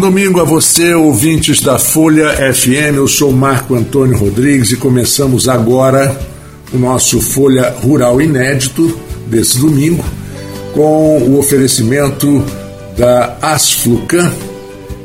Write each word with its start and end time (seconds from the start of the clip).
domingo 0.00 0.40
a 0.40 0.44
você, 0.44 0.94
ouvintes 0.94 1.60
da 1.60 1.78
Folha 1.78 2.30
FM. 2.54 2.96
Eu 2.96 3.06
sou 3.06 3.30
Marco 3.30 3.74
Antônio 3.74 4.16
Rodrigues 4.16 4.72
e 4.72 4.76
começamos 4.76 5.46
agora 5.46 6.18
o 6.72 6.78
nosso 6.78 7.20
Folha 7.20 7.68
Rural 7.82 8.18
Inédito 8.18 8.98
desse 9.26 9.58
domingo 9.58 10.02
com 10.72 11.18
o 11.18 11.38
oferecimento 11.38 12.42
da 12.96 13.36
Asflucan. 13.42 14.32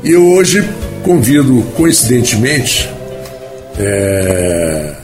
E 0.02 0.12
eu 0.12 0.26
hoje 0.30 0.66
convido, 1.02 1.62
coincidentemente, 1.76 2.88
é, 3.78 4.94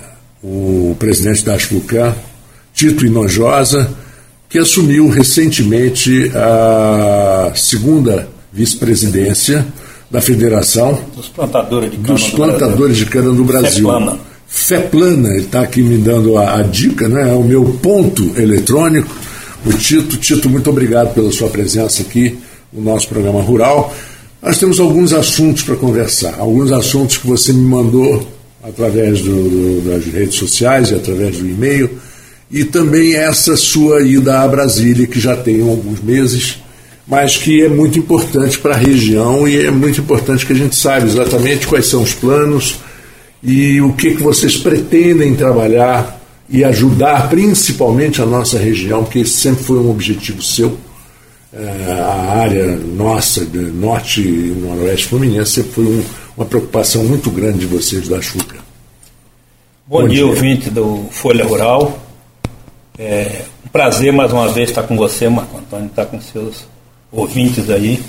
o 0.43 0.97
presidente 0.99 1.45
da 1.45 1.55
Asflucan, 1.55 2.15
Tito 2.73 3.05
Inojosa, 3.05 3.91
que 4.49 4.59
assumiu 4.59 5.11
recentemente 5.11 6.33
a 6.35 7.53
segunda 7.55 8.27
vice-presidência 8.51 9.67
da 10.13 10.21
Federação 10.21 11.01
dos 11.17 11.29
plantadores 11.29 11.91
de 11.91 11.97
cana, 11.97 12.19
do, 12.19 12.37
plantadores 12.37 12.79
Brasil. 12.79 13.05
De 13.05 13.11
cana 13.11 13.33
do 13.33 13.45
Brasil. 13.45 13.89
Feplana. 13.89 14.19
Feplana, 14.47 15.29
ele 15.31 15.45
está 15.47 15.63
aqui 15.63 15.83
me 15.83 15.97
dando 15.97 16.37
a, 16.37 16.59
a 16.59 16.63
dica, 16.63 17.09
né? 17.09 17.31
É 17.31 17.33
o 17.33 17.43
meu 17.43 17.65
ponto 17.83 18.39
eletrônico. 18.39 19.09
O 19.65 19.73
Tito, 19.73 20.19
Tito, 20.19 20.51
muito 20.51 20.69
obrigado 20.69 21.15
pela 21.15 21.33
sua 21.33 21.49
presença 21.49 22.03
aqui 22.03 22.39
no 22.71 22.83
nosso 22.83 23.09
programa 23.09 23.41
rural. 23.41 23.95
Nós 24.43 24.59
temos 24.59 24.79
alguns 24.79 25.15
assuntos 25.15 25.63
para 25.63 25.77
conversar, 25.77 26.35
alguns 26.39 26.71
assuntos 26.71 27.17
que 27.17 27.27
você 27.27 27.53
me 27.53 27.63
mandou 27.63 28.29
através 28.63 29.23
do, 29.23 29.31
do, 29.31 29.91
das 29.91 30.05
redes 30.05 30.35
sociais 30.35 30.91
e 30.91 30.95
através 30.95 31.39
do 31.39 31.49
e-mail, 31.49 31.89
e 32.51 32.65
também 32.65 33.15
essa 33.15 33.57
sua 33.57 34.03
ida 34.03 34.41
a 34.41 34.49
Brasília, 34.49 35.07
que 35.07 35.19
já 35.19 35.35
tem 35.35 35.63
alguns 35.63 36.03
meses, 36.03 36.59
mas 37.07 37.37
que 37.37 37.63
é 37.63 37.69
muito 37.69 37.99
importante 37.99 38.59
para 38.59 38.75
a 38.75 38.79
região 38.79 39.47
e 39.47 39.67
é 39.67 39.71
muito 39.71 40.01
importante 40.01 40.47
que 40.47 40.53
a 40.53 40.57
gente 40.57 40.77
saiba 40.77 41.07
exatamente 41.07 41.67
quais 41.67 41.87
são 41.87 42.03
os 42.03 42.15
planos 42.15 42.77
e 43.43 43.81
o 43.81 43.93
que, 43.93 44.15
que 44.15 44.23
vocês 44.23 44.57
pretendem 44.57 45.35
trabalhar 45.35 46.21
e 46.49 46.63
ajudar 46.65 47.29
principalmente 47.29 48.23
a 48.23 48.27
nossa 48.27 48.59
região, 48.59 49.03
porque 49.03 49.21
esse 49.21 49.33
sempre 49.33 49.65
foi 49.65 49.79
um 49.79 49.91
objetivo 49.91 50.43
seu. 50.43 50.77
É, 51.53 52.01
a 52.01 52.41
área 52.41 52.77
nossa, 52.77 53.45
norte 53.75 54.21
e 54.21 54.55
noroeste 54.57 55.07
fluminense, 55.07 55.53
sempre 55.53 55.73
foi 55.73 55.85
um, 55.85 56.05
uma 56.37 56.47
preocupação 56.47 57.05
muito 57.05 57.31
grande 57.31 57.61
de 57.61 57.67
vocês 57.67 58.09
da 58.09 58.21
Chuca. 58.21 58.57
Bom, 59.87 60.03
Bom 60.03 60.09
dia, 60.09 60.19
dia, 60.19 60.27
ouvinte 60.27 60.71
do 60.71 61.07
Folha 61.11 61.45
Rural. 61.45 61.99
É 62.99 63.43
um 63.67 63.69
prazer 63.69 64.13
mais 64.13 64.33
uma 64.33 64.49
vez 64.49 64.71
estar 64.71 64.85
com 64.85 64.97
você, 64.97 65.29
Marco 65.29 65.59
Antônio, 65.59 65.87
estar 65.87 66.07
com 66.07 66.21
seus 66.21 66.72
ouvintes 67.13 67.69
aí, 67.69 68.03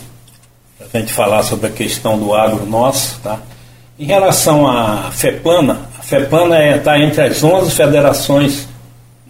para 0.77 0.87
a 0.93 0.97
gente 0.99 1.13
falar 1.13 1.43
sobre 1.43 1.67
a 1.67 1.69
questão 1.69 2.17
do 2.17 2.33
agro 2.33 2.65
nosso. 2.65 3.19
Tá? 3.21 3.39
Em 3.99 4.05
relação 4.05 4.65
à 4.65 5.11
FEPLANA, 5.11 5.81
a 5.99 6.01
FEPLANA 6.01 6.55
está 6.55 6.67
é, 6.67 6.77
tá 6.77 6.99
entre 6.99 7.21
as 7.21 7.43
11 7.43 7.71
federações 7.71 8.67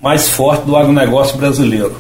mais 0.02 0.30
fortes 0.30 0.66
do 0.66 0.76
agronegócio 0.76 1.38
brasileiro. 1.38 1.96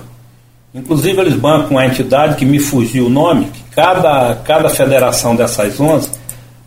Inclusive, 0.73 1.19
eles 1.19 1.35
bancam 1.35 1.71
uma 1.71 1.85
entidade 1.85 2.35
que 2.35 2.45
me 2.45 2.59
fugiu 2.59 3.07
o 3.07 3.09
nome, 3.09 3.45
que 3.45 3.63
cada, 3.75 4.35
cada 4.35 4.69
federação 4.69 5.35
dessas 5.35 5.79
11 5.79 6.09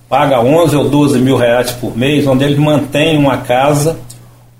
paga 0.08 0.40
11 0.40 0.76
ou 0.76 0.88
12 0.88 1.18
mil 1.18 1.36
reais 1.36 1.72
por 1.72 1.96
mês, 1.96 2.26
onde 2.26 2.44
eles 2.44 2.58
mantêm 2.58 3.18
uma 3.18 3.38
casa 3.38 3.98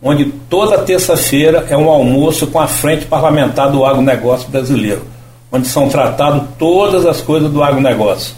onde 0.03 0.27
toda 0.27 0.79
terça-feira 0.79 1.67
é 1.71 1.77
um 1.77 1.89
almoço 1.89 2.47
com 2.49 2.61
a 2.61 2.67
frente 2.67 3.07
parlamentar 3.07 3.71
do 3.71 3.85
agronegócio 3.85 4.49
brasileiro 4.49 5.16
onde 5.57 5.69
são 5.69 5.89
tratadas 5.89 6.43
todas 6.59 7.05
as 7.07 7.21
coisas 7.21 7.51
do 7.51 7.63
agronegócio. 7.63 8.35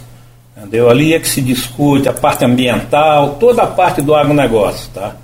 Entendeu? 0.57 0.91
Ali 0.91 1.15
é 1.15 1.21
que 1.21 1.29
se 1.29 1.41
discute 1.41 2.09
a 2.09 2.13
parte 2.13 2.45
ambiental, 2.45 3.37
toda 3.39 3.63
a 3.63 3.67
parte 3.67 4.03
do 4.03 4.15
agronegócio. 4.15 4.91
Tá? 4.93 5.15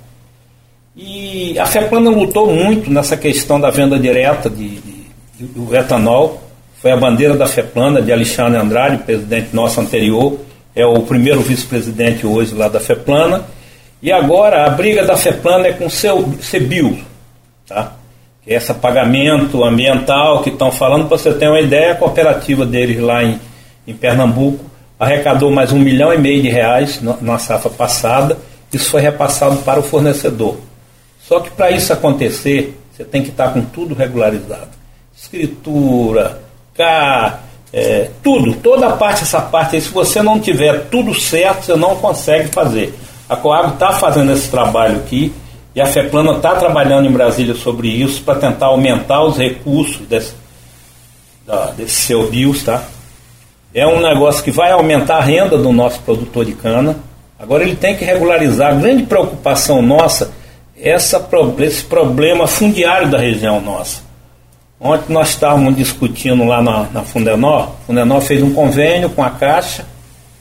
E 0.95 1.59
a 1.59 1.65
FEPLANA 1.65 2.09
lutou 2.09 2.53
muito 2.53 2.89
nessa 2.89 3.17
questão 3.17 3.59
da 3.59 3.69
venda 3.69 3.99
direta 3.99 4.49
de, 4.49 4.69
de, 4.79 5.05
de, 5.37 5.45
do 5.45 5.75
etanol. 5.75 6.41
Foi 6.81 6.91
a 6.91 6.97
bandeira 6.97 7.35
da 7.35 7.47
FEPLANA, 7.47 8.01
de 8.01 8.13
Alexandre 8.13 8.59
Andrade, 8.59 8.97
presidente 8.99 9.49
nosso 9.53 9.81
anterior, 9.81 10.39
é 10.75 10.85
o 10.85 11.01
primeiro 11.01 11.41
vice-presidente 11.41 12.27
hoje 12.27 12.53
lá 12.53 12.67
da 12.67 12.79
FEPLANA. 12.79 13.43
E 14.01 14.11
agora 14.11 14.65
a 14.65 14.69
briga 14.69 15.03
da 15.03 15.17
FEPLANA 15.17 15.67
é 15.67 15.73
com 15.73 15.85
o 15.85 15.89
seu. 15.89 16.33
Tá? 17.67 17.93
Esse 18.45 18.73
pagamento 18.75 19.63
ambiental 19.63 20.41
que 20.43 20.49
estão 20.49 20.71
falando, 20.71 21.07
para 21.07 21.17
você 21.17 21.33
ter 21.33 21.47
uma 21.47 21.59
ideia, 21.59 21.93
a 21.93 21.95
cooperativa 21.95 22.65
deles 22.65 22.99
lá 22.99 23.23
em, 23.23 23.39
em 23.87 23.93
Pernambuco 23.93 24.65
arrecadou 24.99 25.51
mais 25.51 25.71
um 25.71 25.79
milhão 25.79 26.13
e 26.13 26.17
meio 26.17 26.41
de 26.41 26.49
reais 26.49 27.01
na, 27.01 27.17
na 27.21 27.39
safra 27.39 27.69
passada, 27.69 28.37
isso 28.71 28.89
foi 28.89 29.01
repassado 29.01 29.57
para 29.57 29.79
o 29.79 29.83
fornecedor. 29.83 30.57
Só 31.21 31.39
que 31.39 31.49
para 31.49 31.71
isso 31.71 31.91
acontecer, 31.91 32.79
você 32.91 33.03
tem 33.03 33.23
que 33.23 33.29
estar 33.29 33.49
com 33.49 33.61
tudo 33.61 33.95
regularizado. 33.95 34.69
Escritura, 35.15 36.41
cá, 36.73 37.41
é, 37.73 38.09
tudo, 38.23 38.53
toda 38.55 38.87
a 38.87 38.93
parte, 38.93 39.23
essa 39.23 39.41
parte 39.41 39.75
aí, 39.75 39.81
se 39.81 39.89
você 39.89 40.21
não 40.21 40.39
tiver 40.39 40.85
tudo 40.89 41.13
certo, 41.13 41.65
você 41.65 41.75
não 41.75 41.95
consegue 41.95 42.49
fazer. 42.49 42.93
A 43.27 43.35
Coab 43.35 43.73
está 43.73 43.93
fazendo 43.93 44.31
esse 44.31 44.49
trabalho 44.49 44.97
aqui, 44.97 45.33
e 45.75 45.81
a 45.81 45.85
FEPLANA 45.85 46.37
está 46.37 46.55
trabalhando 46.55 47.05
em 47.05 47.11
Brasília 47.11 47.53
sobre 47.53 47.89
isso 47.89 48.23
para 48.23 48.39
tentar 48.39 48.67
aumentar 48.67 49.21
os 49.23 49.37
recursos 49.37 50.07
desse, 50.07 50.33
da, 51.45 51.71
desse 51.71 51.95
seu 51.95 52.29
BIOS, 52.31 52.63
tá? 52.63 52.81
É 53.73 53.85
um 53.85 53.99
negócio 53.99 54.41
que 54.41 54.51
vai 54.51 54.71
aumentar 54.71 55.17
a 55.17 55.21
renda 55.21 55.57
do 55.57 55.73
nosso 55.73 55.99
produtor 55.99 56.45
de 56.45 56.53
cana. 56.53 56.95
Agora 57.37 57.61
ele 57.61 57.75
tem 57.75 57.93
que 57.93 58.05
regularizar. 58.05 58.71
A 58.71 58.75
grande 58.75 59.03
preocupação 59.03 59.81
nossa 59.81 60.31
é 60.79 60.91
essa, 60.91 61.27
esse 61.59 61.83
problema 61.83 62.47
fundiário 62.47 63.09
da 63.09 63.17
região 63.17 63.59
nossa. 63.59 64.01
Ontem 64.79 65.11
nós 65.11 65.29
estávamos 65.29 65.75
discutindo 65.75 66.45
lá 66.45 66.61
na, 66.61 66.83
na 66.93 67.03
Fundenor. 67.03 67.63
A 67.63 67.85
Fundenor 67.85 68.21
fez 68.21 68.41
um 68.41 68.53
convênio 68.53 69.09
com 69.09 69.21
a 69.21 69.29
Caixa 69.29 69.85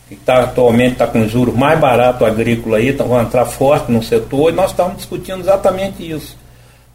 que 0.08 0.16
tá, 0.16 0.42
atualmente 0.42 0.92
está 0.92 1.06
com 1.06 1.26
juros 1.26 1.54
mais 1.54 1.78
barato 1.78 2.24
agrícola 2.24 2.78
aí, 2.78 2.90
então 2.90 3.08
vão 3.08 3.22
entrar 3.22 3.46
forte 3.46 3.90
no 3.90 4.02
setor, 4.02 4.50
e 4.50 4.54
nós 4.54 4.70
estávamos 4.70 4.98
discutindo 4.98 5.40
exatamente 5.40 6.08
isso. 6.08 6.36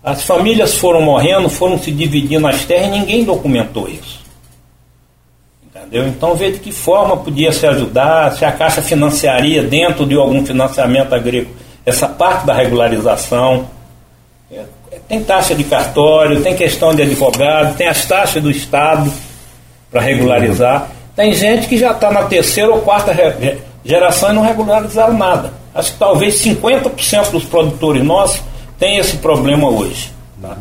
As 0.04 0.24
famílias 0.24 0.76
foram 0.76 1.02
morrendo, 1.02 1.50
foram 1.50 1.78
se 1.78 1.92
dividindo 1.92 2.48
as 2.48 2.64
terras 2.66 2.88
e 2.88 2.92
ninguém 2.92 3.24
documentou 3.24 3.90
isso. 3.90 4.20
Entendeu? 5.64 6.08
Então 6.08 6.36
vê 6.36 6.52
de 6.52 6.60
que 6.60 6.72
forma 6.72 7.18
podia 7.18 7.52
se 7.52 7.68
ajudar, 7.68 8.32
se 8.34 8.46
a 8.46 8.52
Caixa 8.52 8.82
financiaria 8.82 9.62
dentro 9.62 10.06
de 10.06 10.16
algum 10.16 10.46
financiamento 10.46 11.14
agrícola 11.14 11.60
essa 11.86 12.08
parte 12.08 12.46
da 12.46 12.54
regularização. 12.54 13.68
É, 14.52 14.64
tem 15.08 15.24
taxa 15.24 15.56
de 15.56 15.64
cartório, 15.64 16.42
tem 16.42 16.56
questão 16.56 16.94
de 16.94 17.02
advogado, 17.02 17.76
tem 17.76 17.88
as 17.88 18.06
taxas 18.06 18.42
do 18.42 18.50
Estado 18.50 19.12
para 19.92 20.02
regularizar. 20.02 20.90
Tem 21.20 21.34
gente 21.34 21.68
que 21.68 21.78
já 21.78 21.92
está 21.92 22.10
na 22.10 22.24
terceira 22.24 22.72
ou 22.72 22.80
quarta 22.80 23.14
geração 23.84 24.32
e 24.32 24.36
não 24.36 24.42
regularizaram 24.42 25.18
nada. 25.18 25.52
Acho 25.76 25.92
que 25.92 26.00
talvez 26.00 26.42
50% 26.42 27.32
dos 27.32 27.44
produtores 27.44 28.02
nossos 28.06 28.42
têm 28.80 29.00
esse 29.00 29.18
problema 29.18 29.70
hoje. 29.70 30.14
Tá? 30.42 30.56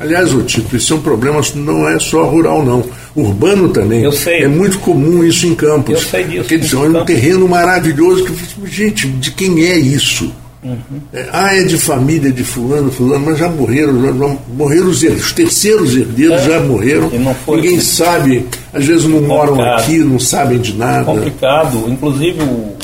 Aliás, 0.00 0.34
o 0.34 0.42
Tito, 0.42 0.76
isso 0.76 0.94
é 0.94 0.96
um 0.96 1.00
problema 1.00 1.40
não 1.54 1.88
é 1.88 1.96
só 2.00 2.24
rural, 2.24 2.64
não. 2.64 2.82
Urbano 3.14 3.68
também. 3.68 4.02
Eu 4.02 4.10
sei. 4.10 4.42
É 4.42 4.48
muito 4.48 4.80
comum 4.80 5.22
isso 5.22 5.46
em 5.46 5.54
campos. 5.54 5.94
Eu 5.94 6.00
sei 6.00 6.24
disso. 6.24 6.48
Quer 6.48 6.58
dizer, 6.58 6.74
é 6.74 6.80
um 6.80 7.04
terreno 7.04 7.48
maravilhoso 7.48 8.24
que 8.24 8.66
gente, 8.66 9.06
de 9.06 9.30
quem 9.30 9.64
é 9.64 9.78
isso? 9.78 10.34
Uhum. 10.62 11.00
É, 11.12 11.26
ah, 11.32 11.56
é 11.56 11.62
de 11.62 11.78
família 11.78 12.30
de 12.30 12.44
fulano, 12.44 12.92
fulano, 12.92 13.24
mas 13.26 13.38
já 13.38 13.48
morreram, 13.48 14.02
já, 14.02 14.12
já 14.12 14.36
morreram 14.48 14.88
os, 14.88 15.02
os 15.02 15.32
terceiros 15.32 15.96
herdeiros, 15.96 16.42
é. 16.42 16.50
já 16.50 16.60
morreram. 16.60 17.10
Ninguém 17.48 17.78
assim. 17.78 17.80
sabe, 17.80 18.46
às 18.72 18.84
vezes 18.84 19.06
não 19.06 19.22
moram 19.22 19.60
aqui, 19.62 19.98
não 19.98 20.18
sabem 20.18 20.58
de 20.58 20.74
nada. 20.74 21.04
Complicado. 21.04 21.84
Inclusive 21.88 22.42
o 22.42 22.76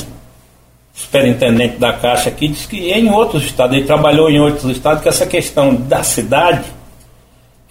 superintendente 0.91 1.77
da 1.77 1.93
Caixa 1.93 2.29
aqui 2.29 2.47
disse 2.47 2.67
que 2.67 2.77
em 2.89 3.11
outros 3.11 3.43
estados, 3.43 3.77
ele 3.77 3.85
trabalhou 3.85 4.27
em 4.27 4.39
outros 4.39 4.71
estados, 4.71 5.03
que 5.03 5.09
essa 5.09 5.27
questão 5.27 5.75
da 5.75 6.01
cidade 6.01 6.65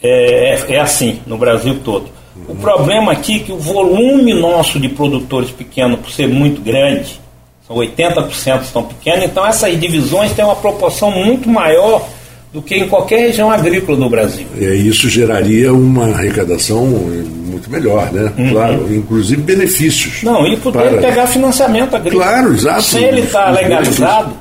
é, 0.01 0.55
é, 0.55 0.75
é 0.75 0.81
assim 0.81 1.19
no 1.27 1.37
Brasil 1.37 1.81
todo. 1.83 2.09
Uhum. 2.37 2.55
O 2.55 2.57
problema 2.57 3.11
aqui 3.11 3.37
é 3.37 3.39
que 3.41 3.53
o 3.53 3.59
volume 3.59 4.33
nosso 4.35 4.79
de 4.79 4.89
produtores 4.89 5.51
pequenos, 5.51 5.99
por 5.99 6.13
ser 6.13 6.29
muito 6.29 6.61
grande, 6.61 7.21
são 7.67 7.77
80% 7.77 8.63
estão 8.63 8.85
pequenos, 8.85 9.25
então 9.25 9.45
essas 9.45 9.79
divisões 9.79 10.33
têm 10.33 10.45
uma 10.45 10.55
proporção 10.55 11.11
muito 11.11 11.49
maior 11.49 12.07
do 12.53 12.63
que 12.63 12.77
em 12.77 12.89
qualquer 12.89 13.19
região 13.19 13.51
agrícola 13.51 13.99
do 13.99 14.09
Brasil. 14.09 14.47
E 14.57 14.65
isso 14.89 15.11
geraria 15.11 15.73
uma 15.73 16.07
arrecadação 16.07 16.87
muito 16.87 17.71
melhor, 17.71 18.11
né? 18.13 18.33
Uhum. 18.39 18.51
Claro, 18.51 18.95
inclusive 18.95 19.43
benefícios. 19.43 20.23
Não, 20.23 20.47
e 20.47 20.57
poder 20.57 20.91
para... 20.91 20.99
pegar 20.99 21.27
financiamento 21.27 21.97
agrícola. 21.97 22.25
Claro, 22.25 22.55
exato. 22.55 22.83
Se 22.83 22.99
ele 22.99 23.23
está 23.23 23.51
legalizado, 23.51 24.37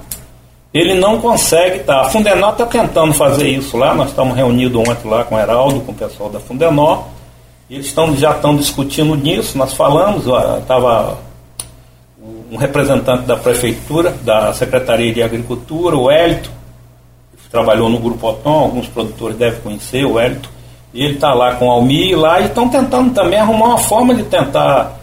ele 0.74 0.94
não 0.94 1.19
consegue 1.19 1.77
estar. 1.77 1.95
Tá. 1.95 2.01
A 2.01 2.10
Fundenor 2.10 2.51
está 2.51 2.66
tentando 2.66 3.13
fazer 3.13 3.50
isso 3.50 3.75
lá, 3.75 3.95
nós 3.95 4.10
estamos 4.10 4.36
reunidos 4.36 4.80
ontem 4.80 5.10
lá 5.10 5.24
com 5.24 5.36
o 5.36 5.39
Heraldo, 5.39 5.80
com 5.81 5.92
o 5.92 5.95
pessoal 5.95 6.30
da 6.30 6.39
Fundenor. 6.39 7.06
Eles 7.69 7.88
estão, 7.88 8.16
já 8.16 8.31
estão 8.31 8.56
discutindo 8.56 9.16
nisso, 9.16 9.57
nós 9.57 9.74
falamos, 9.74 10.25
estava 10.60 11.18
um 12.56 12.57
representante 12.57 13.24
da 13.24 13.36
prefeitura, 13.36 14.16
da 14.24 14.54
Secretaria 14.54 15.13
de 15.13 15.22
Agricultura, 15.22 15.98
o 15.98 16.10
Hélito, 16.10 16.50
que 17.44 17.50
trabalhou 17.50 17.90
no 17.90 18.00
Grupo 18.00 18.30
Otom, 18.30 18.50
alguns 18.50 18.88
produtores 18.88 19.38
devem 19.38 19.60
conhecer 19.60 20.06
o 20.06 20.18
Hélito, 20.18 20.50
e 20.94 21.04
ele 21.04 21.16
está 21.16 21.34
lá 21.34 21.56
com 21.56 21.68
o 21.68 21.72
Almir 21.72 22.18
lá 22.18 22.40
e 22.40 22.46
estão 22.46 22.69
tentando 22.69 23.13
também 23.13 23.38
arrumar 23.38 23.66
uma 23.68 23.78
forma 23.78 24.16
de 24.16 24.24
tentar 24.24 24.98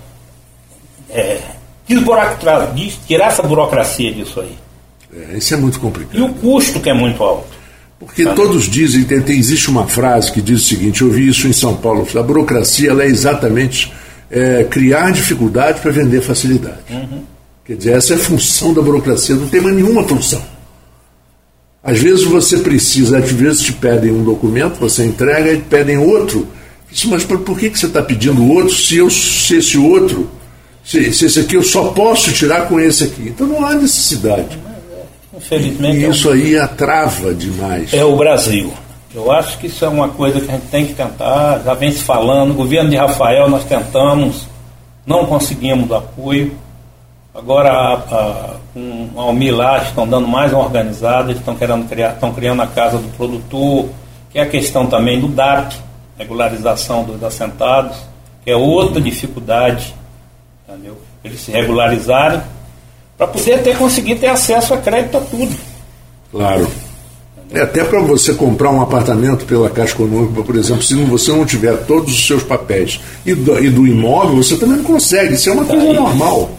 é, 1.11 1.43
tirar 3.07 3.27
essa 3.27 3.43
burocracia 3.43 4.11
disso 4.11 4.41
aí. 4.41 4.57
É, 5.15 5.37
isso 5.37 5.53
é 5.53 5.59
muito 5.59 5.79
complicado. 5.79 6.19
E 6.19 6.23
o 6.23 6.33
custo 6.33 6.81
que 6.81 6.89
é 6.89 6.95
muito 6.95 7.23
alto. 7.23 7.53
Porque 7.99 8.25
todos 8.25 8.65
dizem, 8.65 9.05
tem, 9.05 9.21
tem, 9.21 9.39
existe 9.39 9.69
uma 9.69 9.87
frase 9.87 10.33
que 10.33 10.41
diz 10.41 10.63
o 10.63 10.65
seguinte, 10.65 11.03
eu 11.03 11.09
ouvi 11.09 11.29
isso 11.29 11.47
em 11.47 11.53
São 11.53 11.77
Paulo, 11.77 12.09
a 12.19 12.23
burocracia 12.23 12.91
é 12.91 13.07
exatamente 13.07 13.93
é, 14.31 14.65
criar 14.65 15.13
dificuldade 15.13 15.81
para 15.81 15.91
vender 15.93 16.23
facilidade. 16.23 16.79
Uhum. 16.91 17.23
Quer 17.65 17.77
dizer, 17.77 17.97
essa 17.97 18.15
é 18.15 18.17
a 18.17 18.21
função 18.21 18.75
da 18.75 18.83
burocracia, 18.83 19.37
não 19.37 19.49
tem 19.49 19.61
mais 19.61 19.75
nenhuma 19.75 20.03
função. 20.03 20.43
Às 21.83 21.99
vezes 21.99 22.25
você 22.25 22.59
precisa, 22.59 23.19
às 23.19 23.31
vezes 23.31 23.63
te 23.63 23.73
pedem 23.73 24.13
um 24.13 24.23
documento, 24.23 24.79
você 24.79 25.05
entrega 25.05 25.53
e 25.53 25.59
pedem 25.59 25.99
outro. 25.99 26.47
Mas 27.07 27.25
por, 27.25 27.39
por 27.41 27.59
que, 27.59 27.71
que 27.71 27.79
você 27.79 27.87
está 27.87 28.03
pedindo 28.03 28.47
outro 28.53 28.75
se, 28.75 28.99
eu, 28.99 29.11
se 29.11 29.57
esse 29.57 29.79
outro, 29.79 30.31
se, 30.85 31.13
se 31.13 31.27
esse 31.27 31.41
aqui 31.41 31.57
eu 31.57 31.63
só 31.63 31.89
posso 31.89 32.33
tirar 32.33 32.69
com 32.69 32.79
esse 32.79 33.05
aqui? 33.05 33.29
Então 33.29 33.47
não 33.47 33.65
há 33.65 33.75
necessidade. 33.75 34.59
Infelizmente. 35.37 36.05
E 36.05 36.11
isso 36.11 36.31
aí 36.31 36.57
atrava 36.57 37.35
demais. 37.35 37.93
É 37.93 38.05
o 38.05 38.15
Brasil. 38.17 38.73
Eu 39.15 39.31
acho 39.31 39.59
que 39.59 39.67
isso 39.67 39.85
é 39.85 39.89
uma 39.89 40.09
coisa 40.09 40.41
que 40.41 40.51
a 40.51 40.55
gente 40.55 40.69
tem 40.69 40.87
que 40.87 40.95
tentar, 40.95 41.63
já 41.65 41.75
vem 41.75 41.91
se 41.93 42.03
falando. 42.03 42.53
O 42.53 42.55
governo 42.55 42.91
de 42.91 42.97
Rafael 42.97 43.49
nós 43.49 43.65
tentamos, 43.65 44.47
não 45.07 45.27
conseguimos 45.27 45.91
apoio. 45.91 46.53
Agora 47.35 48.59
com 48.75 49.11
a 49.17 49.23
Almir 49.23 49.57
lá 49.57 49.83
estão 49.83 50.07
dando 50.07 50.29
mais 50.29 50.53
uma 50.53 50.65
organizada, 50.65 51.33
estão 51.33 51.55
querendo 51.55 51.89
criar, 51.89 52.13
estão 52.13 52.33
criando 52.33 52.61
a 52.61 52.67
casa 52.67 52.99
do 52.99 53.09
produtor, 53.17 53.89
que 54.31 54.39
é 54.39 54.43
a 54.43 54.47
questão 54.47 54.87
também 54.87 55.19
do 55.19 55.29
DAP, 55.29 55.75
regularização 56.19 57.05
dos 57.05 57.23
assentados, 57.23 57.97
que 58.45 58.51
é 58.51 58.57
outra 58.57 59.01
dificuldade, 59.01 59.95
entendeu? 60.69 60.99
Eles 61.25 61.41
se 61.41 61.51
regularizarem 61.51 62.43
para 63.17 63.27
poder 63.27 63.63
ter 63.63 63.79
conseguir 63.79 64.17
ter 64.17 64.29
acesso 64.29 64.75
a 64.75 64.77
crédito 64.77 65.17
a 65.17 65.21
tudo. 65.21 65.57
Claro. 66.31 66.69
É 67.51 67.61
até 67.61 67.85
para 67.85 68.01
você 68.01 68.35
comprar 68.35 68.71
um 68.71 68.81
apartamento 68.81 69.45
pela 69.45 69.69
Caixa 69.71 69.95
Econômica, 69.95 70.43
por 70.43 70.57
exemplo, 70.57 70.83
se 70.83 70.95
você 70.95 71.31
não 71.31 71.45
tiver 71.45 71.77
todos 71.85 72.13
os 72.13 72.27
seus 72.27 72.43
papéis 72.43 73.01
e 73.25 73.35
do, 73.35 73.63
e 73.63 73.71
do 73.71 73.87
imóvel, 73.87 74.37
você 74.37 74.57
também 74.57 74.79
não 74.79 74.85
consegue. 74.85 75.35
Isso 75.35 75.51
é 75.51 75.53
uma 75.53 75.65
coisa 75.65 75.93
normal. 75.93 76.51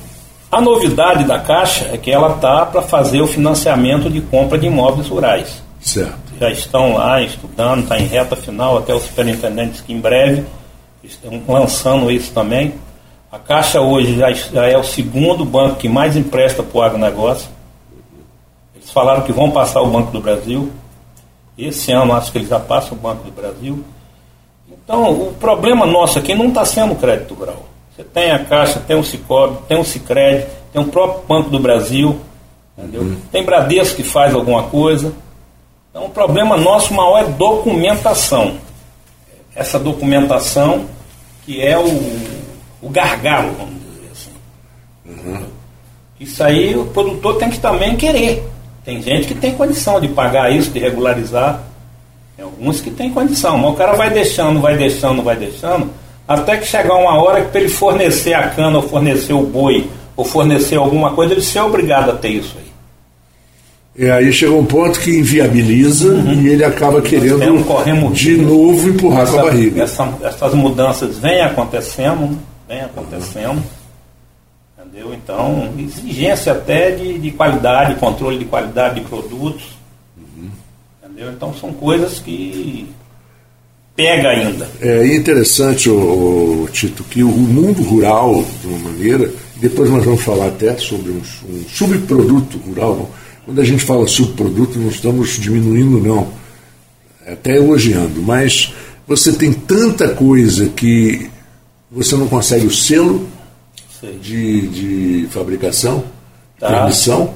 A 0.53 0.61
novidade 0.61 1.23
da 1.23 1.39
Caixa 1.39 1.89
é 1.91 1.97
que 1.97 2.11
ela 2.11 2.35
está 2.35 2.63
para 2.63 2.83
fazer 2.83 3.19
o 3.19 3.25
financiamento 3.25 4.07
de 4.07 4.21
compra 4.21 4.55
de 4.55 4.67
imóveis 4.67 5.07
rurais. 5.07 5.63
Certo. 5.81 6.31
Já 6.39 6.51
estão 6.51 6.93
lá 6.93 7.19
estudando, 7.23 7.81
está 7.81 7.99
em 7.99 8.05
reta 8.05 8.35
final, 8.35 8.77
até 8.77 8.93
os 8.93 9.01
superintendentes 9.01 9.81
que 9.81 9.91
em 9.91 9.99
breve 9.99 10.45
estão 11.03 11.41
lançando 11.47 12.11
isso 12.11 12.31
também. 12.33 12.75
A 13.31 13.39
Caixa 13.39 13.81
hoje 13.81 14.15
já, 14.15 14.31
já 14.31 14.67
é 14.67 14.77
o 14.77 14.83
segundo 14.83 15.43
banco 15.43 15.77
que 15.77 15.89
mais 15.89 16.15
empresta 16.15 16.61
para 16.61 16.77
o 16.77 16.83
agronegócio. 16.83 17.49
Eles 18.75 18.91
falaram 18.91 19.23
que 19.23 19.33
vão 19.33 19.49
passar 19.49 19.81
o 19.81 19.87
Banco 19.87 20.11
do 20.11 20.21
Brasil. 20.21 20.71
Esse 21.57 21.91
ano 21.91 22.13
acho 22.13 22.31
que 22.31 22.37
eles 22.37 22.49
já 22.49 22.59
passam 22.59 22.95
o 22.95 23.01
Banco 23.01 23.23
do 23.23 23.31
Brasil. 23.31 23.83
Então, 24.71 25.13
o 25.13 25.33
problema 25.33 25.83
nosso 25.83 26.19
aqui 26.19 26.35
não 26.35 26.49
está 26.49 26.63
sendo 26.63 26.93
o 26.93 26.95
crédito 26.95 27.33
rural. 27.33 27.72
Você 27.95 28.03
tem 28.03 28.31
a 28.31 28.39
Caixa, 28.43 28.79
tem 28.79 28.95
o 28.95 29.03
Cicobi, 29.03 29.59
tem 29.67 29.79
o 29.79 29.85
Cicred, 29.85 30.47
tem 30.71 30.81
o 30.81 30.87
próprio 30.87 31.25
Banco 31.27 31.49
do 31.49 31.59
Brasil, 31.59 32.19
entendeu? 32.77 33.01
Uhum. 33.01 33.17
Tem 33.31 33.43
Bradesco 33.43 33.97
que 33.97 34.03
faz 34.03 34.33
alguma 34.33 34.63
coisa. 34.63 35.13
Então, 35.89 36.05
o 36.05 36.09
problema 36.09 36.57
nosso 36.57 36.93
maior 36.93 37.19
é 37.19 37.25
documentação. 37.25 38.55
Essa 39.55 39.77
documentação 39.77 40.87
que 41.45 41.61
é 41.61 41.77
o 41.77 42.33
o 42.83 42.89
gargalo, 42.89 43.53
vamos 43.57 43.75
dizer 43.75 44.11
assim. 44.11 44.31
Uhum. 45.05 45.45
Isso 46.19 46.43
aí 46.43 46.75
o 46.75 46.85
produtor 46.85 47.37
tem 47.37 47.49
que 47.49 47.59
também 47.59 47.95
querer. 47.95 48.45
Tem 48.83 49.01
gente 49.01 49.27
que 49.27 49.35
tem 49.35 49.53
condição 49.53 50.01
de 50.01 50.09
pagar 50.09 50.51
isso, 50.51 50.69
de 50.69 50.79
regularizar. 50.79 51.63
Tem 52.35 52.43
alguns 52.43 52.81
que 52.81 52.91
têm 52.91 53.13
condição, 53.13 53.57
mas 53.57 53.71
o 53.71 53.75
cara 53.75 53.93
vai 53.93 54.09
deixando, 54.09 54.59
vai 54.59 54.75
deixando, 54.75 55.23
vai 55.23 55.37
deixando, 55.37 55.89
até 56.27 56.57
que 56.57 56.65
chegar 56.65 56.95
uma 56.95 57.21
hora 57.21 57.41
que 57.41 57.51
para 57.51 57.61
ele 57.61 57.69
fornecer 57.69 58.33
a 58.33 58.49
cana, 58.49 58.77
ou 58.77 58.87
fornecer 58.87 59.33
o 59.33 59.43
boi, 59.43 59.89
ou 60.15 60.23
fornecer 60.23 60.75
alguma 60.75 61.11
coisa, 61.11 61.33
ele 61.33 61.41
ser 61.41 61.59
obrigado 61.59 62.11
a 62.11 62.15
ter 62.15 62.29
isso 62.29 62.55
aí. 62.57 62.63
E 63.95 64.09
aí 64.09 64.33
chega 64.33 64.53
um 64.53 64.65
ponto 64.65 64.99
que 64.99 65.19
inviabiliza 65.19 66.13
uhum. 66.13 66.33
e 66.33 66.47
ele 66.47 66.63
acaba 66.63 66.99
querendo 67.01 68.11
de 68.11 68.37
novo 68.37 68.89
empurrar 68.89 69.21
essa, 69.21 69.33
com 69.33 69.39
a 69.39 69.43
barriga. 69.43 69.83
Essa, 69.83 70.13
essas 70.23 70.53
mudanças 70.55 71.19
vêm 71.19 71.41
acontecendo, 71.41 72.39
vem 72.67 72.81
acontecendo. 72.81 73.61
Entendeu? 74.79 75.13
Então, 75.13 75.71
exigência 75.77 76.53
até 76.53 76.91
de, 76.91 77.19
de 77.19 77.31
qualidade, 77.31 77.95
controle 77.95 78.39
de 78.39 78.45
qualidade 78.45 78.95
de 78.95 79.01
produtos. 79.01 79.77
Uhum. 80.17 80.49
Entendeu? 81.03 81.31
Então 81.31 81.53
são 81.53 81.71
coisas 81.71 82.17
que 82.17 82.89
pega 83.95 84.29
ainda. 84.29 84.69
É 84.81 85.15
interessante, 85.15 85.89
o, 85.89 86.67
Tito, 86.71 87.03
que 87.03 87.23
o 87.23 87.29
mundo 87.29 87.81
rural, 87.83 88.43
de 88.61 88.67
uma 88.67 88.79
maneira, 88.79 89.31
depois 89.55 89.89
nós 89.89 90.03
vamos 90.03 90.21
falar 90.21 90.47
até 90.47 90.77
sobre 90.77 91.11
um, 91.11 91.21
um 91.49 91.63
subproduto 91.67 92.57
rural. 92.57 93.09
Quando 93.45 93.61
a 93.61 93.65
gente 93.65 93.83
fala 93.83 94.07
subproduto, 94.07 94.79
não 94.79 94.89
estamos 94.89 95.39
diminuindo, 95.39 95.99
não, 95.99 96.27
até 97.25 97.57
elogiando, 97.57 98.21
mas 98.21 98.73
você 99.07 99.31
tem 99.33 99.53
tanta 99.53 100.09
coisa 100.09 100.67
que 100.69 101.29
você 101.91 102.15
não 102.15 102.27
consegue 102.27 102.65
o 102.65 102.71
selo 102.71 103.27
de, 104.21 104.67
de 104.67 105.27
fabricação, 105.29 106.03
tá. 106.59 106.67
permissão. 106.67 107.33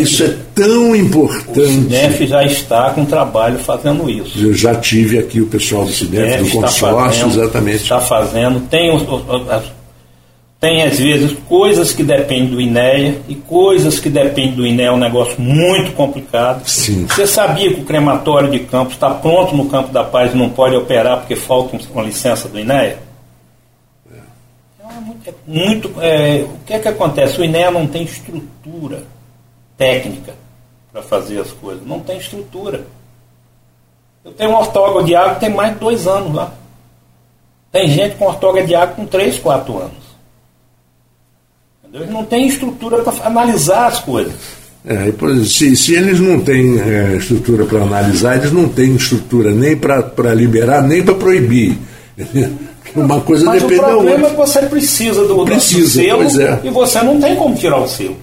Isso 0.00 0.24
é 0.24 0.36
tão 0.54 0.96
importante. 0.96 1.60
O 1.60 1.66
CIDEF 1.66 2.26
já 2.26 2.44
está 2.44 2.90
com 2.90 3.04
trabalho 3.04 3.58
fazendo 3.58 4.08
isso. 4.08 4.38
Eu 4.38 4.54
já 4.54 4.74
tive 4.74 5.18
aqui 5.18 5.40
o 5.40 5.46
pessoal 5.46 5.84
do 5.84 5.92
CIDEF, 5.92 6.44
do 6.44 6.50
consórcio, 6.50 6.88
fazendo, 6.88 7.42
exatamente. 7.42 7.82
Está 7.82 8.00
fazendo. 8.00 8.68
Tem, 8.68 8.90
tem, 10.58 10.82
às 10.82 10.98
vezes, 10.98 11.36
coisas 11.46 11.92
que 11.92 12.02
dependem 12.02 12.46
do 12.46 12.60
INEA 12.60 13.20
e 13.28 13.34
coisas 13.34 14.00
que 14.00 14.08
dependem 14.08 14.54
do 14.54 14.66
INEA 14.66 14.88
é 14.88 14.92
um 14.92 14.98
negócio 14.98 15.38
muito 15.38 15.92
complicado. 15.92 16.66
Sim. 16.66 17.06
Você 17.06 17.26
sabia 17.26 17.72
que 17.74 17.80
o 17.80 17.84
crematório 17.84 18.50
de 18.50 18.60
Campos 18.60 18.94
está 18.94 19.10
pronto 19.10 19.54
no 19.54 19.66
Campo 19.66 19.92
da 19.92 20.04
Paz 20.04 20.32
e 20.32 20.36
não 20.36 20.48
pode 20.48 20.74
operar 20.74 21.18
porque 21.18 21.36
falta 21.36 21.78
uma 21.92 22.02
licença 22.02 22.48
do 22.48 22.58
INEA? 22.58 22.98
é 25.26 25.34
muito. 25.46 25.92
É, 26.00 26.44
o 26.44 26.64
que 26.64 26.72
é 26.72 26.78
que 26.78 26.88
acontece? 26.88 27.38
O 27.38 27.44
INEA 27.44 27.70
não 27.70 27.86
tem 27.86 28.04
estrutura 28.04 29.02
técnica 29.78 30.34
para 30.92 31.02
fazer 31.02 31.40
as 31.40 31.52
coisas. 31.52 31.86
Não 31.86 32.00
tem 32.00 32.18
estrutura. 32.18 32.84
Eu 34.24 34.32
tenho 34.32 34.50
um 34.50 34.56
ortólogo 34.56 35.04
de 35.04 35.14
água 35.14 35.34
que 35.34 35.40
tem 35.40 35.50
mais 35.50 35.72
de 35.72 35.78
dois 35.78 36.06
anos 36.06 36.34
lá. 36.34 36.52
Tem 37.72 37.88
gente 37.88 38.16
com 38.16 38.26
ortólogo 38.26 38.66
de 38.66 38.74
água 38.74 38.96
com 38.96 39.06
três, 39.06 39.38
quatro 39.38 39.78
anos. 39.78 40.08
Entendeu? 41.84 42.12
não 42.12 42.24
tem 42.24 42.46
estrutura 42.46 43.02
para 43.02 43.26
analisar 43.26 43.86
as 43.86 44.00
coisas. 44.00 44.34
É, 44.84 45.12
se, 45.44 45.74
se, 45.76 45.94
eles 45.94 46.20
não 46.20 46.40
têm 46.40 46.78
é, 46.80 47.16
estrutura 47.16 47.64
para 47.64 47.82
analisar, 47.82 48.36
eles 48.36 48.52
não 48.52 48.68
têm 48.68 48.94
estrutura 48.94 49.50
nem 49.50 49.76
para 49.76 50.34
liberar, 50.34 50.82
nem 50.82 51.02
para 51.02 51.14
proibir. 51.14 51.78
Uma 52.94 53.20
coisa 53.20 53.44
Mas 53.44 53.62
depende 53.62 53.80
da 53.80 53.88
outra. 53.88 53.98
o 53.98 54.00
problema 54.00 54.26
é 54.26 54.30
que 54.30 54.36
você 54.36 54.62
precisa 54.62 55.24
do, 55.26 55.44
precisa, 55.44 56.00
do 56.00 56.30
selo 56.30 56.42
é. 56.42 56.60
e 56.64 56.70
você 56.70 57.02
não 57.02 57.20
tem 57.20 57.36
como 57.36 57.54
tirar 57.54 57.78
o 57.78 57.86
selo. 57.86 58.16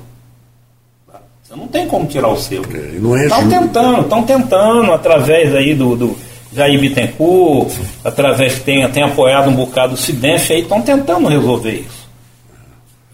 Não 1.56 1.68
tem 1.68 1.88
como 1.88 2.06
tirar 2.06 2.30
o 2.30 2.38
selo. 2.38 2.66
Estão 2.66 3.42
é, 3.42 3.48
tentando, 3.48 4.02
estão 4.02 4.24
tentando, 4.24 4.92
através 4.92 5.56
aí 5.56 5.74
do, 5.74 5.96
do 5.96 6.18
Jair 6.54 6.80
Bittencourt, 6.80 7.74
através 8.04 8.56
que 8.56 8.62
tem, 8.62 8.88
tem 8.90 9.04
apoiado 9.04 9.50
um 9.50 9.56
bocado 9.56 9.94
o 9.94 9.98
Cidente 9.98 10.52
aí, 10.54 10.62
estão 10.62 10.82
tentando 10.82 11.28
resolver 11.28 11.72
isso. 11.72 12.10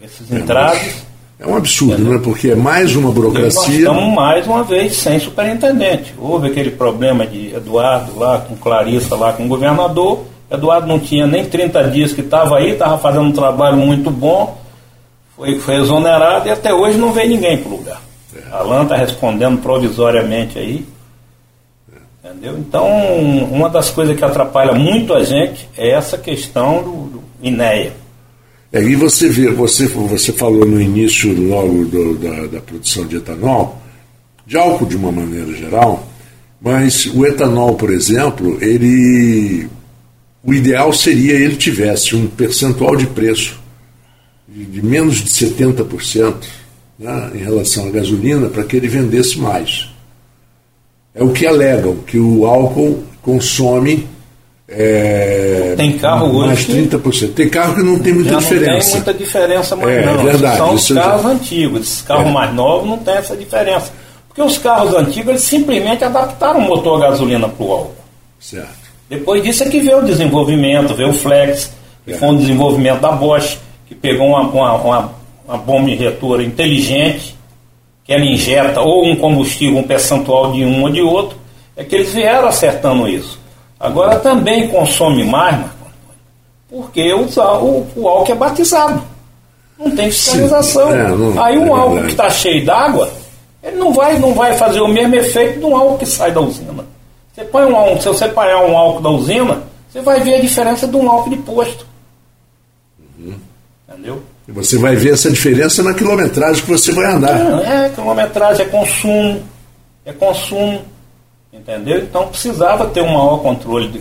Esses 0.02 0.32
é, 0.32 0.36
entraves. 0.36 1.04
É 1.38 1.46
um 1.46 1.56
absurdo, 1.56 1.94
entendeu? 1.94 2.12
né? 2.14 2.20
Porque 2.22 2.50
é 2.50 2.54
mais 2.54 2.94
uma 2.94 3.10
burocracia. 3.10 3.60
nós 3.60 3.68
estamos 3.68 4.14
mais 4.14 4.46
uma 4.46 4.62
vez 4.62 4.94
sem 4.94 5.18
superintendente. 5.18 6.14
Houve 6.18 6.48
aquele 6.48 6.70
problema 6.70 7.26
de 7.26 7.54
Eduardo 7.54 8.16
lá, 8.16 8.38
com 8.38 8.56
Clarissa 8.56 9.16
lá, 9.16 9.32
com 9.32 9.44
o 9.44 9.48
governador 9.48 10.32
Eduardo 10.52 10.86
não 10.86 10.98
tinha 10.98 11.26
nem 11.26 11.46
30 11.46 11.84
dias 11.84 12.12
que 12.12 12.20
estava 12.20 12.58
aí, 12.58 12.72
estava 12.72 12.98
fazendo 12.98 13.24
um 13.24 13.32
trabalho 13.32 13.78
muito 13.78 14.10
bom, 14.10 14.60
foi, 15.34 15.58
foi 15.58 15.76
exonerado 15.76 16.46
e 16.46 16.50
até 16.50 16.74
hoje 16.74 16.98
não 16.98 17.10
veio 17.10 17.30
ninguém 17.30 17.56
para 17.56 17.72
o 17.72 17.76
lugar. 17.76 18.02
É. 18.34 18.54
Alan 18.54 18.84
está 18.84 18.96
respondendo 18.96 19.60
provisoriamente 19.60 20.58
aí. 20.58 20.84
É. 21.92 22.28
Entendeu? 22.28 22.58
Então, 22.58 22.86
uma 23.50 23.68
das 23.68 23.90
coisas 23.90 24.16
que 24.16 24.24
atrapalha 24.24 24.72
muito 24.72 25.14
a 25.14 25.24
gente 25.24 25.68
é 25.76 25.90
essa 25.90 26.16
questão 26.16 26.82
do, 26.82 26.90
do 27.10 27.24
INEA. 27.42 27.92
É, 28.72 28.82
e 28.82 28.96
você 28.96 29.28
vê, 29.28 29.50
você, 29.50 29.86
você 29.86 30.32
falou 30.32 30.64
no 30.64 30.80
início 30.80 31.30
logo 31.48 31.84
do, 31.84 32.14
da, 32.16 32.46
da 32.46 32.60
produção 32.60 33.06
de 33.06 33.16
etanol, 33.16 33.78
de 34.46 34.56
álcool 34.56 34.86
de 34.86 34.96
uma 34.96 35.12
maneira 35.12 35.52
geral, 35.52 36.08
mas 36.58 37.06
o 37.06 37.26
etanol, 37.26 37.74
por 37.74 37.90
exemplo, 37.90 38.56
ele 38.62 39.68
o 40.44 40.52
ideal 40.54 40.92
seria 40.92 41.34
ele 41.34 41.56
tivesse 41.56 42.16
um 42.16 42.26
percentual 42.26 42.96
de 42.96 43.06
preço 43.06 43.60
de, 44.48 44.64
de 44.64 44.82
menos 44.82 45.16
de 45.16 45.28
70% 45.28 46.34
né, 47.02 47.30
em 47.34 47.38
relação 47.38 47.88
à 47.88 47.90
gasolina 47.90 48.48
para 48.48 48.62
que 48.64 48.76
ele 48.76 48.88
vendesse 48.88 49.38
mais. 49.38 49.88
É 51.14 51.22
o 51.22 51.30
que 51.30 51.46
alegam, 51.46 51.96
que 51.96 52.18
o 52.18 52.46
álcool 52.46 53.02
consome 53.20 54.08
é, 54.68 55.74
tem 55.76 55.98
carro 55.98 56.32
mais 56.32 56.66
hoje 56.66 56.88
30%. 56.88 57.34
Tem 57.34 57.48
carro 57.48 57.74
que 57.74 57.82
não 57.82 57.98
tem 57.98 58.14
muita 58.14 58.30
já 58.30 58.38
diferença. 58.38 58.72
Não 58.72 58.80
tem 58.80 58.90
muita 58.92 59.14
diferença 59.14 59.76
mais 59.76 59.88
é, 59.90 60.06
não. 60.06 60.20
É 60.20 60.24
verdade, 60.24 60.56
São 60.56 60.74
os 60.74 60.88
carros 60.88 61.22
já... 61.22 61.28
antigos. 61.28 61.80
Esses 61.82 62.02
carros 62.02 62.28
é. 62.28 62.30
mais 62.30 62.54
novos 62.54 62.88
não 62.88 62.98
tem 62.98 63.14
essa 63.14 63.36
diferença. 63.36 63.92
Porque 64.28 64.40
os 64.40 64.56
carros 64.56 64.94
antigos 64.94 65.28
eles 65.28 65.42
simplesmente 65.42 66.04
adaptaram 66.04 66.60
o 66.60 66.62
motor 66.62 67.02
a 67.02 67.10
gasolina 67.10 67.48
para 67.48 67.66
o 67.66 67.72
álcool. 67.72 67.94
Certo. 68.40 68.82
Depois 69.10 69.42
disso 69.42 69.62
é 69.62 69.68
que 69.68 69.80
veio 69.80 69.98
o 69.98 70.04
desenvolvimento, 70.04 70.94
veio 70.94 71.10
o 71.10 71.12
Flex, 71.12 71.70
que 72.06 72.12
é. 72.12 72.16
foi 72.16 72.28
um 72.28 72.38
desenvolvimento 72.38 73.00
da 73.00 73.12
Bosch, 73.12 73.58
que 73.86 73.94
pegou 73.94 74.28
uma, 74.28 74.40
uma, 74.40 74.74
uma, 74.76 75.12
uma 75.46 75.56
bomba 75.56 75.90
injetora 75.90 76.42
inteligente, 76.42 77.36
que 78.04 78.12
ela 78.12 78.24
injeta 78.24 78.80
ou 78.80 79.06
um 79.06 79.16
combustível, 79.16 79.78
um 79.78 79.82
percentual 79.82 80.52
de 80.52 80.64
um 80.64 80.82
ou 80.82 80.90
de 80.90 81.02
outro, 81.02 81.38
é 81.76 81.84
que 81.84 81.94
eles 81.94 82.12
vieram 82.12 82.48
acertando 82.48 83.08
isso. 83.08 83.40
Agora 83.78 84.18
também 84.18 84.68
consome 84.68 85.24
mais, 85.24 85.58
Marco 85.58 85.82
porque 86.72 87.12
o, 87.12 87.26
o, 87.26 87.86
o 87.96 88.08
álcool 88.08 88.32
é 88.32 88.34
batizado. 88.34 89.02
Não 89.78 89.94
tem 89.94 90.10
fiscalização. 90.10 90.90
É, 90.90 91.08
não, 91.08 91.42
Aí 91.42 91.58
um 91.58 91.66
é 91.66 91.80
álcool 91.80 92.02
que 92.04 92.12
está 92.12 92.30
cheio 92.30 92.64
d'água, 92.64 93.12
ele 93.62 93.76
não 93.76 93.92
vai, 93.92 94.18
não 94.18 94.32
vai 94.32 94.54
fazer 94.54 94.80
o 94.80 94.88
mesmo 94.88 95.14
efeito 95.14 95.58
de 95.58 95.66
um 95.66 95.76
álcool 95.76 95.98
que 95.98 96.06
sai 96.06 96.32
da 96.32 96.40
usina. 96.40 96.84
Você 97.34 97.44
põe 97.44 97.64
um, 97.64 98.00
se 98.00 98.08
você 98.08 98.26
parar 98.28 98.64
um 98.64 98.76
álcool 98.76 99.02
da 99.02 99.10
usina, 99.10 99.62
você 99.90 100.00
vai 100.00 100.20
ver 100.20 100.36
a 100.36 100.40
diferença 100.40 100.88
de 100.88 100.96
um 100.96 101.10
álcool 101.10 101.30
de 101.30 101.36
posto. 101.36 101.86
Uhum. 103.18 103.34
Entendeu? 103.88 104.22
Você 104.48 104.76
vai 104.78 104.96
ver 104.96 105.12
essa 105.12 105.30
diferença 105.30 105.82
na 105.82 105.94
quilometragem 105.94 106.64
que 106.64 106.70
você 106.70 106.92
vai 106.92 107.12
andar. 107.12 107.62
É, 107.64 107.86
é 107.86 107.88
quilometragem, 107.90 108.66
é 108.66 108.68
consumo. 108.68 109.42
É 110.04 110.12
consumo. 110.12 110.82
Entendeu? 111.52 111.98
Então 111.98 112.28
precisava 112.28 112.86
ter 112.86 113.02
um 113.02 113.08
maior 113.08 113.38
controle. 113.38 113.88
De... 113.88 114.00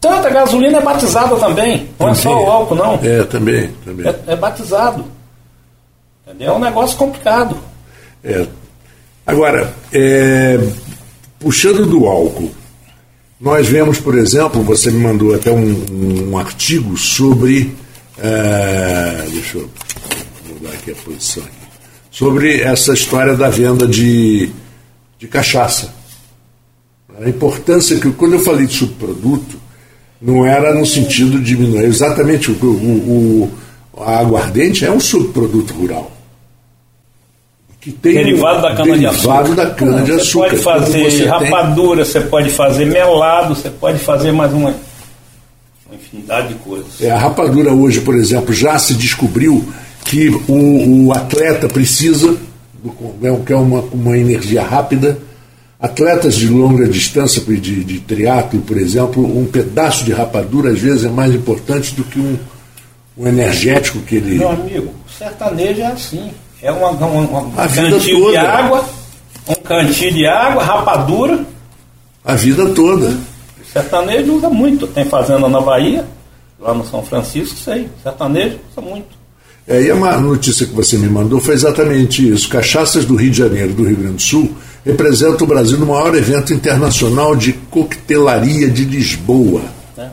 Tanta 0.00 0.28
gasolina 0.28 0.78
é 0.78 0.82
batizada 0.82 1.36
também. 1.36 1.88
Não 1.98 2.08
é 2.08 2.14
só 2.14 2.42
o 2.42 2.50
álcool, 2.50 2.74
não. 2.74 2.94
É, 3.02 3.22
também. 3.24 3.70
também. 3.84 4.06
É, 4.06 4.32
é 4.32 4.36
batizado. 4.36 5.04
Entendeu? 6.26 6.52
É 6.52 6.56
um 6.56 6.58
negócio 6.58 6.96
complicado. 6.96 7.56
É. 8.24 8.46
Agora, 9.26 9.72
é, 9.92 10.58
puxando 11.38 11.86
do 11.86 12.06
álcool, 12.06 12.50
nós 13.40 13.66
vemos, 13.68 13.98
por 13.98 14.16
exemplo, 14.16 14.62
você 14.62 14.90
me 14.90 14.98
mandou 14.98 15.34
até 15.34 15.50
um, 15.50 16.30
um 16.30 16.38
artigo 16.38 16.96
sobre. 16.96 17.74
É, 18.18 19.26
deixa 19.30 19.58
eu 19.58 19.70
mudar 20.48 20.74
aqui 20.74 20.90
a 20.90 20.94
posição 20.94 21.42
aqui. 21.42 21.52
Sobre 22.10 22.60
essa 22.60 22.92
história 22.92 23.34
da 23.34 23.48
venda 23.48 23.86
de, 23.86 24.50
de 25.18 25.26
cachaça. 25.26 25.94
A 27.20 27.28
importância 27.28 27.98
que, 27.98 28.10
quando 28.12 28.34
eu 28.34 28.40
falei 28.40 28.66
de 28.66 28.74
subproduto, 28.74 29.56
não 30.20 30.46
era 30.46 30.74
no 30.74 30.86
sentido 30.86 31.38
de 31.38 31.56
diminuir. 31.56 31.84
Exatamente, 31.84 32.50
o, 32.50 32.54
o, 32.54 33.50
o 33.96 34.02
a 34.04 34.18
aguardente 34.18 34.84
é 34.84 34.90
um 34.90 35.00
subproduto 35.00 35.74
rural. 35.74 36.10
Que 37.80 37.90
tem 37.90 38.14
derivado 38.14 38.58
um, 38.58 38.62
da 38.62 38.76
cana-de-açúcar. 38.76 39.54
da 39.54 39.70
cana-de-açúcar. 39.70 40.50
Você 40.50 40.62
pode 40.62 40.82
fazer 40.84 41.10
você 41.10 41.24
rapadura, 41.26 42.04
tem... 42.04 42.12
você 42.12 42.20
pode 42.20 42.50
fazer 42.50 42.84
melado, 42.84 43.54
você 43.56 43.70
pode 43.70 43.98
fazer 43.98 44.32
mais 44.32 44.52
uma, 44.52 44.72
uma 45.92 45.96
infinidade 45.96 46.48
de 46.48 46.54
coisas. 46.54 47.00
É, 47.00 47.10
a 47.10 47.18
rapadura 47.18 47.72
hoje, 47.72 48.00
por 48.00 48.14
exemplo, 48.14 48.54
já 48.54 48.78
se 48.78 48.94
descobriu 48.94 49.64
que 50.04 50.28
o, 50.48 51.06
o 51.06 51.12
atleta 51.12 51.68
precisa, 51.68 52.36
que 53.46 53.52
é 53.52 53.56
uma, 53.56 53.80
uma 53.80 54.16
energia 54.16 54.62
rápida, 54.62 55.18
Atletas 55.82 56.36
de 56.36 56.46
longa 56.46 56.86
distância, 56.86 57.42
de, 57.42 57.82
de 57.82 57.98
triatlo, 57.98 58.60
por 58.60 58.76
exemplo, 58.76 59.20
um 59.24 59.44
pedaço 59.46 60.04
de 60.04 60.12
rapadura 60.12 60.70
às 60.70 60.78
vezes 60.78 61.04
é 61.04 61.08
mais 61.08 61.34
importante 61.34 61.92
do 61.96 62.04
que 62.04 62.20
um, 62.20 62.38
um 63.18 63.26
energético 63.26 63.98
que 63.98 64.14
ele. 64.14 64.38
Meu 64.38 64.50
amigo, 64.50 64.94
o 65.04 65.10
sertanejo 65.10 65.80
é 65.80 65.86
assim. 65.86 66.30
É 66.62 66.70
uma, 66.70 66.90
uma, 66.90 67.40
uma 67.40 67.66
de 67.66 68.36
água, 68.36 68.84
um 69.48 69.54
cantinho 69.56 70.12
de 70.12 70.24
água, 70.24 70.62
rapadura. 70.62 71.44
A 72.24 72.36
vida 72.36 72.70
toda. 72.70 73.16
Sertanejo 73.72 74.34
usa 74.34 74.50
muito. 74.50 74.86
Tem 74.86 75.04
fazenda 75.04 75.48
na 75.48 75.60
Bahia, 75.60 76.04
lá 76.60 76.74
no 76.74 76.84
São 76.86 77.02
Francisco, 77.02 77.56
sei. 77.56 77.88
Sertanejo 78.02 78.58
usa 78.70 78.80
muito. 78.80 79.22
É, 79.66 79.80
e 79.80 79.90
a 79.90 80.20
notícia 80.20 80.66
que 80.66 80.74
você 80.74 80.98
me 80.98 81.08
mandou 81.08 81.40
foi 81.40 81.54
exatamente 81.54 82.28
isso. 82.28 82.48
Cachaças 82.48 83.04
do 83.04 83.14
Rio 83.14 83.30
de 83.30 83.38
Janeiro 83.38 83.72
do 83.72 83.84
Rio 83.84 83.96
Grande 83.96 84.16
do 84.16 84.22
Sul 84.22 84.50
representa 84.84 85.44
o 85.44 85.46
Brasil 85.46 85.78
no 85.78 85.86
maior 85.86 86.14
evento 86.16 86.52
internacional 86.52 87.36
de 87.36 87.52
coquetelaria 87.52 88.68
de 88.68 88.84
Lisboa. 88.84 89.62
É, 89.96 90.08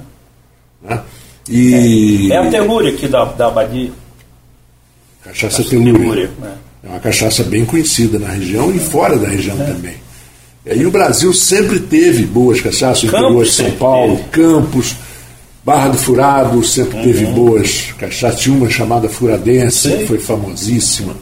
né? 0.83 1.01
e... 1.49 2.31
é, 2.31 2.35
é 2.35 2.37
a 2.37 2.49
telúria 2.49 2.93
aqui 2.93 3.07
da, 3.07 3.25
da 3.25 3.47
Abadia. 3.47 3.91
Cachaça 5.23 5.63
telúria. 5.63 6.29
É. 6.43 6.87
é 6.87 6.89
uma 6.89 6.99
cachaça 6.99 7.43
bem 7.43 7.65
conhecida 7.65 8.19
na 8.19 8.29
região 8.29 8.71
e 8.73 8.79
fora 8.79 9.17
da 9.17 9.27
região 9.27 9.59
é. 9.61 9.65
também. 9.65 10.08
E 10.75 10.85
o 10.85 10.91
Brasil 10.91 11.33
sempre 11.33 11.79
teve 11.79 12.25
boas 12.25 12.61
cachaças, 12.61 13.03
interior 13.03 13.43
de 13.43 13.51
São 13.51 13.71
Paulo, 13.71 14.17
teve. 14.17 14.29
Campos, 14.29 14.95
Barra 15.63 15.89
do 15.89 15.97
Furado 15.97 16.63
sempre 16.63 16.97
uhum. 16.97 17.03
teve 17.03 17.25
boas 17.27 17.93
cachaças. 17.97 18.39
Tinha 18.39 18.55
uma 18.55 18.69
chamada 18.69 19.09
Furadense, 19.09 19.89
que 19.89 20.05
foi 20.07 20.19
famosíssima 20.19 21.15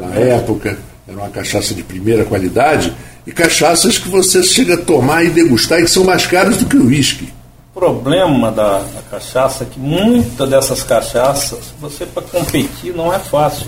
na 0.00 0.14
época 0.16 0.78
era 1.08 1.16
uma 1.16 1.28
cachaça 1.28 1.72
de 1.72 1.82
primeira 1.82 2.24
qualidade, 2.24 2.92
e 3.26 3.32
cachaças 3.32 3.96
que 3.96 4.08
você 4.08 4.42
chega 4.42 4.74
a 4.74 4.76
tomar 4.76 5.24
e 5.24 5.30
degustar 5.30 5.80
e 5.80 5.84
que 5.84 5.90
são 5.90 6.04
mais 6.04 6.26
caras 6.26 6.56
do 6.56 6.66
que 6.66 6.76
o 6.76 6.86
uísque. 6.86 7.32
O 7.74 7.78
problema 7.78 8.50
da, 8.50 8.78
da 8.78 9.02
cachaça 9.10 9.64
é 9.64 9.66
que 9.66 9.78
muitas 9.78 10.48
dessas 10.48 10.82
cachaças, 10.82 11.58
você 11.80 12.06
para 12.06 12.22
competir 12.22 12.94
não 12.94 13.12
é 13.12 13.18
fácil. 13.18 13.66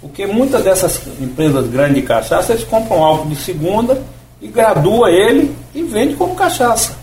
Porque 0.00 0.26
muitas 0.26 0.62
dessas 0.62 1.00
empresas 1.20 1.66
grandes 1.68 1.96
de 1.96 2.02
cachaça, 2.02 2.52
eles 2.52 2.64
compram 2.64 3.02
álcool 3.02 3.28
de 3.28 3.36
segunda 3.36 4.02
e 4.40 4.48
gradua 4.48 5.10
ele 5.10 5.54
e 5.74 5.82
vende 5.82 6.14
como 6.14 6.34
cachaça. 6.34 6.96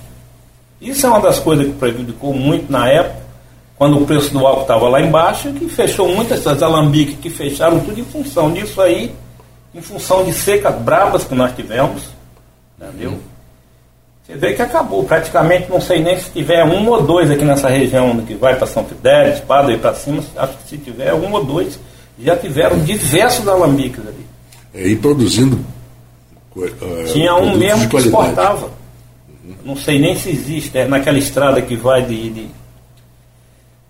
Isso 0.80 1.06
é 1.06 1.10
uma 1.10 1.20
das 1.20 1.40
coisas 1.40 1.66
que 1.66 1.74
prejudicou 1.74 2.34
muito 2.34 2.72
na 2.72 2.88
época, 2.88 3.22
quando 3.76 3.98
o 3.98 4.06
preço 4.06 4.32
do 4.32 4.46
álcool 4.46 4.62
estava 4.62 4.90
lá 4.90 5.02
embaixo, 5.02 5.52
que 5.54 5.68
fechou 5.68 6.08
muitas 6.10 6.44
das 6.44 6.62
alambiques 6.62 7.18
que 7.20 7.30
fecharam 7.30 7.80
tudo 7.80 8.00
em 8.00 8.06
função 8.06 8.52
disso 8.52 8.80
aí 8.82 9.14
em 9.74 9.82
função 9.82 10.24
de 10.24 10.34
secas 10.34 10.76
brabas 10.76 11.24
que 11.24 11.34
nós 11.34 11.56
tivemos, 11.56 12.04
entendeu? 12.80 13.18
Você 14.24 14.36
vê 14.36 14.54
que 14.54 14.62
acabou, 14.62 15.04
praticamente 15.04 15.70
não 15.70 15.82
sei 15.82 16.02
nem 16.02 16.18
se 16.20 16.30
tiver 16.30 16.64
um 16.64 16.88
ou 16.90 17.02
dois 17.02 17.32
aqui 17.32 17.44
nessa 17.44 17.70
região 17.70 18.16
que 18.26 18.36
vai 18.36 18.56
para 18.56 18.68
São 18.68 18.86
Fidélis, 18.86 19.36
Espada 19.36 19.72
e 19.72 19.78
para 19.78 19.94
cima, 19.94 20.24
acho 20.36 20.58
que 20.58 20.70
se 20.70 20.78
tiver 20.78 21.14
um 21.14 21.32
ou 21.32 21.44
dois, 21.44 21.80
já 22.20 22.36
tiveram 22.36 22.80
diversos 22.80 23.48
alambiques 23.48 24.06
ali. 24.06 24.26
É, 24.74 24.88
e 24.88 24.96
produzindo. 24.96 25.60
Uh, 26.55 27.13
Tinha 27.13 27.36
um 27.36 27.58
mesmo 27.58 27.88
que 27.88 27.98
exportava. 27.98 28.65
Uhum. 28.65 29.55
Não 29.63 29.75
sei 29.75 30.00
nem 30.00 30.15
se 30.15 30.29
existe, 30.29 30.77
é 30.77 30.86
naquela 30.86 31.17
estrada 31.17 31.62
que 31.62 31.75
vai 31.75 32.03
de, 32.03 32.29
de 32.29 32.48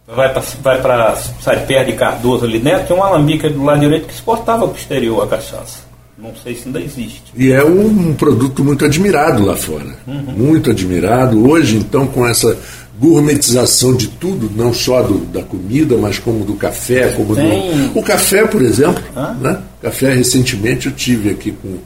vai 0.07 0.31
para 0.31 0.41
vai 0.61 1.17
sai 1.39 1.65
perto 1.65 1.87
de 1.87 1.93
Cardoso 1.93 2.45
ali 2.45 2.59
dentro, 2.59 2.87
tem 2.87 2.97
um 2.97 3.03
alambique 3.03 3.49
do 3.49 3.63
lado 3.63 3.79
direito 3.79 4.07
que 4.07 4.13
exportava 4.13 4.67
para 4.67 4.73
o 4.73 4.77
exterior 4.77 5.23
a 5.23 5.27
cachaça. 5.27 5.91
Não 6.17 6.35
sei 6.35 6.53
se 6.53 6.67
ainda 6.67 6.79
existe. 6.79 7.23
E 7.35 7.51
é 7.51 7.63
um 7.63 8.13
produto 8.13 8.63
muito 8.63 8.85
admirado 8.85 9.43
lá 9.43 9.55
fora. 9.55 9.97
Uhum. 10.05 10.21
Muito 10.37 10.69
admirado. 10.69 11.49
Hoje, 11.49 11.77
então, 11.77 12.05
com 12.05 12.27
essa 12.27 12.55
gourmetização 12.99 13.95
de 13.95 14.07
tudo, 14.07 14.51
não 14.55 14.71
só 14.71 15.01
do, 15.01 15.17
da 15.17 15.41
comida, 15.41 15.97
mas 15.97 16.19
como 16.19 16.45
do 16.45 16.53
café, 16.53 17.07
como 17.13 17.35
Tem... 17.35 17.87
do. 17.87 17.99
O 17.99 18.03
café, 18.03 18.45
por 18.45 18.61
exemplo. 18.61 19.01
Né? 19.39 19.59
Café, 19.81 20.13
recentemente 20.13 20.85
eu 20.85 20.91
tive 20.91 21.31
aqui 21.31 21.51
com, 21.51 21.79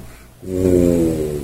com 0.46 1.42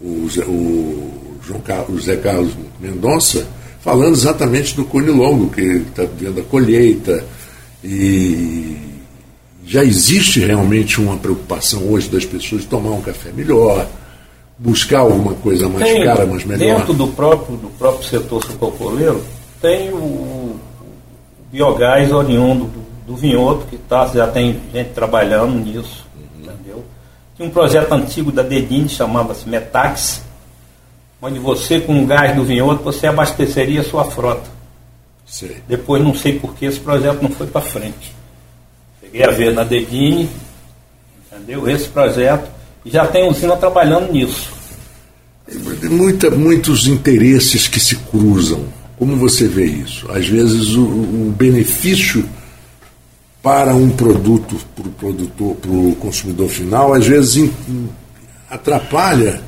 o, 0.00 0.26
o, 0.26 1.38
João 1.42 1.60
Carlos, 1.60 2.02
o 2.02 2.04
Zé 2.04 2.16
Carlos 2.16 2.52
Mendonça 2.80 3.46
falando 3.80 4.14
exatamente 4.14 4.74
do 4.74 4.84
cone 4.84 5.10
longo, 5.10 5.48
que 5.48 5.60
está 5.60 6.04
vendo 6.18 6.40
a 6.40 6.44
colheita. 6.44 7.24
E 7.84 8.76
já 9.64 9.84
existe 9.84 10.40
realmente 10.40 11.00
uma 11.00 11.16
preocupação 11.16 11.88
hoje 11.88 12.08
das 12.08 12.24
pessoas 12.24 12.62
de 12.62 12.66
tomar 12.66 12.90
um 12.90 13.00
café 13.00 13.30
melhor, 13.30 13.86
buscar 14.58 15.00
alguma 15.00 15.34
coisa 15.34 15.68
mais 15.68 15.84
tem, 15.84 16.04
cara, 16.04 16.26
mas 16.26 16.44
melhor. 16.44 16.78
Dentro 16.78 16.94
do 16.94 17.06
próprio, 17.08 17.56
do 17.56 17.68
próprio 17.78 18.08
setor 18.08 18.44
sucocoleiro, 18.44 19.22
tem 19.62 19.92
o, 19.92 19.96
o 19.96 20.60
biogás 21.52 22.12
oriundo 22.12 22.64
do, 22.64 23.06
do 23.06 23.16
vinhoto, 23.16 23.66
que 23.66 23.76
tá, 23.76 24.06
já 24.06 24.26
tem 24.26 24.60
gente 24.72 24.90
trabalhando 24.90 25.54
nisso, 25.64 26.06
uhum. 26.16 26.42
entendeu? 26.42 26.84
Tinha 27.36 27.48
um 27.48 27.52
projeto 27.52 27.92
antigo 27.92 28.32
da 28.32 28.42
Dedin, 28.42 28.88
chamava-se 28.88 29.46
Metax, 29.48 30.22
onde 31.20 31.38
você, 31.38 31.78
com 31.80 32.02
o 32.02 32.06
gás 32.06 32.34
do 32.34 32.44
vinhoto, 32.44 32.82
você 32.82 33.06
abasteceria 33.06 33.82
a 33.82 33.84
sua 33.84 34.04
frota. 34.04 34.48
Sei. 35.26 35.58
Depois, 35.68 36.02
não 36.02 36.14
sei 36.14 36.38
por 36.38 36.54
que 36.54 36.64
esse 36.64 36.80
projeto 36.80 37.20
não 37.20 37.30
foi 37.30 37.46
para 37.46 37.60
frente. 37.60 38.14
Cheguei 39.02 39.24
a 39.24 39.30
ver 39.30 39.52
na 39.52 39.64
Dedini, 39.64 40.30
entendeu? 41.30 41.68
Esse 41.68 41.88
projeto, 41.88 42.48
e 42.84 42.90
já 42.90 43.06
tem 43.06 43.28
usina 43.28 43.56
trabalhando 43.56 44.12
nisso. 44.12 44.50
Muita, 45.90 46.30
muitos 46.30 46.86
interesses 46.86 47.68
que 47.68 47.78
se 47.78 47.96
cruzam. 47.96 48.64
Como 48.96 49.14
você 49.16 49.46
vê 49.46 49.66
isso? 49.66 50.10
Às 50.10 50.26
vezes 50.26 50.74
o, 50.74 50.84
o 50.84 51.34
benefício 51.36 52.26
para 53.46 53.72
um 53.76 53.90
produto, 53.90 54.56
para 54.74 54.88
o 54.88 54.90
produtor, 54.90 55.54
para 55.54 55.70
o 55.70 55.94
consumidor 56.00 56.48
final, 56.48 56.92
às 56.92 57.06
vezes 57.06 57.48
atrapalha 58.50 59.40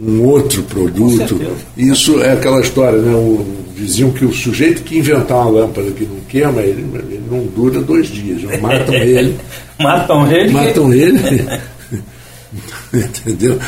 um 0.00 0.24
outro 0.24 0.62
produto. 0.62 1.38
Isso 1.76 2.22
é 2.22 2.32
aquela 2.32 2.58
história, 2.62 2.98
né? 2.98 3.14
O, 3.14 3.44
diziam 3.76 4.10
que 4.12 4.24
o 4.24 4.32
sujeito 4.32 4.82
que 4.82 4.96
inventar 4.96 5.42
uma 5.42 5.60
lâmpada 5.60 5.90
que 5.90 6.06
não 6.06 6.20
queima, 6.20 6.62
ele, 6.62 6.80
ele 6.80 7.22
não 7.30 7.44
dura 7.48 7.82
dois 7.82 8.08
dias. 8.08 8.44
Matam 8.62 8.94
ele. 8.96 9.36
matam 9.78 10.32
ele? 10.32 10.50
Matam 10.50 10.94
ele. 10.94 11.20
Entendeu? 12.94 13.58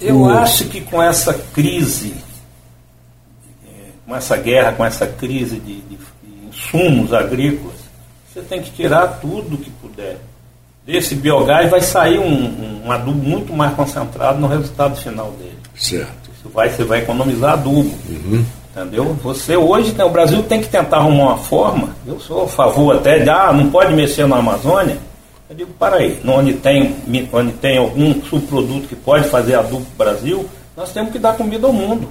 Eu 0.00 0.26
acho 0.26 0.66
que 0.66 0.80
com 0.80 1.02
essa 1.02 1.34
crise, 1.52 2.14
com 4.06 4.14
essa 4.14 4.36
guerra, 4.36 4.70
com 4.74 4.84
essa 4.84 5.08
crise 5.08 5.56
de, 5.56 5.80
de 5.80 5.98
insumos 6.48 7.12
agrícolas, 7.12 7.81
você 8.32 8.40
tem 8.40 8.62
que 8.62 8.70
tirar 8.70 9.20
tudo 9.20 9.58
que 9.58 9.70
puder 9.70 10.18
desse 10.86 11.14
biogás 11.14 11.70
vai 11.70 11.80
sair 11.80 12.18
um, 12.18 12.82
um, 12.84 12.92
adubo 12.92 13.22
muito 13.22 13.52
mais 13.52 13.72
concentrado 13.74 14.40
no 14.40 14.48
resultado 14.48 14.96
final 14.96 15.30
dele. 15.32 15.58
Certo. 15.74 16.30
Isso 16.36 16.48
vai, 16.52 16.70
você 16.70 16.84
vai 16.84 17.00
economizar 17.00 17.52
adubo. 17.52 17.90
Uhum. 18.08 18.44
Entendeu? 18.74 19.16
Você 19.22 19.56
hoje, 19.56 19.94
o 20.02 20.08
Brasil 20.08 20.42
tem 20.44 20.60
que 20.60 20.68
tentar 20.68 20.98
arrumar 20.98 21.24
uma 21.24 21.38
forma, 21.38 21.90
eu 22.06 22.18
sou 22.18 22.44
a 22.44 22.48
favor 22.48 22.96
até 22.96 23.18
de, 23.18 23.28
ah, 23.28 23.52
não 23.52 23.70
pode 23.70 23.92
mexer 23.92 24.26
na 24.26 24.36
Amazônia. 24.36 24.96
Eu 25.48 25.56
digo, 25.56 25.70
para 25.78 25.96
aí, 25.96 26.18
onde 26.26 26.54
tem, 26.54 26.96
onde 27.30 27.52
tem 27.52 27.76
algum 27.76 28.14
subproduto 28.22 28.88
que 28.88 28.96
pode 28.96 29.28
fazer 29.28 29.56
adubo 29.56 29.84
para 29.96 30.12
o 30.12 30.12
Brasil, 30.12 30.48
nós 30.74 30.90
temos 30.90 31.12
que 31.12 31.18
dar 31.18 31.36
comida 31.36 31.66
ao 31.66 31.72
mundo. 31.72 32.08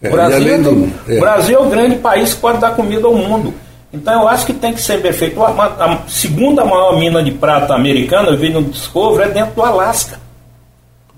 É, 0.00 0.08
Brasil, 0.08 0.62
do, 0.62 0.92
é. 1.08 1.18
Brasil 1.18 1.58
é 1.58 1.60
o 1.60 1.68
grande 1.68 1.96
país 1.96 2.34
que 2.34 2.40
pode 2.40 2.58
dar 2.58 2.76
comida 2.76 3.04
ao 3.04 3.14
mundo. 3.14 3.52
Então 3.96 4.22
eu 4.22 4.28
acho 4.28 4.44
que 4.44 4.52
tem 4.52 4.74
que 4.74 4.80
ser 4.80 5.00
bem 5.00 5.12
feito. 5.12 5.42
A, 5.42 6.02
segunda 6.06 6.64
maior 6.64 6.98
mina 6.98 7.22
de 7.22 7.30
prata 7.30 7.74
americana, 7.74 8.28
eu 8.28 8.36
vi 8.36 8.50
no 8.50 8.62
Discovery, 8.62 9.30
é 9.30 9.32
dentro 9.32 9.54
do 9.54 9.62
Alasca. 9.62 10.20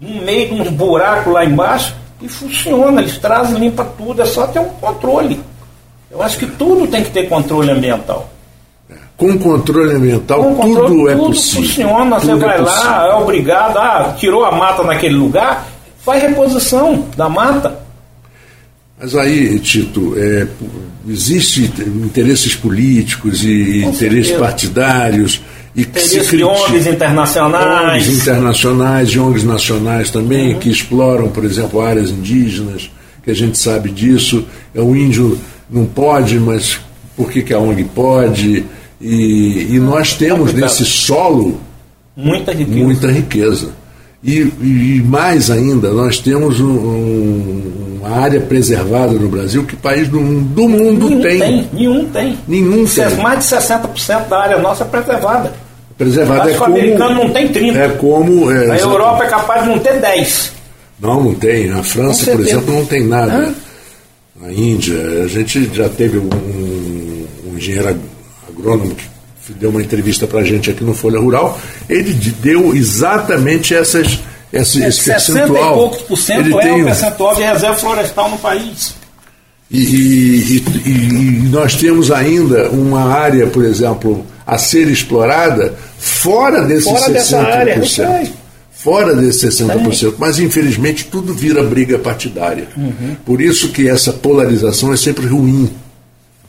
No 0.00 0.22
meio 0.22 0.54
de 0.54 0.62
um 0.62 0.72
buraco 0.72 1.30
lá 1.30 1.44
embaixo, 1.44 1.94
e 2.22 2.28
funciona, 2.28 3.00
eles 3.00 3.18
trazem, 3.18 3.58
limpa 3.58 3.84
tudo, 3.84 4.22
é 4.22 4.26
só 4.26 4.46
ter 4.46 4.60
um 4.60 4.68
controle. 4.68 5.40
Eu 6.10 6.22
acho 6.22 6.38
que 6.38 6.46
tudo 6.46 6.86
tem 6.86 7.02
que 7.02 7.10
ter 7.10 7.28
controle 7.28 7.70
ambiental. 7.70 8.28
Com 9.16 9.36
controle 9.36 9.94
ambiental, 9.94 10.40
Com 10.40 10.54
controle, 10.54 10.86
tudo 10.88 11.08
é 11.08 11.12
tudo 11.16 11.26
possível. 11.26 11.62
funciona, 11.62 12.20
tudo 12.20 12.38
você 12.38 12.46
vai 12.46 12.56
é 12.56 12.60
lá, 12.60 13.06
é 13.08 13.14
obrigado, 13.14 13.76
ah, 13.76 14.14
tirou 14.16 14.44
a 14.44 14.52
mata 14.52 14.84
naquele 14.84 15.16
lugar, 15.16 15.66
faz 16.04 16.22
reposição 16.22 17.04
da 17.16 17.28
mata. 17.28 17.87
Mas 19.00 19.14
aí, 19.14 19.58
Tito, 19.60 20.14
é, 20.16 20.46
existe 21.08 21.70
interesses 22.04 22.54
políticos 22.54 23.44
e 23.44 23.82
Com 23.82 23.90
interesses 23.90 24.28
certeza. 24.28 24.38
partidários 24.38 25.40
e 25.74 25.84
que 25.84 26.00
se 26.00 26.18
critica, 26.18 26.36
de 26.36 26.44
ONGs 26.44 26.86
internacionais. 26.86 28.02
ONGs 28.02 28.22
internacionais 28.22 29.08
e 29.10 29.18
ONGs 29.18 29.44
nacionais 29.44 30.10
também, 30.10 30.54
uhum. 30.54 30.58
que 30.58 30.68
exploram, 30.68 31.28
por 31.28 31.44
exemplo, 31.44 31.80
áreas 31.80 32.10
indígenas, 32.10 32.90
que 33.22 33.30
a 33.30 33.34
gente 33.34 33.56
sabe 33.56 33.90
disso. 33.90 34.44
É, 34.74 34.80
o 34.80 34.96
índio 34.96 35.38
não 35.70 35.86
pode, 35.86 36.38
mas 36.40 36.80
por 37.16 37.30
que, 37.30 37.42
que 37.42 37.54
a 37.54 37.58
ONG 37.58 37.84
pode? 37.84 38.64
E, 39.00 39.68
e 39.70 39.78
nós 39.78 40.14
temos 40.14 40.52
nesse 40.52 40.84
solo 40.84 41.60
muita 42.16 42.52
riqueza. 42.52 42.84
Muita 42.84 43.12
riqueza. 43.12 43.70
E, 44.22 44.40
e, 44.40 45.02
mais 45.06 45.48
ainda, 45.48 45.92
nós 45.92 46.18
temos 46.18 46.58
um, 46.58 46.66
um, 46.66 47.97
uma 48.08 48.22
área 48.22 48.40
preservada 48.40 49.12
no 49.12 49.28
Brasil 49.28 49.64
que 49.64 49.76
país 49.76 50.08
do, 50.08 50.18
do 50.18 50.68
mundo 50.68 51.08
nenhum 51.08 51.22
tem. 51.22 51.38
tem. 51.38 51.68
Nenhum 51.72 52.04
tem. 52.06 52.38
Nenhum 52.48 52.86
tem. 52.86 53.16
Mais 53.16 53.38
de 53.38 53.56
60% 53.56 54.28
da 54.28 54.38
área 54.40 54.58
nossa 54.58 54.84
é 54.84 54.86
preservada. 54.86 55.52
Preservada 55.96 56.50
é 56.50 56.54
como, 56.54 56.74
o 56.74 56.78
americano 56.78 57.14
não 57.14 57.30
tem 57.30 57.48
30%. 57.48 57.76
É 57.76 57.88
como. 57.90 58.50
É, 58.50 58.70
a 58.70 58.78
Europa 58.78 59.24
é 59.24 59.28
capaz 59.28 59.62
de 59.62 59.68
não 59.68 59.78
ter 59.78 60.00
10%. 60.00 60.50
Não, 61.00 61.22
não 61.22 61.34
tem. 61.34 61.70
A 61.72 61.82
França, 61.82 62.30
por 62.30 62.40
exemplo, 62.40 62.74
não 62.74 62.84
tem 62.84 63.06
nada. 63.06 63.32
Hã? 63.32 63.54
A 64.46 64.52
Índia, 64.52 64.96
a 65.24 65.28
gente 65.28 65.68
já 65.74 65.88
teve 65.88 66.18
um, 66.18 66.28
um 67.46 67.56
engenheiro 67.56 67.96
agrônomo 68.48 68.94
que 68.94 69.52
deu 69.54 69.70
uma 69.70 69.82
entrevista 69.82 70.26
para 70.26 70.40
a 70.40 70.44
gente 70.44 70.70
aqui 70.70 70.84
no 70.84 70.94
Folha 70.94 71.18
Rural, 71.18 71.58
ele 71.88 72.12
deu 72.40 72.74
exatamente 72.74 73.74
essas, 73.74 74.20
esse, 74.52 74.82
é, 74.82 74.88
esse 74.88 75.04
percentual. 75.04 75.74
e 75.74 75.78
poucos 75.78 76.02
por 76.02 76.16
cento 76.16 76.46
ele 76.46 76.56
é 76.56 76.60
tem... 76.60 76.82
o 76.82 76.84
percentual 76.86 77.34
de 77.34 77.42
reserva 77.42 77.76
florestal 77.76 78.30
no 78.30 78.38
país. 78.38 78.94
E, 79.70 79.78
e, 79.78 80.64
e, 80.86 80.90
e, 80.90 81.48
nós 81.50 81.76
temos 81.76 82.10
ainda 82.10 82.70
uma 82.70 83.04
área, 83.04 83.46
por 83.48 83.64
exemplo, 83.64 84.24
a 84.46 84.56
ser 84.56 84.88
explorada 84.88 85.74
fora 85.98 86.62
desses 86.62 86.84
fora 86.84 87.06
60%. 87.06 87.12
Dessa 87.12 87.38
área, 87.38 88.32
fora 88.70 89.14
desses 89.14 89.60
60%. 89.60 90.14
Mas, 90.16 90.38
infelizmente, 90.38 91.04
tudo 91.04 91.34
vira 91.34 91.62
briga 91.62 91.98
partidária. 91.98 92.68
Uhum. 92.74 93.16
Por 93.26 93.42
isso 93.42 93.68
que 93.68 93.88
essa 93.88 94.12
polarização 94.12 94.92
é 94.92 94.96
sempre 94.96 95.26
ruim. 95.26 95.70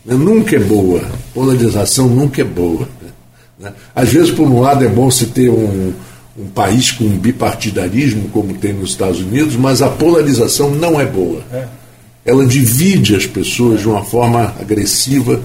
Né? 0.06 0.16
Nunca 0.16 0.56
é 0.56 0.60
boa. 0.60 1.02
Polarização 1.34 2.08
nunca 2.08 2.42
é 2.42 2.46
boa. 2.46 2.88
Né? 3.60 3.74
Às 3.94 4.10
vezes, 4.10 4.32
por 4.32 4.48
um 4.48 4.62
lado, 4.62 4.86
é 4.86 4.88
bom 4.88 5.12
se 5.12 5.26
ter 5.26 5.50
um, 5.50 5.92
um 6.40 6.48
país 6.48 6.92
com 6.92 7.04
um 7.04 7.18
bipartidarismo, 7.18 8.30
como 8.30 8.54
tem 8.54 8.72
nos 8.72 8.92
Estados 8.92 9.20
Unidos, 9.20 9.56
mas 9.58 9.82
a 9.82 9.90
polarização 9.90 10.72
não 10.72 11.00
é 11.00 11.06
boa. 11.06 11.42
É. 11.52 11.66
Ela 12.26 12.46
divide 12.46 13.16
as 13.16 13.26
pessoas 13.26 13.82
de 13.82 13.90
uma 13.90 14.04
forma 14.06 14.54
agressiva. 14.60 15.42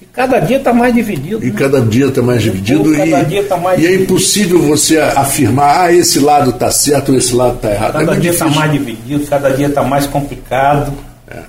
E 0.00 0.06
cada 0.06 0.38
dia 0.38 0.56
está 0.56 0.72
mais 0.72 0.94
dividido. 0.94 1.44
E 1.44 1.50
né? 1.50 1.58
cada 1.58 1.80
dia 1.82 2.06
está 2.06 2.22
mais 2.22 2.42
dividido. 2.42 2.94
e, 2.94 3.42
tá 3.42 3.56
mais 3.58 3.82
e 3.82 3.86
é 3.86 3.94
impossível 3.94 4.62
você 4.62 4.98
afirmar, 4.98 5.80
ah, 5.80 5.92
esse 5.92 6.18
lado 6.18 6.50
está 6.50 6.70
certo, 6.70 7.14
esse 7.14 7.34
lado 7.34 7.56
está 7.56 7.70
errado. 7.70 7.92
Cada 7.92 8.16
é 8.16 8.20
dia 8.20 8.30
está 8.30 8.48
mais 8.48 8.72
dividido, 8.72 9.26
cada 9.26 9.50
dia 9.50 9.66
está 9.66 9.82
mais 9.82 10.06
complicado. 10.06 10.92
É. 11.28 11.42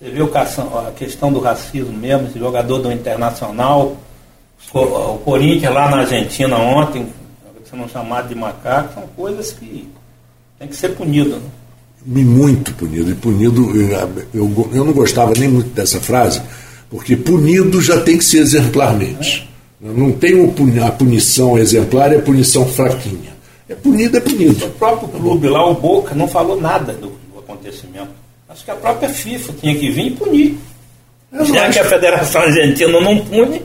Você 0.00 0.10
vê 0.10 0.22
a 0.22 0.90
questão 0.90 1.32
do 1.32 1.38
racismo 1.38 1.96
mesmo, 1.96 2.26
esse 2.26 2.38
jogador 2.38 2.78
do 2.78 2.90
Internacional 2.90 3.96
o 4.74 5.18
Corinthians 5.18 5.74
lá 5.74 5.90
na 5.90 5.98
Argentina 5.98 6.56
ontem, 6.56 7.06
sendo 7.72 7.88
chamado 7.88 8.28
de 8.28 8.34
macaco, 8.34 8.94
são 8.94 9.04
coisas 9.16 9.52
que 9.52 9.88
tem 10.58 10.68
que 10.68 10.76
ser 10.76 10.90
punido. 10.90 11.30
Né? 11.30 11.42
Muito 12.04 12.74
punido. 12.74 13.10
E 13.10 13.14
punido, 13.14 13.74
eu, 13.74 14.26
eu, 14.34 14.70
eu, 14.74 14.84
não 14.84 14.92
gostava 14.92 15.32
nem 15.38 15.48
muito 15.48 15.70
dessa 15.70 16.00
frase, 16.00 16.42
porque 16.90 17.16
punido 17.16 17.80
já 17.80 18.00
tem 18.00 18.18
que 18.18 18.24
ser 18.24 18.38
exemplarmente. 18.38 19.48
É. 19.82 19.88
Não 19.88 20.12
tem 20.12 20.34
a 20.84 20.92
punição 20.92 21.58
exemplar, 21.58 22.12
é 22.12 22.18
a 22.18 22.22
punição 22.22 22.66
fraquinha. 22.66 23.32
É 23.68 23.74
punido, 23.74 24.16
é 24.16 24.20
punido. 24.20 24.66
O 24.66 24.70
próprio 24.70 25.08
clube 25.08 25.48
lá, 25.48 25.66
o 25.66 25.74
Boca, 25.74 26.14
não 26.14 26.28
falou 26.28 26.60
nada 26.60 26.92
do, 26.92 27.08
do 27.32 27.38
acontecimento. 27.38 28.10
Acho 28.48 28.64
que 28.64 28.70
a 28.70 28.76
própria 28.76 29.08
FIFA 29.08 29.52
tinha 29.54 29.74
que 29.74 29.90
vir 29.90 30.08
e 30.08 30.10
punir. 30.10 30.58
Já 31.32 31.70
que 31.70 31.78
a 31.78 31.84
Federação 31.84 32.42
Argentina 32.42 33.00
não 33.00 33.18
pune, 33.24 33.62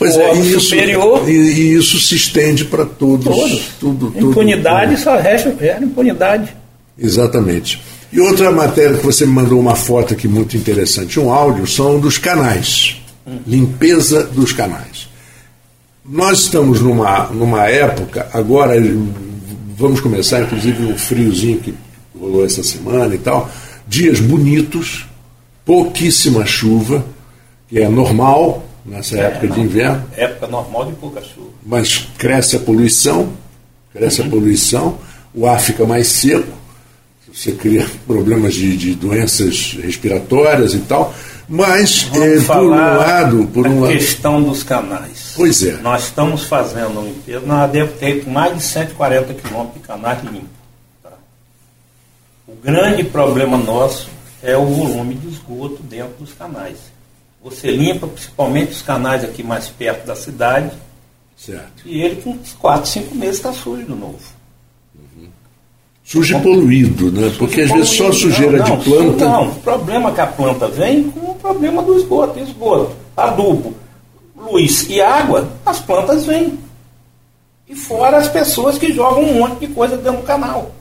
Pois 0.00 0.16
é, 0.16 0.34
e 0.34 0.52
isso, 0.52 0.60
superior. 0.60 1.28
E, 1.28 1.32
e, 1.32 1.74
isso 1.74 2.00
se 2.00 2.16
estende 2.16 2.64
para 2.64 2.86
todos. 2.86 3.26
Todos. 3.26 3.60
Tudo, 3.78 4.10
tudo, 4.10 4.30
impunidade 4.30 4.94
tudo. 4.94 5.04
só 5.04 5.16
resta 5.18 5.54
era 5.60 5.84
impunidade. 5.84 6.56
Exatamente. 6.98 7.78
E 8.10 8.18
outra 8.18 8.50
matéria 8.50 8.96
que 8.96 9.04
você 9.04 9.26
me 9.26 9.34
mandou 9.34 9.60
uma 9.60 9.76
foto 9.76 10.14
aqui 10.14 10.26
muito 10.26 10.56
interessante, 10.56 11.20
um 11.20 11.30
áudio, 11.30 11.66
são 11.66 12.00
dos 12.00 12.16
canais. 12.16 12.96
Limpeza 13.46 14.24
dos 14.24 14.54
canais. 14.54 15.06
Nós 16.02 16.40
estamos 16.40 16.80
numa, 16.80 17.26
numa 17.26 17.66
época, 17.66 18.26
agora 18.32 18.82
vamos 19.76 20.00
começar, 20.00 20.40
inclusive 20.40 20.92
o 20.94 20.96
friozinho 20.96 21.58
que 21.58 21.74
rolou 22.18 22.42
essa 22.42 22.62
semana 22.62 23.14
e 23.14 23.18
tal, 23.18 23.50
dias 23.86 24.18
bonitos, 24.18 25.04
pouquíssima 25.62 26.46
chuva, 26.46 27.04
que 27.68 27.78
é 27.78 27.88
normal, 27.88 28.64
nessa 28.84 29.16
é, 29.16 29.20
época 29.22 29.48
de 29.48 29.60
inverno. 29.60 30.04
Época 30.16 30.46
normal 30.46 30.86
de 30.86 30.92
pouca 30.92 31.20
chuva. 31.22 31.50
Mas 31.64 32.08
cresce 32.18 32.56
a 32.56 32.60
poluição, 32.60 33.32
cresce 33.92 34.20
uhum. 34.20 34.26
a 34.26 34.30
poluição, 34.30 34.98
o 35.34 35.46
ar 35.46 35.60
fica 35.60 35.84
mais 35.86 36.08
seco. 36.08 36.48
você 37.32 37.52
cria 37.52 37.86
problemas 38.06 38.54
de, 38.54 38.76
de 38.76 38.94
doenças 38.94 39.76
respiratórias 39.80 40.74
e 40.74 40.80
tal. 40.80 41.14
Mas, 41.52 42.08
é, 42.14 42.40
por 42.46 42.58
um 42.58 42.68
lado. 42.70 43.46
Por 43.52 43.66
um 43.66 43.84
a 43.84 43.88
questão 43.88 44.40
dos 44.40 44.62
canais. 44.62 45.32
Pois 45.34 45.64
é. 45.64 45.72
Nós 45.78 46.04
estamos 46.04 46.44
fazendo 46.44 47.02
limpeza, 47.02 47.44
nós 47.44 47.68
devemos 47.72 47.98
ter 47.98 48.24
mais 48.28 48.56
de 48.56 48.62
140 48.62 49.34
quilômetros 49.34 49.82
de 49.82 49.88
canais 49.88 50.22
limpos. 50.22 50.48
Tá? 51.02 51.10
O 52.46 52.54
grande 52.54 53.02
problema 53.02 53.56
nosso 53.56 54.08
é 54.40 54.56
o 54.56 54.64
volume 54.64 55.16
de 55.16 55.28
esgoto 55.28 55.82
dentro 55.82 56.14
dos 56.20 56.32
canais. 56.32 56.76
Você 57.42 57.70
limpa 57.70 58.06
principalmente 58.06 58.72
os 58.72 58.82
canais 58.82 59.24
aqui 59.24 59.42
mais 59.42 59.68
perto 59.68 60.06
da 60.06 60.14
cidade. 60.14 60.70
Certo. 61.36 61.82
E 61.86 62.02
ele 62.02 62.20
com 62.20 62.36
4, 62.60 62.86
5 62.86 63.14
meses 63.14 63.36
está 63.36 63.52
sujo 63.52 63.82
de 63.82 63.94
novo. 63.94 64.18
Sujo 66.04 66.36
e 66.36 66.40
poluído, 66.40 67.12
né? 67.12 67.32
Porque 67.38 67.62
às 67.62 67.70
vezes 67.70 67.90
só 67.90 68.10
sujeira 68.12 68.58
não, 68.58 68.66
não, 68.66 68.76
de 68.78 68.84
planta. 68.84 69.24
Não, 69.24 69.48
o 69.48 69.54
problema 69.60 70.12
que 70.12 70.20
a 70.20 70.26
planta 70.26 70.66
vem 70.66 71.04
com 71.04 71.30
o 71.30 71.34
problema 71.36 71.82
do 71.82 71.96
esgoto. 71.96 72.38
Esgoto, 72.40 72.96
adubo, 73.16 73.74
luz 74.36 74.86
e 74.90 75.00
água, 75.00 75.48
as 75.64 75.78
plantas 75.78 76.26
vêm. 76.26 76.58
E 77.68 77.76
fora 77.76 78.18
as 78.18 78.28
pessoas 78.28 78.76
que 78.76 78.92
jogam 78.92 79.22
um 79.22 79.34
monte 79.38 79.60
de 79.60 79.68
coisa 79.68 79.96
dentro 79.96 80.20
do 80.20 80.26
canal. 80.26 80.72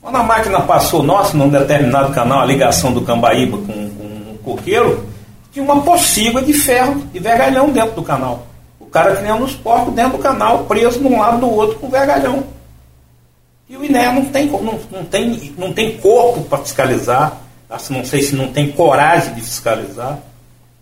Quando 0.00 0.16
a 0.16 0.22
máquina 0.22 0.60
passou, 0.60 1.02
nossa, 1.02 1.36
num 1.36 1.48
determinado 1.48 2.14
canal, 2.14 2.40
a 2.40 2.46
ligação 2.46 2.92
do 2.92 3.02
Cambaíba 3.02 3.58
com, 3.58 3.90
coqueiro, 4.40 5.06
tinha 5.52 5.64
uma 5.64 5.82
pocilga 5.82 6.42
de 6.42 6.52
ferro, 6.52 6.96
de 7.12 7.18
vergalhão 7.18 7.70
dentro 7.70 7.92
do 7.92 8.02
canal. 8.02 8.46
O 8.78 8.86
cara 8.86 9.16
criando 9.16 9.44
os 9.44 9.54
porcos 9.54 9.94
dentro 9.94 10.16
do 10.16 10.22
canal, 10.22 10.64
preso 10.64 10.98
de 10.98 11.06
um 11.06 11.18
lado 11.18 11.38
do 11.38 11.50
outro 11.50 11.78
com 11.78 11.88
vergalhão. 11.88 12.44
E 13.68 13.76
o 13.76 13.84
INEA 13.84 14.12
não 14.12 14.24
tem, 14.26 14.46
não, 14.46 14.80
não 14.90 15.04
tem, 15.04 15.54
não 15.56 15.72
tem 15.72 15.96
corpo 15.98 16.42
para 16.42 16.58
fiscalizar. 16.58 17.40
Não 17.88 18.04
sei 18.04 18.22
se 18.22 18.34
não 18.34 18.48
tem 18.48 18.72
coragem 18.72 19.32
de 19.34 19.42
fiscalizar. 19.42 20.18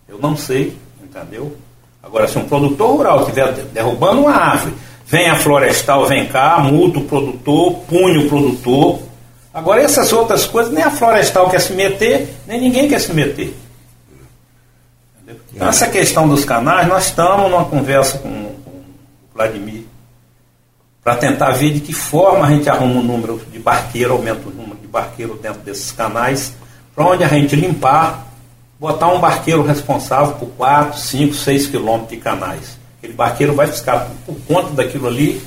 Eu 0.08 0.18
não 0.18 0.34
sei, 0.34 0.74
entendeu? 1.02 1.54
Agora, 2.02 2.26
se 2.26 2.38
um 2.38 2.48
produtor 2.48 2.96
rural 2.96 3.20
estiver 3.20 3.52
derrubando 3.52 4.22
uma 4.22 4.32
árvore, 4.32 4.74
vem 5.06 5.28
a 5.28 5.36
florestal, 5.36 6.06
vem 6.06 6.26
cá, 6.28 6.58
multa 6.60 6.98
o 6.98 7.04
produtor, 7.04 7.74
pune 7.86 8.24
o 8.24 8.28
produtor. 8.28 9.00
Agora, 9.58 9.82
essas 9.82 10.12
outras 10.12 10.46
coisas, 10.46 10.72
nem 10.72 10.84
a 10.84 10.90
florestal 10.90 11.50
quer 11.50 11.60
se 11.60 11.72
meter, 11.72 12.32
nem 12.46 12.60
ninguém 12.60 12.88
quer 12.88 13.00
se 13.00 13.12
meter. 13.12 13.52
Então, 15.52 15.68
essa 15.68 15.88
questão 15.88 16.28
dos 16.28 16.44
canais, 16.44 16.86
nós 16.86 17.06
estamos 17.06 17.50
numa 17.50 17.64
conversa 17.64 18.18
com, 18.18 18.28
com 18.64 18.70
o 18.70 18.84
Vladimir 19.34 19.82
para 21.02 21.16
tentar 21.16 21.50
ver 21.50 21.72
de 21.72 21.80
que 21.80 21.92
forma 21.92 22.46
a 22.46 22.50
gente 22.50 22.70
arruma 22.70 23.00
o 23.00 23.02
número 23.02 23.40
de 23.50 23.58
barqueiro, 23.58 24.12
aumenta 24.12 24.48
o 24.48 24.52
número 24.52 24.76
de 24.76 24.86
barqueiro 24.86 25.34
dentro 25.42 25.60
desses 25.62 25.90
canais, 25.90 26.52
para 26.94 27.04
onde 27.04 27.24
a 27.24 27.28
gente 27.28 27.56
limpar, 27.56 28.28
botar 28.78 29.08
um 29.08 29.18
barqueiro 29.18 29.64
responsável 29.64 30.34
por 30.34 30.50
4, 30.50 31.00
5, 31.00 31.34
6 31.34 31.66
quilômetros 31.66 32.10
de 32.10 32.16
canais. 32.18 32.78
Aquele 32.98 33.14
barqueiro 33.14 33.54
vai 33.54 33.66
ficar 33.66 34.08
por 34.24 34.36
conta 34.46 34.70
daquilo 34.70 35.08
ali, 35.08 35.42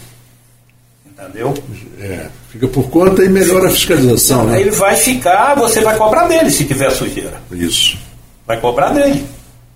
entendeu? 1.22 1.54
É, 2.00 2.28
fica 2.50 2.68
por 2.68 2.90
conta 2.90 3.24
e 3.24 3.30
melhora 3.30 3.68
a 3.68 3.72
fiscalização, 3.72 4.46
né? 4.46 4.60
Ele 4.60 4.72
vai 4.72 4.96
ficar, 4.96 5.56
você 5.56 5.82
vai 5.82 5.96
cobrar 5.98 6.28
dele 6.28 6.50
se 6.50 6.66
tiver 6.66 6.90
sujeira. 6.92 7.42
Isso. 7.52 7.98
Vai 8.46 8.60
cobrar 8.60 8.90
dele. 8.90 9.26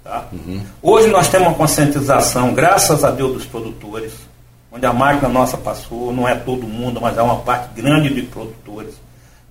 Tá? 0.04 0.26
Uhum. 0.34 0.62
Hoje 0.82 1.08
nós 1.08 1.28
temos 1.30 1.48
uma 1.48 1.56
conscientização, 1.56 2.54
graças 2.54 3.04
a 3.04 3.12
Deus, 3.12 3.34
dos 3.34 3.46
produtores 3.46 4.12
onde 4.76 4.86
a 4.86 4.92
máquina 4.92 5.30
nossa 5.30 5.56
passou, 5.56 6.12
não 6.12 6.28
é 6.28 6.36
todo 6.36 6.68
mundo, 6.68 7.00
mas 7.00 7.18
é 7.18 7.22
uma 7.22 7.38
parte 7.38 7.70
grande 7.74 8.14
de 8.14 8.24
produtores. 8.24 8.94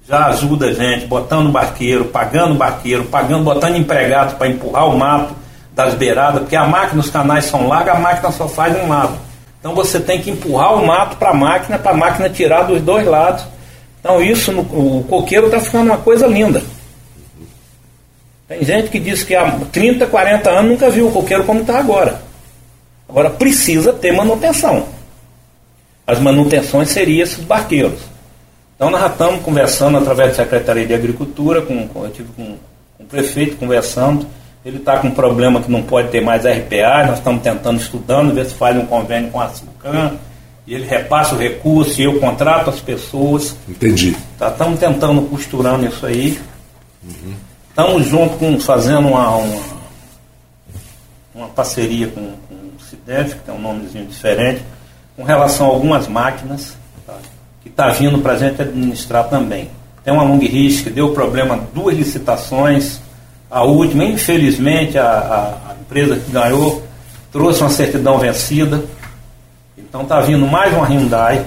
Já 0.06 0.26
ajuda 0.26 0.66
a 0.66 0.72
gente, 0.74 1.06
botando 1.06 1.50
barqueiro, 1.50 2.04
pagando 2.04 2.54
barqueiro, 2.54 3.04
pagando, 3.04 3.42
botando 3.42 3.76
empregados 3.76 4.34
para 4.34 4.48
empurrar 4.48 4.86
o 4.86 4.98
mato 4.98 5.34
das 5.72 5.94
beiradas, 5.94 6.42
porque 6.42 6.54
a 6.54 6.66
máquina, 6.66 7.00
os 7.00 7.08
canais 7.08 7.46
são 7.46 7.66
largos, 7.66 7.94
a 7.94 7.98
máquina 7.98 8.30
só 8.32 8.46
faz 8.46 8.76
um 8.76 8.86
lado. 8.86 9.18
Então 9.64 9.74
você 9.74 9.98
tem 9.98 10.20
que 10.20 10.30
empurrar 10.30 10.74
o 10.74 10.86
mato 10.86 11.16
para 11.16 11.30
a 11.30 11.34
máquina, 11.34 11.78
para 11.78 11.92
a 11.92 11.96
máquina 11.96 12.28
tirar 12.28 12.64
dos 12.64 12.82
dois 12.82 13.06
lados. 13.06 13.46
Então 13.98 14.20
isso, 14.22 14.52
no, 14.52 14.60
o 14.60 15.04
coqueiro 15.08 15.46
está 15.46 15.58
ficando 15.58 15.86
uma 15.86 15.98
coisa 15.98 16.26
linda. 16.26 16.62
Tem 18.46 18.62
gente 18.62 18.90
que 18.90 19.00
diz 19.00 19.22
que 19.22 19.34
há 19.34 19.50
30, 19.72 20.06
40 20.06 20.50
anos 20.50 20.72
nunca 20.72 20.90
viu 20.90 21.08
o 21.08 21.12
coqueiro 21.12 21.44
como 21.44 21.62
está 21.62 21.78
agora. 21.78 22.20
Agora 23.08 23.30
precisa 23.30 23.90
ter 23.94 24.12
manutenção 24.12 24.86
as 26.06 26.18
manutenções 26.18 26.90
seriam 26.90 27.22
esses 27.22 27.42
barqueiros. 27.42 28.00
Então 28.76 28.90
nós 28.90 29.00
já 29.00 29.06
estamos 29.06 29.42
conversando 29.42 29.98
através 29.98 30.30
da 30.30 30.44
Secretaria 30.44 30.86
de 30.86 30.94
Agricultura, 30.94 31.62
com, 31.62 31.88
eu 31.94 32.10
tive 32.10 32.28
com, 32.32 32.56
com 32.96 33.04
o 33.04 33.06
prefeito 33.06 33.56
conversando, 33.56 34.26
ele 34.64 34.78
está 34.78 34.98
com 34.98 35.08
um 35.08 35.10
problema 35.10 35.60
que 35.60 35.70
não 35.70 35.82
pode 35.82 36.08
ter 36.08 36.22
mais 36.22 36.44
RPA, 36.44 37.06
nós 37.06 37.18
estamos 37.18 37.42
tentando, 37.42 37.78
estudando, 37.78 38.34
ver 38.34 38.46
se 38.46 38.54
faz 38.54 38.76
um 38.76 38.86
convênio 38.86 39.30
com 39.30 39.40
a 39.40 39.48
SUCAM, 39.48 40.18
e 40.66 40.74
ele 40.74 40.86
repassa 40.86 41.34
o 41.34 41.38
recurso 41.38 42.00
e 42.00 42.04
eu 42.04 42.18
contrato 42.18 42.70
as 42.70 42.80
pessoas. 42.80 43.54
Entendi. 43.68 44.16
Tá, 44.38 44.48
estamos 44.48 44.80
tentando, 44.80 45.20
costurando 45.22 45.84
isso 45.86 46.06
aí. 46.06 46.40
Uhum. 47.02 47.34
Estamos 47.68 48.06
junto 48.06 48.38
com, 48.38 48.58
fazendo 48.58 49.08
uma, 49.08 49.36
uma, 49.36 49.62
uma 51.34 51.48
parceria 51.48 52.08
com, 52.08 52.32
com 52.48 52.54
o 52.54 52.80
CIDEF, 52.88 53.34
que 53.34 53.42
tem 53.42 53.54
um 53.54 53.60
nomezinho 53.60 54.06
diferente, 54.06 54.62
com 55.14 55.24
relação 55.24 55.66
a 55.66 55.70
algumas 55.70 56.08
máquinas 56.08 56.74
tá, 57.06 57.18
que 57.62 57.68
está 57.68 57.88
vindo 57.90 58.18
para 58.20 58.32
a 58.32 58.38
gente 58.38 58.62
administrar 58.62 59.28
também. 59.28 59.68
Tem 60.02 60.14
uma 60.14 60.22
long 60.22 60.38
que 60.38 60.90
deu 60.90 61.12
problema 61.12 61.66
duas 61.74 61.96
licitações. 61.96 63.00
A 63.54 63.62
última, 63.62 64.04
infelizmente, 64.04 64.98
a, 64.98 65.56
a, 65.68 65.74
empresa 65.80 66.16
que 66.16 66.28
ganhou 66.32 66.82
trouxe 67.30 67.60
uma 67.60 67.70
certidão 67.70 68.18
vencida. 68.18 68.82
Então 69.78 70.02
está 70.02 70.20
vindo 70.20 70.44
mais 70.44 70.74
uma 70.74 70.84
Hyundai, 70.84 71.46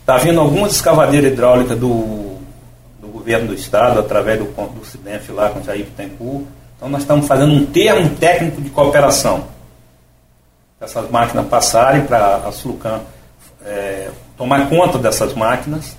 está 0.00 0.16
vindo 0.16 0.40
algumas 0.40 0.72
escavadeiras 0.72 1.32
hidráulicas 1.32 1.78
do, 1.78 2.38
do 3.00 3.06
governo 3.06 3.46
do 3.46 3.54
estado, 3.54 4.00
através 4.00 4.40
do, 4.40 4.46
do 4.46 4.84
CIDENF 4.84 5.30
lá 5.30 5.50
com 5.50 5.60
o 5.60 5.62
Jair 5.62 5.84
Bittencourt. 5.84 6.42
Então 6.76 6.88
nós 6.88 7.02
estamos 7.02 7.24
fazendo 7.24 7.52
um 7.52 7.64
termo 7.66 8.10
técnico 8.16 8.60
de 8.60 8.70
cooperação 8.70 9.44
essas 10.80 11.08
máquinas 11.08 11.46
passarem 11.46 12.02
para 12.02 12.38
a 12.38 12.50
Sulucan 12.50 13.00
é, 13.64 14.10
tomar 14.36 14.68
conta 14.68 14.98
dessas 14.98 15.34
máquinas. 15.34 15.96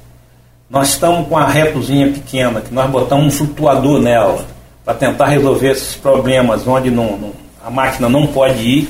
Nós 0.69 0.89
estamos 0.89 1.29
com 1.29 1.37
a 1.37 1.47
retozinha 1.47 2.11
pequena, 2.11 2.59
que 2.59 2.73
nós 2.73 2.91
botamos 2.91 3.25
um 3.27 3.31
flutuador 3.31 4.01
nela, 4.01 4.45
para 4.85 4.93
tentar 4.93 5.25
resolver 5.25 5.71
esses 5.71 5.95
problemas 5.95 6.65
onde 6.67 6.91
não, 6.91 7.17
não, 7.17 7.31
a 7.65 7.71
máquina 7.71 8.07
não 8.07 8.27
pode 8.27 8.61
ir. 8.61 8.83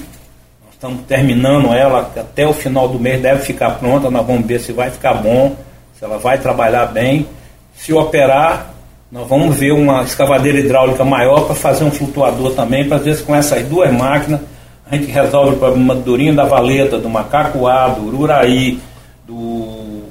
Nós 0.64 0.74
estamos 0.74 1.02
terminando 1.08 1.74
ela, 1.74 2.02
até 2.02 2.46
o 2.46 2.54
final 2.54 2.90
do 2.90 3.00
mês 3.00 3.22
deve 3.22 3.42
ficar 3.44 3.80
pronta, 3.80 4.12
nós 4.12 4.28
vamos 4.28 4.46
ver 4.46 4.60
se 4.60 4.74
vai 4.74 4.92
ficar 4.92 5.14
bom, 5.14 5.56
se 5.98 6.04
ela 6.04 6.18
vai 6.18 6.38
trabalhar 6.38 6.88
bem. 6.88 7.26
Se 7.74 7.94
operar, 7.94 8.74
nós 9.12 9.28
vamos 9.28 9.56
ver 9.56 9.72
uma 9.72 10.04
escavadeira 10.04 10.60
hidráulica 10.60 11.06
maior 11.06 11.46
para 11.46 11.56
fazer 11.56 11.86
um 11.86 11.92
flutuador 11.92 12.54
também, 12.54 12.88
para 12.88 12.98
ver 12.98 13.16
se 13.16 13.24
com 13.24 13.34
essas 13.34 13.66
duas 13.66 13.92
máquinas 13.94 14.42
a 14.90 14.96
gente 14.96 15.10
resolve 15.12 15.56
o 15.56 15.58
problema 15.58 15.96
do 15.96 16.02
Durinho 16.02 16.36
da 16.36 16.44
Valeta, 16.46 17.00
do 17.00 17.10
Macacuá, 17.10 17.88
do 17.88 18.06
Ururaí, 18.06 18.80
do, 19.26 20.04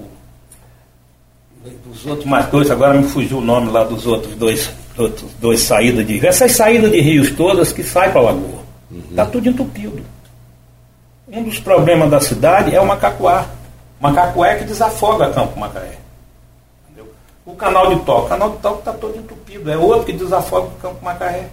dos 1.87 2.05
outros 2.07 2.27
mais 2.27 2.47
dois, 2.47 2.71
agora 2.71 2.95
me 2.95 3.05
fugiu 3.05 3.39
o 3.39 3.41
nome 3.41 3.71
lá 3.71 3.85
dos 3.85 4.05
outros 4.07 4.35
dois, 4.35 4.71
dois 5.41 5.61
saídas 5.61 6.07
de 6.07 6.15
rio. 6.15 6.29
Essas 6.29 6.53
saídas 6.53 6.91
de 6.91 7.01
rios 7.01 7.31
todas 7.31 7.73
que 7.73 7.83
saem 7.83 8.11
para 8.11 8.21
a 8.21 8.25
lagoa. 8.25 8.65
Está 9.11 9.25
uhum. 9.25 9.31
tudo 9.31 9.49
entupido. 9.49 10.03
Um 11.29 11.43
dos 11.43 11.59
problemas 11.59 12.11
da 12.11 12.21
cidade 12.21 12.75
é 12.75 12.81
o 12.81 12.87
Macacuá. 12.87 13.47
O 14.01 14.03
Macacuá 14.03 14.49
é 14.49 14.57
que 14.57 14.65
desafoga 14.65 15.31
Campo 15.31 15.59
Macaé. 15.59 15.99
Entendeu? 16.87 17.13
O 17.45 17.55
canal 17.55 17.89
de 17.89 18.01
toque. 18.05 18.27
O 18.27 18.29
canal 18.29 18.51
de 18.51 18.59
toque 18.59 18.79
está 18.79 18.93
todo 18.93 19.19
entupido. 19.19 19.71
É 19.71 19.77
outro 19.77 20.05
que 20.05 20.13
desafoga 20.13 20.69
o 20.69 20.81
Campo 20.81 21.05
Macaé 21.05 21.49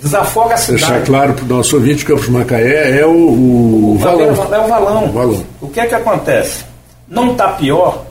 desafoga 0.00 0.54
a 0.54 0.56
cidade. 0.56 0.84
Deixar 0.84 1.04
claro 1.04 1.34
para 1.34 1.44
o 1.44 1.48
nosso 1.48 1.76
ouvinte 1.76 2.04
que 2.04 2.12
o 2.12 2.30
Macaé 2.30 3.00
é 3.00 3.06
o, 3.06 3.10
o, 3.10 3.94
o 3.94 3.98
valão. 3.98 4.20
É 4.20 4.30
o 4.30 4.34
valão. 4.68 5.04
o 5.04 5.12
valão. 5.12 5.46
O 5.60 5.68
que 5.68 5.80
é 5.80 5.86
que 5.86 5.94
acontece? 5.94 6.64
Não 7.08 7.32
está 7.32 7.48
pior, 7.48 8.04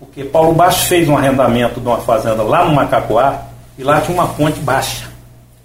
porque 0.00 0.24
Paulo 0.24 0.52
Baixo 0.54 0.86
fez 0.86 1.08
um 1.08 1.16
arrendamento 1.16 1.78
de 1.78 1.86
uma 1.86 1.98
fazenda 1.98 2.42
lá 2.42 2.64
no 2.64 2.74
Macacoá 2.74 3.42
e 3.78 3.84
lá 3.84 4.00
tinha 4.00 4.14
uma 4.14 4.26
ponte 4.26 4.58
baixa. 4.58 5.08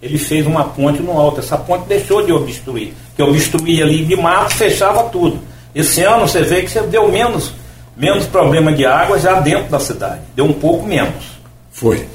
Ele 0.02 0.18
fez 0.20 0.46
uma 0.46 0.66
ponte 0.66 1.02
no 1.02 1.18
alto. 1.18 1.40
Essa 1.40 1.58
ponte 1.58 1.88
deixou 1.88 2.24
de 2.24 2.32
obstruir. 2.32 2.94
Que 3.16 3.24
obstruía 3.24 3.84
ali 3.84 4.06
de 4.06 4.16
mato, 4.16 4.54
fechava 4.54 5.06
tudo. 5.06 5.40
Esse 5.74 6.04
ano 6.04 6.28
você 6.28 6.44
vê 6.44 6.62
que 6.62 6.70
você 6.70 6.82
deu 6.82 7.10
menos, 7.10 7.54
menos 7.98 8.26
problema 8.28 8.72
de 8.72 8.86
água 8.86 9.18
já 9.18 9.40
dentro 9.40 9.72
da 9.72 9.80
cidade. 9.80 10.22
Deu 10.36 10.46
um 10.46 10.54
pouco 10.54 10.86
menos. 10.86 11.40
Foi 11.72 12.06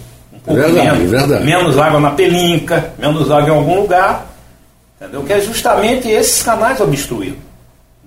pouco 0.44 0.60
verdade, 0.60 0.98
menos, 0.98 1.10
verdade. 1.10 1.44
menos 1.44 1.78
água 1.78 2.00
na 2.00 2.10
pelinca, 2.10 2.92
menos 2.98 3.30
água 3.30 3.48
em 3.48 3.56
algum 3.56 3.80
lugar, 3.82 4.26
entendeu? 4.96 5.22
Que 5.22 5.32
é 5.34 5.40
justamente 5.40 6.08
esses 6.08 6.42
canais 6.42 6.80
obstruídos. 6.80 7.38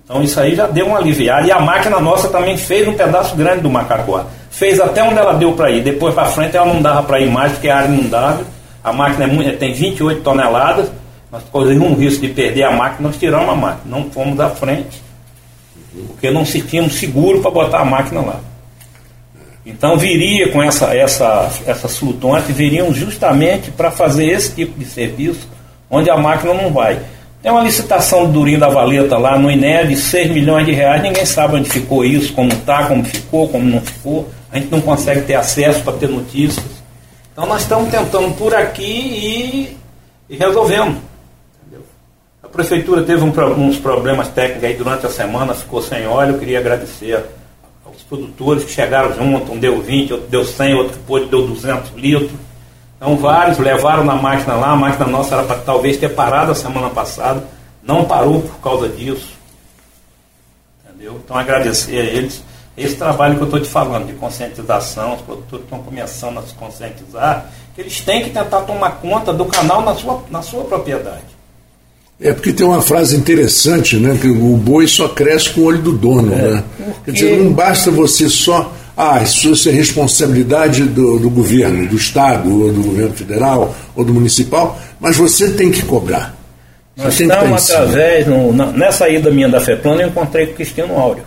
Então 0.04 0.22
isso 0.22 0.40
aí 0.40 0.56
já 0.56 0.68
deu 0.68 0.88
uma 0.88 0.98
aliviada. 0.98 1.48
E 1.48 1.52
a 1.52 1.60
máquina 1.60 2.00
nossa 2.00 2.30
também 2.30 2.58
fez 2.58 2.88
um 2.88 2.94
pedaço 2.94 3.36
grande 3.36 3.62
do 3.62 3.70
Macacoá. 3.70 4.26
Fez 4.52 4.80
até 4.80 5.04
onde 5.04 5.18
ela 5.18 5.34
deu 5.34 5.54
para 5.54 5.72
ir. 5.72 5.82
Depois 5.82 6.14
para 6.14 6.26
frente 6.26 6.56
ela 6.58 6.66
não 6.66 6.82
dava 6.82 7.04
para 7.04 7.20
ir 7.20 7.30
mais, 7.30 7.54
porque 7.54 7.70
a 7.70 7.78
área 7.78 7.90
não 7.90 8.08
dava. 8.08 8.44
A 8.84 8.92
máquina 8.92 9.24
é 9.24 9.28
muito, 9.28 9.58
tem 9.58 9.74
28 9.74 10.22
toneladas. 10.22 10.92
Nós 11.32 11.42
corremos 11.52 11.90
um 11.90 11.96
risco 11.96 12.22
de 12.22 12.34
perder 12.34 12.64
a 12.64 12.72
máquina, 12.72 13.08
nós 13.08 13.18
tiramos 13.18 13.50
a 13.50 13.56
máquina. 13.56 13.98
Não 13.98 14.12
fomos 14.12 14.40
à 14.40 14.50
frente, 14.50 15.02
porque 16.08 16.30
não 16.30 16.46
se 16.46 16.62
tínhamos 16.62 16.94
seguro 16.94 17.42
para 17.42 17.50
botar 17.50 17.80
a 17.80 17.86
máquina 17.86 18.22
lá. 18.22 18.40
Então 19.66 19.98
viria 19.98 20.52
com 20.52 20.62
essa, 20.62 20.94
essa, 20.94 21.50
essas 21.66 21.98
flutuantes, 21.98 22.56
viriam 22.56 22.94
justamente 22.94 23.72
para 23.72 23.90
fazer 23.90 24.26
esse 24.26 24.54
tipo 24.54 24.78
de 24.78 24.86
serviço, 24.86 25.48
onde 25.90 26.10
a 26.10 26.18
máquina 26.18 26.54
não 26.54 26.72
vai. 26.72 27.00
Tem 27.44 27.52
uma 27.52 27.62
licitação 27.62 28.26
do 28.26 28.32
Durinho 28.32 28.58
da 28.58 28.70
Valeta 28.70 29.18
lá 29.18 29.38
no 29.38 29.52
INE 29.52 29.86
de 29.90 29.98
6 29.98 30.32
milhões 30.32 30.66
de 30.66 30.72
reais, 30.72 31.04
ninguém 31.04 31.26
sabe 31.26 31.58
onde 31.58 31.70
ficou 31.70 32.06
isso, 32.06 32.32
como 32.32 32.48
está, 32.54 32.88
como 32.88 33.04
ficou, 33.04 33.50
como 33.50 33.70
não 33.70 33.82
ficou. 33.82 34.30
A 34.50 34.58
gente 34.58 34.72
não 34.72 34.80
consegue 34.80 35.24
ter 35.24 35.36
acesso 35.36 35.84
para 35.84 35.92
ter 35.92 36.08
notícias. 36.08 36.66
Então 37.34 37.46
nós 37.46 37.64
estamos 37.64 37.92
tentando 37.92 38.34
por 38.38 38.56
aqui 38.56 38.82
e, 38.82 39.78
e 40.30 40.38
resolvemos. 40.38 40.96
Entendeu? 41.60 41.86
A 42.42 42.48
prefeitura 42.48 43.04
teve 43.04 43.22
um, 43.22 43.34
uns 43.68 43.78
problemas 43.78 44.30
técnicos 44.30 44.64
aí 44.64 44.76
durante 44.76 45.06
a 45.06 45.10
semana, 45.10 45.54
ficou 45.54 45.82
sem 45.82 46.08
óleo. 46.08 46.36
Eu 46.36 46.40
queria 46.40 46.60
agradecer 46.60 47.26
aos 47.86 48.02
produtores 48.04 48.64
que 48.64 48.72
chegaram 48.72 49.14
junto, 49.16 49.52
um 49.52 49.58
deu 49.58 49.82
20, 49.82 50.14
outro 50.14 50.30
deu 50.30 50.46
100, 50.46 50.76
outro 50.76 50.98
pôde 51.06 51.26
deu 51.26 51.46
200 51.46 51.92
litros. 51.98 52.32
Então 53.04 53.18
vários 53.18 53.58
levaram 53.58 54.06
na 54.06 54.16
máquina 54.16 54.56
lá, 54.56 54.72
a 54.72 54.76
máquina 54.78 55.06
nossa 55.06 55.36
era 55.36 55.44
para 55.44 55.58
talvez 55.58 55.98
ter 55.98 56.08
parado 56.08 56.54
a 56.54 56.56
semana 56.56 56.90
passada, 56.90 57.44
não 57.84 58.06
parou 58.06 58.40
por 58.40 58.62
causa 58.62 58.88
disso. 58.88 59.34
Entendeu? 60.88 61.20
Então 61.22 61.36
agradecer 61.36 62.00
a 62.00 62.04
eles. 62.04 62.42
Esse 62.78 62.96
trabalho 62.96 63.36
que 63.36 63.42
eu 63.42 63.46
estou 63.46 63.60
te 63.60 63.68
falando, 63.68 64.08
de 64.08 64.14
conscientização, 64.14 65.16
os 65.16 65.22
produtores 65.22 65.66
estão 65.66 65.80
começando 65.80 66.38
a 66.38 66.44
se 66.44 66.54
conscientizar, 66.54 67.48
que 67.76 67.82
eles 67.82 68.00
têm 68.00 68.24
que 68.24 68.30
tentar 68.30 68.62
tomar 68.62 68.92
conta 68.92 69.34
do 69.34 69.44
canal 69.46 69.82
na 69.82 69.94
sua, 69.96 70.24
na 70.32 70.42
sua 70.42 70.64
propriedade. 70.64 71.26
É 72.22 72.32
porque 72.32 72.54
tem 72.54 72.66
uma 72.66 72.82
frase 72.82 73.18
interessante, 73.18 73.98
né? 73.98 74.18
Que 74.18 74.30
o 74.30 74.56
boi 74.56 74.88
só 74.88 75.10
cresce 75.10 75.50
com 75.50 75.62
o 75.62 75.66
olho 75.66 75.82
do 75.82 75.92
dono, 75.92 76.34
é, 76.34 76.38
né? 76.38 76.64
Porque... 76.78 76.94
Quer 77.04 77.12
dizer, 77.12 77.44
não 77.44 77.52
basta 77.52 77.92
você 77.92 78.30
só 78.30 78.72
ah, 78.96 79.22
isso 79.24 79.68
é 79.68 79.72
responsabilidade 79.72 80.84
do, 80.84 81.18
do, 81.18 81.30
governo, 81.30 81.88
do 81.88 81.96
Estado, 81.96 82.50
ou 82.50 82.72
do 82.72 82.84
governo 82.84 83.14
federal, 83.14 83.76
ou 83.96 84.06
do 84.06 84.14
municipal, 84.14 84.80
mas 85.00 85.18
você 85.18 85.52
tem 85.52 85.72
que 85.72 85.84
cobrar. 85.84 86.36
Nós 86.96 87.20
estamos 87.20 87.72
através, 87.72 88.28
no, 88.28 88.54
nessa 88.54 89.10
ida 89.10 89.32
minha 89.32 89.50
da 89.50 89.60
FEPLAN, 89.60 90.02
eu 90.02 90.10
encontrei 90.10 90.46
com 90.46 90.52
o 90.52 90.56
Cristiano 90.56 90.96
Áureo. 90.96 91.24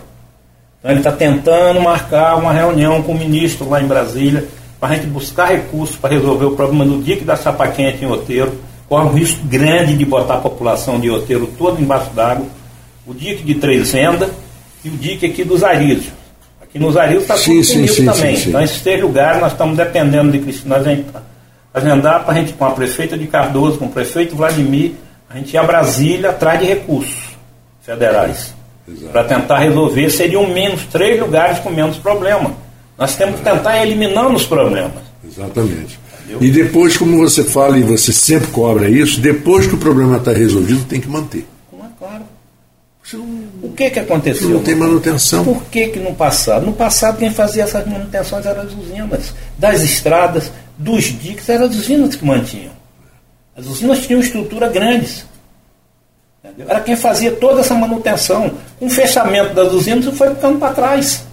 Então 0.79 0.91
ele 0.91 1.01
está 1.01 1.11
tentando 1.11 1.81
marcar 1.81 2.37
uma 2.37 2.53
reunião 2.53 3.03
com 3.03 3.11
o 3.11 3.17
ministro 3.17 3.69
lá 3.69 3.81
em 3.81 3.87
Brasília, 3.87 4.45
para 4.79 4.93
a 4.93 4.95
gente 4.95 5.07
buscar 5.07 5.47
recursos 5.47 5.97
para 5.97 6.11
resolver 6.11 6.45
o 6.45 6.51
problema 6.51 6.85
do 6.85 7.03
dique 7.03 7.25
da 7.25 7.35
Chapa 7.35 7.67
Quente 7.67 8.05
em 8.05 8.07
Oteiro, 8.07 8.57
corre 8.87 9.09
um 9.09 9.13
risco 9.13 9.45
grande 9.45 9.97
de 9.97 10.05
botar 10.05 10.35
a 10.35 10.41
população 10.41 10.99
de 10.99 11.09
Oteiro 11.09 11.51
toda 11.57 11.81
embaixo 11.81 12.11
d'água, 12.11 12.45
o 13.05 13.13
dique 13.13 13.43
de 13.43 13.55
Três 13.55 13.91
Vendas 13.91 14.29
e 14.85 14.87
o 14.87 14.91
dique 14.91 15.25
aqui 15.25 15.43
dos 15.43 15.65
Arízios. 15.65 16.13
Aqui 16.69 16.79
nos 16.79 16.97
Arilhos 16.97 17.23
está 17.23 17.35
tudo 17.35 17.63
sim, 17.63 17.87
sim, 17.87 18.05
também. 18.05 18.35
Sim, 18.35 18.49
então, 18.49 18.61
esses 18.61 18.81
três 18.81 19.01
lugares 19.01 19.39
nós 19.39 19.51
estamos 19.51 19.77
dependendo 19.77 20.31
de 20.31 20.39
Cristina 20.39 20.77
agendar 21.73 22.23
para 22.23 22.33
a 22.33 22.37
gente, 22.37 22.53
com 22.53 22.65
a 22.65 22.71
prefeita 22.71 23.17
de 23.17 23.27
Cardoso, 23.27 23.77
com 23.77 23.85
o 23.85 23.91
prefeito 23.91 24.35
Vladimir, 24.35 24.93
a 25.29 25.37
gente 25.37 25.53
ir 25.53 25.57
a 25.57 25.63
Brasília 25.63 26.29
atrás 26.29 26.59
de 26.59 26.65
recursos 26.65 27.29
federais. 27.81 28.53
Para 29.11 29.23
tentar 29.25 29.59
resolver, 29.59 30.09
seriam 30.09 30.47
menos 30.47 30.85
três 30.85 31.19
lugares 31.19 31.59
com 31.59 31.69
menos 31.69 31.97
problema. 31.97 32.53
Nós 32.97 33.15
temos 33.15 33.37
que 33.39 33.43
tentar 33.43 33.83
eliminando 33.85 34.35
os 34.35 34.45
problemas. 34.45 35.03
Exatamente. 35.25 35.99
Entendeu? 36.25 36.41
E 36.41 36.51
depois, 36.51 36.97
como 36.97 37.17
você 37.17 37.43
fala 37.43 37.77
e 37.77 37.83
você 37.83 38.13
sempre 38.13 38.47
cobra 38.47 38.89
isso, 38.89 39.19
depois 39.19 39.67
que 39.67 39.75
o 39.75 39.77
problema 39.77 40.17
está 40.17 40.31
resolvido, 40.31 40.85
tem 40.85 41.01
que 41.01 41.07
manter. 41.07 41.45
Claro. 41.99 42.23
O 43.67 43.73
que 43.73 43.89
que 43.89 43.99
aconteceu? 43.99 44.49
Não 44.49 44.63
tem 44.63 44.75
manutenção. 44.75 45.43
Por 45.43 45.63
que 45.65 45.89
que 45.89 45.99
no 45.99 46.15
passado? 46.15 46.65
No 46.65 46.73
passado 46.73 47.17
quem 47.17 47.29
fazia 47.31 47.63
essas 47.63 47.85
manutenções 47.85 48.45
eram 48.45 48.61
as 48.61 48.73
usinas. 48.73 49.33
Das 49.57 49.81
estradas, 49.83 50.51
dos 50.77 51.03
diques, 51.03 51.47
eram 51.49 51.65
as 51.65 51.75
usinas 51.75 52.15
que 52.15 52.25
mantinham. 52.25 52.71
As 53.55 53.65
usinas 53.65 54.05
tinham 54.05 54.21
estrutura 54.21 54.69
grandes. 54.69 55.25
Entendeu? 56.43 56.67
Era 56.69 56.79
quem 56.79 56.95
fazia 56.95 57.31
toda 57.31 57.59
essa 57.59 57.75
manutenção. 57.75 58.51
Com 58.79 58.85
o 58.85 58.89
fechamento 58.89 59.53
das 59.53 59.73
usinas, 59.73 60.05
foi 60.17 60.29
ficando 60.29 60.59
para 60.59 60.73
trás. 60.73 61.25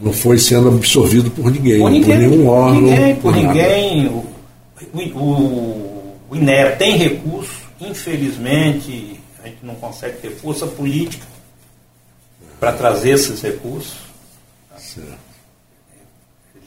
Não 0.00 0.12
foi 0.12 0.38
sendo 0.38 0.68
absorvido 0.68 1.30
por 1.30 1.50
ninguém, 1.50 1.78
por, 1.78 1.90
ninguém, 1.90 2.10
por 2.10 2.18
nenhum 2.18 2.48
órgão. 2.48 2.80
Ninguém, 2.80 3.14
por, 3.16 3.22
por 3.22 3.36
ninguém. 3.36 4.06
O, 4.08 4.24
o, 5.18 6.14
o 6.30 6.36
INEA 6.36 6.72
tem 6.72 6.96
recurso, 6.96 7.62
infelizmente 7.80 9.13
a 9.44 9.48
gente 9.48 9.58
não 9.64 9.74
consegue 9.74 10.16
ter 10.16 10.30
força 10.30 10.66
política 10.66 11.26
para 12.58 12.72
trazer 12.72 13.10
esses 13.10 13.42
recursos. 13.42 13.98
Eles 14.96 15.18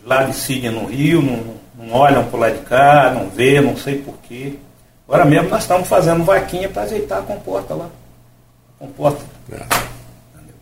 lá 0.06 0.24
decidem 0.24 0.70
no 0.70 0.86
Rio, 0.86 1.22
não, 1.24 1.56
não 1.76 1.96
olham 1.96 2.24
para 2.26 2.40
lá 2.40 2.50
de 2.52 2.60
cá, 2.60 3.12
não 3.12 3.30
vê, 3.30 3.60
não 3.60 3.76
sei 3.76 3.98
porquê. 3.98 4.54
Agora 5.08 5.26
mesmo 5.26 5.50
nós 5.50 5.64
estamos 5.64 5.88
fazendo 5.88 6.24
vaquinha 6.24 6.70
para 6.70 6.84
ajeitar 6.84 7.20
a 7.20 7.24
comporta 7.24 7.74
lá. 7.74 7.90
A 8.80 8.86
comporta. 8.86 9.26
É. 9.52 9.56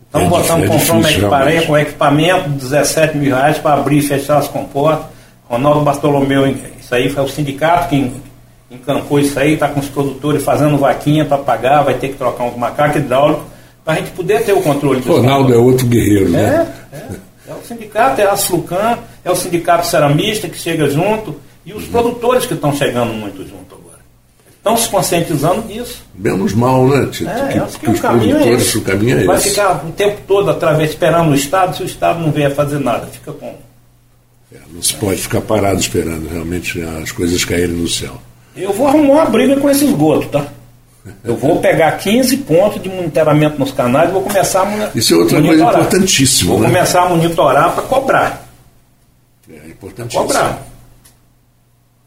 Estamos 0.06 0.28
é 0.28 0.30
botando, 0.30 0.63
é 0.63 0.67
comprando 0.67 0.99
uma 0.99 1.12
equiparia 1.12 1.67
com 1.67 1.78
equipamento 1.78 2.49
de 2.49 2.60
17 2.60 3.17
mil 3.17 3.36
reais 3.36 3.58
para 3.58 3.73
abrir 3.73 3.97
e 3.97 4.08
fechar 4.08 4.38
as 4.38 4.47
comportas. 4.47 5.08
Ronaldo 5.49 5.82
Bartolomeu, 5.82 6.47
isso 6.47 6.95
aí 6.95 7.10
foi 7.10 7.23
o 7.23 7.28
sindicato 7.28 7.89
que 7.89 8.12
encampou 8.69 9.19
isso 9.19 9.38
aí, 9.39 9.54
está 9.54 9.67
com 9.67 9.80
os 9.80 9.88
produtores 9.88 10.43
fazendo 10.43 10.78
vaquinha 10.78 11.25
para 11.25 11.38
pagar, 11.38 11.84
vai 11.84 11.95
ter 11.95 12.10
que 12.10 12.15
trocar 12.15 12.45
uns 12.45 12.58
macacos 12.58 12.97
hidráulicos, 12.97 13.45
para 13.84 13.93
a 13.93 13.97
gente 13.97 14.12
poder 14.12 14.43
ter 14.43 14.54
o 14.54 14.62
controle. 14.62 15.01
Ronaldo 15.01 15.54
é 15.54 15.58
outro 15.58 15.86
guerreiro, 15.86 16.30
né? 16.30 16.67
É, 16.91 16.97
é, 16.97 17.08
é 17.49 17.54
o 17.54 17.63
sindicato, 17.65 18.19
é 18.19 18.25
a 18.25 18.32
Asflucan, 18.32 18.97
é 19.23 19.32
o 19.32 19.36
sindicato 19.36 19.86
ceramista 19.86 20.49
que 20.49 20.58
chega 20.58 20.89
junto, 20.89 21.36
e 21.65 21.73
os 21.73 21.86
uhum. 21.86 21.91
produtores 21.91 22.45
que 22.45 22.54
estão 22.54 22.75
chegando 22.75 23.13
muito 23.13 23.38
junto 23.39 23.75
agora. 23.75 23.99
Estão 24.58 24.75
se 24.78 24.89
conscientizando 24.89 25.62
disso. 25.67 26.04
Menos 26.15 26.54
mal, 26.54 26.88
né, 26.88 27.08
Tito? 27.12 27.30
É, 27.30 27.60
que, 27.60 27.80
que, 27.80 27.86
que 27.86 27.91
o, 27.91 27.99
caminho 27.99 28.38
é 28.38 28.49
esse. 28.54 28.78
o 28.78 28.82
caminho 28.82 29.19
é 29.19 29.23
Vai 29.23 29.38
esse. 29.38 29.49
ficar 29.49 29.86
o 29.86 29.91
tempo 29.91 30.21
todo 30.28 30.49
através 30.49 30.91
esperando 30.91 31.32
o 31.32 31.36
Estado, 31.36 31.75
se 31.75 31.84
o 31.84 31.86
Estado 31.86 32.19
não 32.19 32.32
vier 32.32 32.54
fazer 32.54 32.80
nada, 32.80 33.06
fica 33.08 33.32
com. 33.32 33.56
É, 34.51 34.58
não 34.71 34.82
se 34.82 34.93
pode 34.95 35.21
ficar 35.21 35.41
parado 35.41 35.80
esperando 35.80 36.28
realmente 36.28 36.82
as 36.82 37.12
coisas 37.12 37.43
caírem 37.45 37.75
no 37.75 37.88
céu. 37.88 38.19
Eu 38.56 38.72
vou 38.72 38.88
arrumar 38.88 39.13
uma 39.13 39.26
briga 39.26 39.60
com 39.60 39.70
esse 39.70 39.86
esgoto, 39.86 40.30
tá? 40.30 40.46
Eu 41.24 41.36
vou 41.36 41.60
pegar 41.60 41.91
15 41.98 42.38
pontos 42.38 42.82
de 42.82 42.89
monitoramento 42.89 43.60
nos 43.60 43.72
canais 43.72 44.10
e 44.10 44.13
vou 44.13 44.24
começar 44.24 44.62
a 44.62 44.65
monitorar. 44.65 44.98
Isso 44.98 45.13
é 45.13 45.18
outra 45.18 45.39
monitorar. 45.39 45.74
coisa 45.74 45.88
importantíssima. 45.88 46.52
Vou 46.52 46.62
né? 46.62 46.68
começar 46.68 47.02
a 47.04 47.10
monitorar 47.10 47.74
para 47.74 47.84
cobrar. 47.84 48.48
É 49.50 49.68
importantíssimo. 49.68 50.26
Cobrar. 50.26 50.60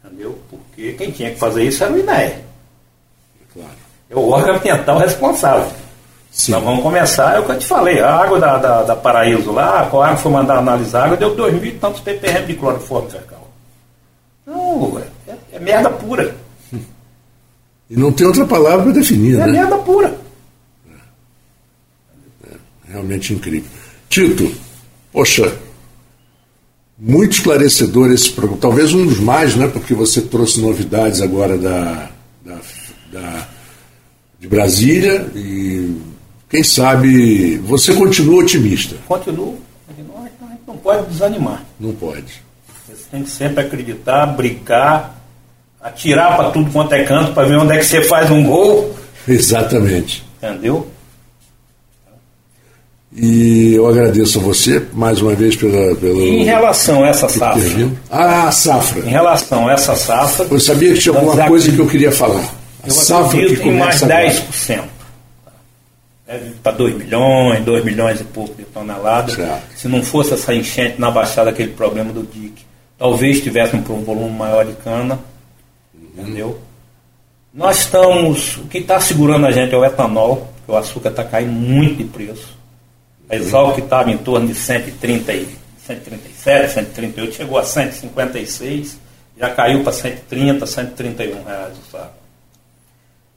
Entendeu? 0.03 0.37
Porque 0.49 0.93
quem 0.93 1.11
tinha 1.11 1.31
que 1.31 1.39
fazer 1.39 1.63
isso 1.63 1.83
era 1.83 1.93
o 1.93 1.99
INEA. 1.99 2.41
Claro. 3.53 3.69
É 4.09 4.15
o 4.15 4.29
órgão 4.29 4.55
ambiental 4.55 4.97
responsável. 4.97 5.71
Sim. 6.31 6.51
Nós 6.51 6.63
vamos 6.63 6.83
começar, 6.83 7.35
é 7.35 7.39
o 7.39 7.45
que 7.45 7.51
eu 7.51 7.59
te 7.59 7.65
falei, 7.65 7.99
a 7.99 8.13
água 8.13 8.39
da, 8.39 8.57
da, 8.57 8.83
da 8.83 8.95
Paraíso 8.95 9.51
lá, 9.51 9.65
a 9.65 9.79
água 9.81 10.15
foi 10.15 10.31
mandar 10.31 10.57
analisar 10.57 11.01
a 11.01 11.05
água, 11.05 11.17
deu 11.17 11.35
2 11.35 11.53
mil 11.55 11.65
e 11.65 11.71
tantos 11.71 12.01
ppm 12.01 12.45
de 12.45 12.53
cloroforme 12.53 13.09
fecal. 13.09 13.49
Não, 14.45 14.99
é, 14.99 15.03
é 15.59 15.63
merda 15.63 15.89
pura. 15.89 16.35
E 17.89 17.97
não 17.97 18.11
tem 18.11 18.27
outra 18.27 18.45
palavra 18.45 18.83
para 18.83 18.93
definir, 18.93 19.33
é 19.33 19.37
né? 19.37 19.43
É 19.43 19.51
merda 19.51 19.77
pura. 19.79 20.15
É, 22.47 22.51
é, 22.51 22.57
realmente 22.91 23.33
incrível. 23.33 23.69
Tito, 24.07 24.51
poxa, 25.11 25.57
muito 26.97 27.31
esclarecedor 27.31 28.11
esse 28.11 28.31
programa. 28.31 28.61
Talvez 28.61 28.93
um 28.93 29.05
dos 29.05 29.19
mais, 29.19 29.55
né? 29.55 29.67
Porque 29.67 29.93
você 29.93 30.21
trouxe 30.21 30.61
novidades 30.61 31.19
agora 31.19 31.57
da, 31.57 32.11
da, 32.45 32.59
da 33.11 33.47
de 34.39 34.47
Brasília 34.47 35.29
e 35.35 35.99
quem 36.47 36.63
sabe 36.63 37.57
você 37.57 37.93
continua 37.93 38.43
otimista. 38.43 38.95
Continuo, 39.07 39.57
continuo, 39.87 40.17
a 40.17 40.23
gente 40.23 40.61
não 40.67 40.77
pode 40.77 41.07
desanimar. 41.07 41.65
Não 41.79 41.93
pode. 41.93 42.41
Você 42.87 43.03
tem 43.11 43.23
que 43.23 43.29
sempre 43.29 43.65
acreditar, 43.65 44.27
brincar, 44.27 45.18
atirar 45.81 46.35
para 46.35 46.51
tudo 46.51 46.71
quanto 46.71 46.93
é 46.93 47.03
canto 47.03 47.33
para 47.33 47.47
ver 47.47 47.57
onde 47.57 47.73
é 47.73 47.77
que 47.77 47.85
você 47.85 48.01
faz 48.01 48.29
um 48.29 48.43
gol. 48.43 48.95
Exatamente. 49.27 50.23
Entendeu? 50.37 50.87
E 53.15 53.73
eu 53.73 53.87
agradeço 53.87 54.39
a 54.39 54.41
você 54.41 54.85
mais 54.93 55.19
uma 55.19 55.33
vez 55.33 55.55
pela. 55.55 55.95
pela 55.95 56.21
em 56.21 56.43
relação 56.43 57.03
a 57.03 57.07
essa 57.07 57.27
safra. 57.27 57.91
Ah, 58.09 58.47
a 58.47 58.51
safra. 58.51 59.01
Em 59.01 59.09
relação 59.09 59.67
a 59.67 59.73
essa 59.73 59.95
safra. 59.95 60.45
Eu 60.49 60.59
sabia 60.59 60.93
que 60.93 60.99
tinha 60.99 61.15
alguma 61.15 61.47
coisa 61.47 61.71
que 61.71 61.79
eu 61.79 61.87
queria 61.87 62.11
falar. 62.11 62.43
A 62.83 62.87
eu 62.87 62.91
safra 62.91 63.39
que 63.47 63.57
começa 63.57 64.05
em 64.05 64.09
mais 64.09 64.39
10%. 64.39 64.73
Agora. 64.73 64.89
deve 66.27 66.51
para 66.61 66.71
2 66.73 66.95
milhões, 66.95 67.65
2 67.65 67.83
milhões 67.83 68.21
e 68.21 68.23
pouco 68.25 68.53
de 68.55 68.63
toneladas. 68.65 69.37
Se 69.75 69.87
não 69.87 70.03
fosse 70.03 70.35
essa 70.35 70.53
enchente 70.53 71.01
na 71.01 71.09
Baixada, 71.09 71.49
aquele 71.49 71.71
problema 71.71 72.13
do 72.13 72.21
dique, 72.21 72.63
talvez 72.97 73.41
tivéssemos 73.41 73.89
um 73.89 74.03
volume 74.03 74.37
maior 74.37 74.63
de 74.63 74.73
cana. 74.73 75.17
Entendeu? 76.19 76.59
Nós 77.53 77.79
estamos, 77.79 78.57
o 78.57 78.67
que 78.67 78.77
está 78.77 78.99
segurando 78.99 79.47
a 79.47 79.51
gente 79.51 79.73
é 79.73 79.77
o 79.77 79.83
etanol, 79.83 80.47
porque 80.57 80.71
o 80.71 80.77
açúcar 80.77 81.09
está 81.09 81.23
caindo 81.23 81.51
muito 81.51 81.97
de 81.97 82.03
preço. 82.03 82.57
A 83.29 83.35
Exalc 83.35 83.75
que 83.75 83.81
estava 83.81 84.11
em 84.11 84.17
torno 84.17 84.47
de 84.47 84.55
130 84.55 85.33
e 85.33 85.57
137, 85.85 86.73
138, 86.73 87.35
chegou 87.35 87.57
a 87.57 87.63
156, 87.63 88.99
já 89.37 89.49
caiu 89.49 89.83
para 89.83 89.91
130, 89.91 90.65
131 90.65 91.43
reais 91.43 91.73
o 91.77 91.91
saco. 91.91 92.13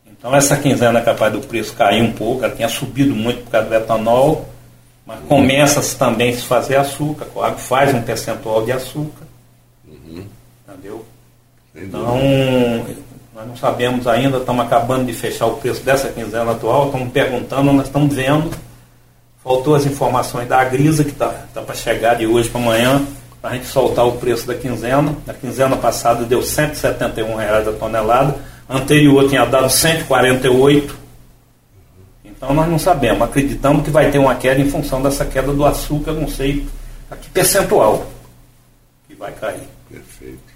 Então 0.06 0.34
essa 0.36 0.56
quinzena 0.56 0.98
é 0.98 1.02
capaz 1.02 1.32
do 1.32 1.40
preço 1.40 1.74
cair 1.74 2.02
um 2.02 2.12
pouco, 2.12 2.44
ela 2.44 2.54
tinha 2.54 2.68
subido 2.68 3.14
muito 3.14 3.44
por 3.44 3.50
causa 3.50 3.68
do 3.68 3.74
etanol, 3.74 4.48
mas 5.06 5.20
começa-se 5.26 5.96
também 5.96 6.30
a 6.30 6.36
se 6.36 6.42
fazer 6.42 6.76
açúcar, 6.76 7.24
a 7.24 7.28
Coag 7.28 7.60
faz 7.60 7.94
um 7.94 8.02
percentual 8.02 8.64
de 8.64 8.72
açúcar. 8.72 9.26
Uhum. 9.86 10.26
Entendeu? 10.68 11.04
Então, 11.74 12.18
nós 13.34 13.48
não 13.48 13.56
sabemos 13.56 14.06
ainda, 14.06 14.38
estamos 14.38 14.64
acabando 14.64 15.06
de 15.06 15.12
fechar 15.12 15.46
o 15.46 15.56
preço 15.56 15.82
dessa 15.82 16.08
quinzena 16.08 16.52
atual, 16.52 16.86
estamos 16.86 17.10
perguntando, 17.12 17.72
nós 17.72 17.86
estamos 17.86 18.14
vendo 18.14 18.50
Faltou 19.42 19.74
as 19.74 19.84
informações 19.84 20.48
da 20.48 20.60
Agrisa, 20.60 21.02
que 21.02 21.10
está 21.10 21.28
tá 21.52 21.62
para 21.62 21.74
chegar 21.74 22.14
de 22.14 22.26
hoje 22.26 22.48
para 22.48 22.60
amanhã, 22.60 23.04
para 23.40 23.50
a 23.50 23.54
gente 23.54 23.66
soltar 23.66 24.06
o 24.06 24.12
preço 24.12 24.46
da 24.46 24.54
quinzena. 24.54 25.16
A 25.26 25.34
quinzena 25.34 25.76
passada 25.76 26.24
deu 26.24 26.42
171 26.42 27.34
reais 27.34 27.66
a 27.66 27.72
tonelada, 27.72 28.36
anterior 28.70 29.28
tinha 29.28 29.44
dado 29.44 29.68
148. 29.68 30.96
Então 32.24 32.54
nós 32.54 32.68
não 32.68 32.78
sabemos, 32.78 33.20
acreditamos 33.22 33.84
que 33.84 33.90
vai 33.90 34.12
ter 34.12 34.18
uma 34.18 34.36
queda 34.36 34.60
em 34.60 34.70
função 34.70 35.02
dessa 35.02 35.24
queda 35.24 35.52
do 35.52 35.64
açúcar, 35.64 36.12
não 36.12 36.28
sei 36.28 36.64
a 37.10 37.16
que 37.16 37.28
percentual 37.30 38.06
que 39.08 39.14
vai 39.16 39.32
cair. 39.32 39.68
Perfeito. 39.90 40.51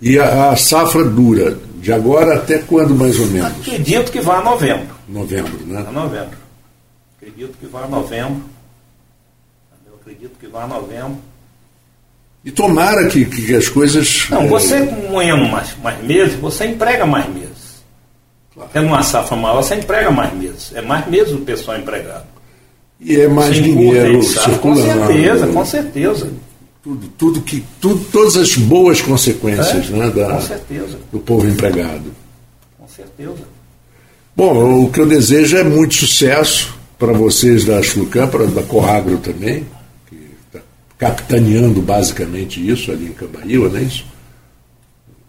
E 0.00 0.18
a, 0.18 0.50
a, 0.50 0.56
safra 0.56 1.04
dura, 1.04 1.58
de 1.76 1.92
agora 1.92 2.36
até 2.36 2.58
quando 2.58 2.94
mais 2.94 3.18
ou 3.18 3.26
menos? 3.26 3.50
Acredito 3.60 4.12
que 4.12 4.20
vai 4.20 4.38
a 4.38 4.42
novembro. 4.42 4.94
Novembro, 5.08 5.66
né? 5.66 5.84
A 5.86 5.90
novembro. 5.90 6.38
Acredito 7.16 7.58
que 7.58 7.66
vai 7.66 7.84
a 7.84 7.88
novembro. 7.88 8.42
Eu 9.86 9.94
acredito 10.00 10.38
que 10.38 10.46
vai 10.46 10.62
a 10.62 10.66
novembro. 10.66 11.18
E 12.44 12.50
tomara 12.50 13.08
que, 13.08 13.24
que 13.24 13.54
as 13.54 13.68
coisas. 13.68 14.26
Não, 14.30 14.46
você 14.48 14.80
moendo 15.10 15.44
mais, 15.46 15.76
mais 15.82 16.02
meses, 16.04 16.34
você 16.36 16.66
emprega 16.66 17.04
mais 17.04 17.28
meses. 17.28 17.82
Claro. 18.54 18.70
Tendo 18.72 18.86
uma 18.86 19.02
safra 19.02 19.36
maior, 19.36 19.62
você 19.62 19.74
emprega 19.74 20.10
mais 20.10 20.32
meses. 20.32 20.72
É 20.74 20.80
mais 20.80 21.06
meses 21.08 21.32
o 21.32 21.38
pessoal 21.38 21.76
empregado. 21.76 22.26
E 23.00 23.20
é 23.20 23.28
mais 23.28 23.54
Sem 23.54 23.62
dinheiro 23.62 24.22
circulando. 24.22 24.60
Com 24.60 25.06
certeza, 25.06 25.46
com 25.48 25.64
certeza. 25.64 26.32
Tudo, 26.88 27.08
tudo 27.18 27.42
que, 27.42 27.62
tudo, 27.78 28.02
todas 28.10 28.34
as 28.38 28.56
boas 28.56 29.02
consequências 29.02 29.90
é, 29.90 29.92
né, 29.92 30.08
da, 30.08 30.40
do 31.12 31.18
povo 31.18 31.46
empregado. 31.46 32.14
Com 32.78 32.88
certeza. 32.88 33.44
Bom, 34.34 34.84
o 34.84 34.90
que 34.90 34.98
eu 34.98 35.06
desejo 35.06 35.58
é 35.58 35.62
muito 35.62 35.92
sucesso 35.92 36.74
para 36.98 37.12
vocês 37.12 37.66
da 37.66 37.82
Chlucan, 37.82 38.26
para 38.28 38.46
da 38.46 38.62
Coragro 38.62 39.18
também, 39.18 39.66
que 40.08 40.16
está 40.46 40.60
capitaneando 40.96 41.82
basicamente 41.82 42.66
isso 42.66 42.90
ali 42.90 43.08
em 43.08 43.12
Cambaíba, 43.12 43.68
não 43.68 43.76
é 43.76 43.82
isso? 43.82 44.06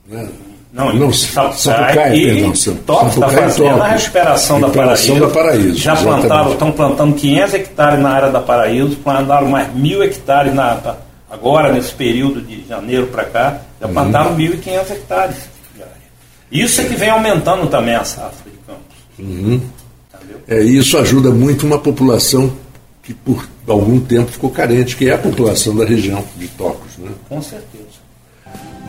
Não, 0.07 0.29
não, 0.71 0.93
não 0.93 1.11
Sapucaia, 1.11 2.15
e 2.15 2.25
perdão, 2.25 2.53
Topos 2.85 3.13
está 3.15 3.27
fazendo 3.27 3.81
a 3.81 3.87
recuperação, 3.89 4.61
da 4.61 4.69
Paraíso. 4.69 5.19
Da 5.19 5.27
Paraíso 5.27 5.75
já 5.75 5.95
plantaram, 5.97 6.53
estão 6.53 6.71
plantando 6.71 7.15
500 7.15 7.53
hectares 7.53 7.99
na 7.99 8.11
área 8.11 8.31
da 8.31 8.39
Paraíso, 8.39 8.95
plantaram 8.95 9.49
mais 9.49 9.73
mil 9.75 10.01
hectares 10.01 10.53
na, 10.53 10.97
agora 11.29 11.71
nesse 11.71 11.93
período 11.93 12.41
de 12.41 12.67
janeiro 12.67 13.07
para 13.07 13.25
cá, 13.25 13.61
já 13.79 13.87
uhum. 13.87 13.93
plantaram 13.93 14.37
1.500 14.37 14.91
hectares. 14.91 15.37
Isso 16.51 16.81
é 16.81 16.85
que 16.85 16.95
vem 16.95 17.09
aumentando 17.09 17.67
também 17.67 17.95
a 17.95 18.03
safra 18.03 18.49
de 18.49 18.57
campos. 18.65 18.97
Uhum. 19.19 19.61
É, 20.47 20.61
isso 20.63 20.97
ajuda 20.97 21.29
muito 21.29 21.65
uma 21.65 21.77
população 21.77 22.51
que 23.03 23.13
por 23.13 23.47
algum 23.67 23.99
tempo 23.99 24.31
ficou 24.31 24.49
carente, 24.49 24.95
que 24.95 25.09
é 25.09 25.13
a 25.13 25.17
população 25.17 25.75
da 25.75 25.85
região 25.85 26.23
de 26.37 26.47
Tocos. 26.47 26.97
Né? 26.97 27.11
Com 27.27 27.41
certeza. 27.41 27.88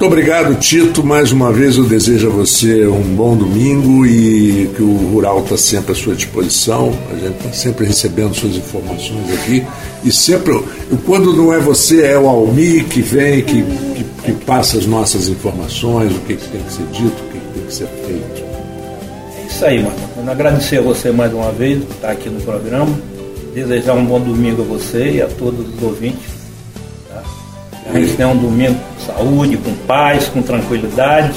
Muito 0.01 0.13
obrigado, 0.15 0.59
Tito. 0.59 1.05
Mais 1.05 1.31
uma 1.31 1.53
vez 1.53 1.77
eu 1.77 1.85
desejo 1.85 2.29
a 2.29 2.31
você 2.31 2.87
um 2.87 3.15
bom 3.15 3.37
domingo 3.37 4.07
e 4.07 4.71
que 4.75 4.83
o 4.83 4.97
Rural 5.13 5.41
está 5.43 5.59
sempre 5.59 5.93
à 5.93 5.95
sua 5.95 6.15
disposição. 6.15 6.91
A 7.11 7.17
gente 7.17 7.37
está 7.37 7.53
sempre 7.53 7.87
recebendo 7.87 8.35
suas 8.35 8.57
informações 8.57 9.31
aqui. 9.35 9.63
E 10.03 10.11
sempre, 10.11 10.59
quando 11.05 11.35
não 11.35 11.53
é 11.53 11.59
você, 11.59 12.07
é 12.07 12.19
o 12.19 12.27
Almi 12.27 12.83
que 12.85 13.03
vem, 13.03 13.43
que, 13.43 13.63
que, 13.63 14.05
que 14.25 14.33
passa 14.47 14.79
as 14.79 14.87
nossas 14.87 15.29
informações, 15.29 16.11
o 16.17 16.21
que, 16.21 16.35
que 16.35 16.49
tem 16.49 16.63
que 16.63 16.73
ser 16.73 16.87
dito, 16.95 17.23
o 17.23 17.33
que, 17.33 17.39
tem 17.53 17.67
que 17.67 17.75
ser 17.75 17.89
feito 18.07 18.51
isso 19.51 19.65
aí, 19.67 19.83
mano. 19.83 20.31
Agradecer 20.31 20.79
a 20.79 20.83
você 20.83 21.11
mais 21.11 21.31
uma 21.35 21.53
vez 21.53 21.85
por 21.85 21.95
estar 21.95 22.11
aqui 22.13 22.31
no 22.31 22.41
programa. 22.41 22.99
Desejar 23.53 23.93
um 23.97 24.07
bom 24.07 24.19
domingo 24.19 24.63
a 24.63 24.65
você 24.65 25.11
e 25.17 25.21
a 25.21 25.27
todos 25.27 25.75
os 25.75 25.83
ouvintes. 25.83 26.40
Tá? 27.91 27.99
A 27.99 28.01
gente 28.01 28.17
tem 28.17 28.27
um 28.27 28.37
domingo 28.37 28.75
com 28.75 29.13
saúde, 29.13 29.57
com 29.57 29.73
paz, 29.87 30.29
com 30.29 30.43
tranquilidade. 30.43 31.35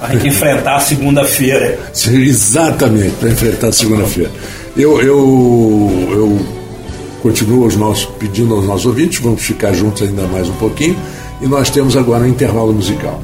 A 0.00 0.12
gente 0.12 0.28
enfrentar 0.28 0.76
a 0.76 0.80
segunda-feira. 0.80 1.78
Exatamente, 1.94 3.14
para 3.20 3.30
enfrentar 3.30 3.68
a 3.68 3.72
segunda-feira. 3.72 4.30
Eu, 4.76 5.00
eu, 5.00 6.08
eu 6.10 6.46
continuo 7.22 7.64
aos 7.64 7.76
nossos, 7.76 8.06
pedindo 8.18 8.54
aos 8.54 8.66
nossos 8.66 8.86
ouvintes, 8.86 9.20
vamos 9.20 9.42
ficar 9.42 9.72
juntos 9.72 10.02
ainda 10.02 10.22
mais 10.26 10.48
um 10.48 10.54
pouquinho. 10.54 10.96
E 11.40 11.46
nós 11.46 11.70
temos 11.70 11.96
agora 11.96 12.24
um 12.24 12.28
intervalo 12.28 12.72
musical. 12.72 13.22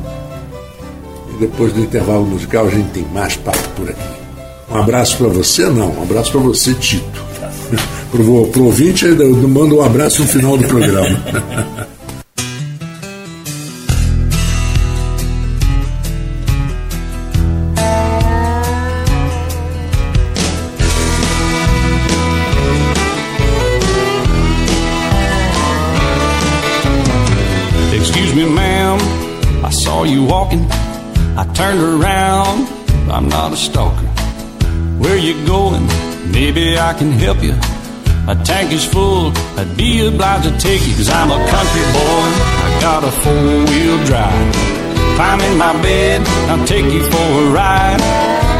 E 1.34 1.40
depois 1.40 1.72
do 1.72 1.80
intervalo 1.80 2.24
musical 2.24 2.66
a 2.66 2.70
gente 2.70 2.90
tem 2.90 3.04
mais 3.12 3.36
papo 3.36 3.68
por 3.74 3.88
aqui. 3.88 4.18
Um 4.70 4.76
abraço 4.76 5.16
para 5.16 5.28
você, 5.28 5.64
não, 5.64 5.90
um 5.98 6.02
abraço 6.02 6.30
para 6.30 6.40
você, 6.40 6.74
Tito. 6.74 7.26
Para 8.10 8.22
o 8.22 8.64
ouvinte, 8.64 9.04
eu 9.04 9.48
mando 9.48 9.76
um 9.76 9.82
abraço 9.82 10.22
no 10.22 10.28
final 10.28 10.56
do 10.56 10.64
programa. 10.64 11.88
turned 31.68 32.02
around, 32.02 32.66
I'm 33.10 33.28
not 33.28 33.52
a 33.52 33.56
stalker. 33.56 34.06
Where 35.02 35.18
you 35.18 35.34
going? 35.46 35.86
Maybe 36.32 36.78
I 36.78 36.94
can 36.94 37.12
help 37.12 37.42
you. 37.42 37.52
My 38.24 38.36
tank 38.42 38.72
is 38.72 38.84
full, 38.86 39.32
I'd 39.58 39.76
be 39.76 40.06
obliged 40.06 40.44
to 40.48 40.54
take 40.58 40.80
you, 40.86 40.94
cause 40.94 41.10
I'm 41.10 41.30
a 41.30 41.40
country 41.54 41.86
boy. 41.92 42.26
I 42.64 42.68
got 42.80 43.04
a 43.04 43.12
four 43.22 43.48
wheel 43.68 43.98
drive. 44.08 44.54
Climb 45.16 45.40
in 45.40 45.58
my 45.58 45.74
bed, 45.82 46.26
I'll 46.48 46.66
take 46.66 46.86
you 46.86 47.02
for 47.12 47.26
a 47.42 47.50
ride. 47.52 48.00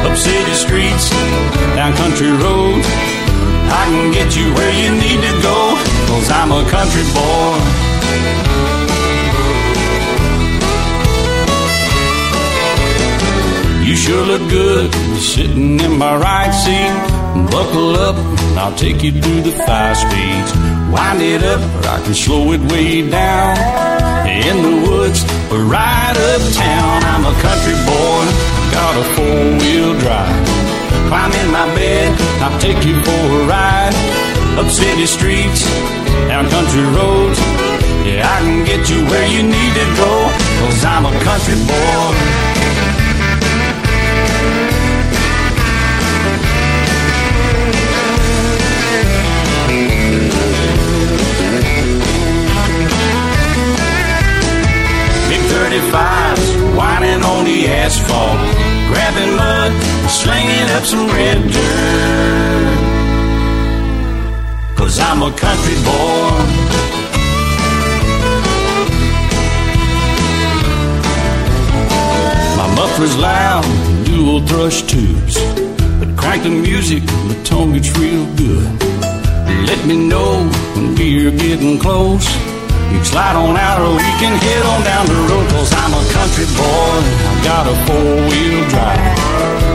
Up 0.04 0.16
city 0.16 0.52
streets, 0.52 1.08
down 1.76 1.94
country 1.96 2.30
roads. 2.30 2.86
I 3.80 3.84
can 3.88 4.12
get 4.12 4.36
you 4.36 4.52
where 4.52 4.74
you 4.82 4.90
need 5.04 5.20
to 5.28 5.34
go, 5.40 5.58
cause 6.08 6.30
I'm 6.30 6.52
a 6.52 6.62
country 6.68 7.04
boy. 7.16 7.87
You 13.88 13.96
sure 13.96 14.22
look 14.22 14.50
good 14.50 14.92
sitting 15.16 15.80
in 15.80 15.96
my 15.96 16.14
right 16.14 16.52
seat. 16.52 16.92
Buckle 17.50 17.96
up, 17.96 18.16
I'll 18.60 18.76
take 18.76 19.02
you 19.02 19.12
through 19.12 19.40
the 19.40 19.52
five 19.64 19.96
speeds. 19.96 20.52
Wind 20.92 21.22
it 21.22 21.42
up, 21.42 21.58
or 21.76 21.88
I 21.88 21.98
can 22.04 22.12
slow 22.12 22.52
it 22.52 22.60
way 22.70 23.08
down. 23.08 23.56
In 24.28 24.56
the 24.60 24.90
woods, 24.90 25.24
or 25.48 25.64
right 25.64 26.12
uptown. 26.12 27.00
I'm 27.12 27.24
a 27.32 27.34
country 27.40 27.76
boy, 27.88 28.24
got 28.76 28.92
a 28.92 29.04
four 29.16 29.40
wheel 29.56 29.98
drive. 30.04 30.36
Climb 31.08 31.32
in 31.32 31.48
my 31.50 31.64
bed, 31.72 32.12
I'll 32.44 32.60
take 32.60 32.84
you 32.84 32.92
for 33.00 33.24
a 33.40 33.46
ride. 33.48 33.96
Up 34.60 34.68
city 34.68 35.06
streets, 35.06 35.64
down 36.28 36.44
country 36.50 36.84
roads. 36.92 37.40
Yeah, 38.04 38.28
I 38.28 38.36
can 38.44 38.66
get 38.66 38.84
you 38.90 39.00
where 39.08 39.28
you 39.32 39.42
need 39.44 39.72
to 39.80 39.86
go, 39.96 40.12
cause 40.60 40.84
I'm 40.84 41.06
a 41.06 41.14
country 41.24 41.56
boy. 41.64 42.57
On 57.38 57.44
the 57.44 57.68
asphalt, 57.68 58.38
grabbing 58.88 59.36
mud, 59.36 59.72
slinging 60.10 60.68
up 60.76 60.84
some 60.84 61.06
red 61.08 61.38
dirt. 61.52 62.78
cause 64.76 64.98
I'm 64.98 65.22
a 65.22 65.30
country 65.44 65.76
boy. 65.88 66.30
My 72.58 72.68
muffler's 72.74 73.16
loud, 73.16 73.64
dual 74.04 74.40
thrush 74.46 74.82
tubes, 74.82 75.36
but 76.00 76.08
crank 76.16 76.42
the 76.42 76.50
music, 76.50 77.02
the 77.32 77.40
tone 77.44 77.72
gets 77.74 77.90
real 77.98 78.26
good. 78.34 78.68
Let 79.70 79.86
me 79.86 79.96
know 80.08 80.32
when 80.74 80.94
we're 80.96 81.30
getting 81.30 81.78
close. 81.78 82.26
You 82.92 83.04
slide 83.04 83.36
on 83.36 83.56
out 83.56 83.80
or 83.80 83.92
we 83.92 84.10
can 84.20 84.34
head 84.38 84.64
on 84.64 84.80
down 84.82 85.04
the 85.06 85.20
road 85.28 85.46
Cause 85.50 85.72
I'm 85.72 85.92
a 85.92 86.04
country 86.12 86.46
boy, 86.56 86.96
I've 87.28 87.42
got 87.44 87.64
a 87.66 87.76
four-wheel 87.86 88.60
drive. 88.68 89.18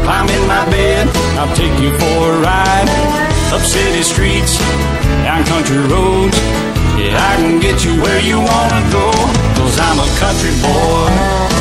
Climb 0.03 0.29
in 0.29 0.43
my 0.47 0.63
bed, 0.69 1.07
I'll 1.37 1.55
take 1.55 1.75
you 1.79 1.91
for 1.97 2.19
a 2.33 2.39
ride. 2.41 2.89
Up 3.53 3.61
city 3.61 4.03
streets, 4.03 4.57
down 5.23 5.45
country 5.45 5.77
roads. 5.77 6.37
Yeah, 6.97 7.17
I 7.17 7.35
can 7.37 7.59
get 7.59 7.83
you 7.83 7.99
where 8.03 8.21
you 8.21 8.37
wanna 8.37 8.81
go 8.91 9.09
Cause 9.57 9.79
I'm 9.79 9.97
a 9.97 10.07
country 10.21 10.53
boy 10.61 11.53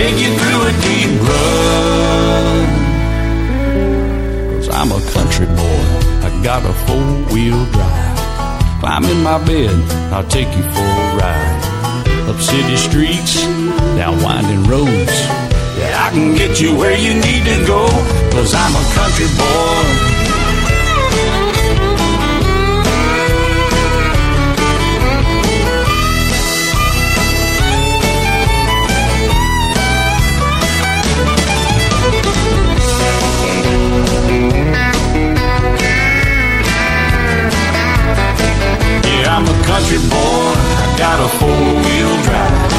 take 0.00 0.18
you 0.18 0.32
through 0.40 0.62
a 0.70 0.72
deep 0.86 1.12
rut. 1.28 2.68
Cause 4.52 4.68
I'm 4.78 4.90
a 4.92 5.00
country 5.12 5.46
boy, 5.60 5.82
I 6.26 6.28
got 6.42 6.64
a 6.64 6.74
four 6.86 7.06
wheel 7.32 7.62
drive. 7.74 8.18
Climb 8.80 9.04
in 9.04 9.22
my 9.22 9.38
bed, 9.44 9.74
I'll 10.10 10.26
take 10.38 10.50
you 10.56 10.64
for 10.74 10.88
a 11.04 11.06
ride. 11.20 11.62
Up 12.30 12.40
city 12.40 12.76
streets, 12.76 13.34
down 13.98 14.22
winding 14.22 14.64
roads. 14.64 15.16
Yeah, 15.78 16.06
I 16.06 16.08
can 16.14 16.34
get 16.34 16.60
you 16.62 16.74
where 16.80 16.96
you 16.96 17.12
need 17.26 17.42
to 17.52 17.58
go. 17.66 17.82
Cause 18.32 18.54
I'm 18.54 18.74
a 18.82 18.84
country 18.96 19.28
boy. 19.36 20.09
Got 41.00 41.16
a 41.16 41.28
four-wheel 41.40 42.14
drive. 42.28 42.72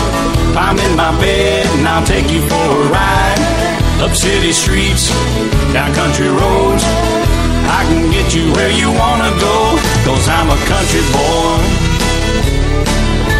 I'm 0.53 0.77
in 0.77 0.93
my 0.95 1.09
bed 1.17 1.65
and 1.73 1.87
I'll 1.89 2.05
take 2.05 2.29
you 2.29 2.41
for 2.45 2.65
a 2.77 2.81
ride. 2.93 3.41
Up 3.97 4.13
city 4.13 4.53
streets, 4.53 5.09
down 5.73 5.89
country 5.97 6.29
roads. 6.29 6.85
I 7.65 7.81
can 7.89 8.11
get 8.13 8.29
you 8.37 8.53
where 8.53 8.69
you 8.69 8.93
wanna 8.93 9.33
go, 9.41 9.57
cause 10.05 10.25
I'm 10.29 10.49
a 10.53 10.59
country 10.69 11.03
boy. 11.17 11.53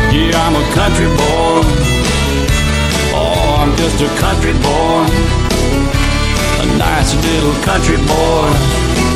Yeah, 0.09 0.49
I'm 0.49 0.57
a 0.57 0.65
country 0.73 1.09
boy. 1.13 1.61
Oh, 3.13 3.61
I'm 3.61 3.73
just 3.77 4.01
a 4.01 4.09
country 4.17 4.53
boy. 4.65 5.01
A 6.63 6.65
nice 6.82 7.13
little 7.27 7.55
country 7.69 7.97
boy. 8.09 9.11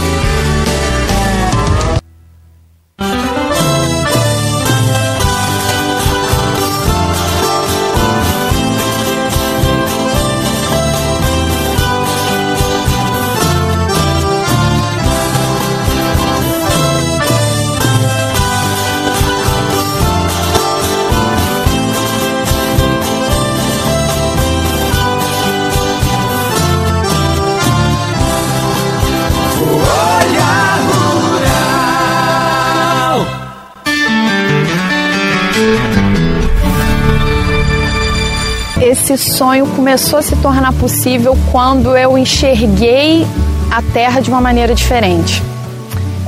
Esse 39.16 39.34
sonho 39.34 39.66
começou 39.76 40.20
a 40.20 40.22
se 40.22 40.36
tornar 40.38 40.74
possível 40.74 41.38
quando 41.51 41.95
eu 41.97 42.18
enxerguei 42.18 43.26
a 43.72 43.82
terra 43.82 44.20
de 44.20 44.30
uma 44.30 44.41
maneira 44.41 44.76
diferente. 44.76 45.41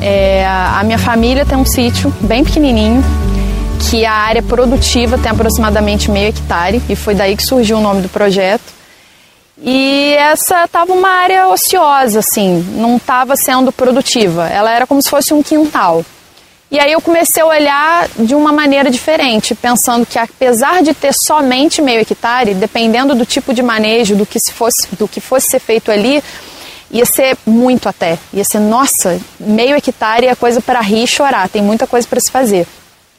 É, 0.02 0.46
a 0.48 0.82
minha 0.84 0.98
família 0.98 1.46
tem 1.46 1.58
um 1.58 1.66
sítio 1.66 2.14
bem 2.22 2.44
pequenininho, 2.44 3.04
que 3.90 4.06
a 4.06 4.14
área 4.14 4.42
produtiva 4.42 5.18
tem 5.18 5.30
aproximadamente 5.30 6.10
meio 6.10 6.30
hectare, 6.30 6.82
e 6.88 6.96
foi 6.96 7.14
daí 7.14 7.36
que 7.36 7.44
surgiu 7.44 7.78
o 7.78 7.82
nome 7.82 8.02
do 8.02 8.10
projeto. 8.10 8.74
E 9.62 10.14
essa 10.18 10.64
estava 10.64 10.94
uma 10.94 11.10
área 11.10 11.48
ociosa, 11.50 12.20
assim, 12.20 12.66
não 12.76 12.96
estava 12.96 13.36
sendo 13.36 13.72
produtiva. 13.72 14.48
Ela 14.48 14.72
era 14.72 14.88
como 14.88 15.02
se 15.02 15.10
fosse 15.10 15.34
um 15.34 15.44
quintal. 15.44 16.06
E 16.70 16.80
aí 16.80 16.92
eu 16.92 17.00
comecei 17.00 17.42
a 17.42 17.46
olhar 17.46 18.10
de 18.20 18.36
uma 18.36 18.52
maneira 18.52 18.92
diferente, 18.92 19.56
pensando 19.56 20.06
que 20.06 20.20
apesar 20.20 20.84
de 20.84 20.94
ter 20.94 21.14
somente 21.14 21.82
meio 21.82 22.02
hectare, 22.02 22.54
dependendo 22.54 23.16
do 23.16 23.26
tipo 23.26 23.54
de 23.54 23.64
manejo, 23.64 24.18
do 24.18 24.26
que, 24.26 24.38
se 24.38 24.52
fosse, 24.52 24.88
do 24.98 25.08
que 25.08 25.22
fosse 25.22 25.50
ser 25.50 25.60
feito 25.60 25.90
ali, 25.90 26.22
ia 26.92 27.06
ser 27.06 27.38
muito 27.46 27.88
até. 27.88 28.20
Ia 28.34 28.44
ser, 28.44 28.60
nossa, 28.60 29.18
meio 29.40 29.78
hectare 29.78 30.28
é 30.28 30.36
coisa 30.36 30.60
para 30.60 30.82
rir 30.82 31.04
e 31.04 31.08
chorar, 31.08 31.48
tem 31.48 31.62
muita 31.62 31.88
coisa 31.88 32.06
para 32.06 32.20
se 32.20 32.30
fazer. 32.30 32.68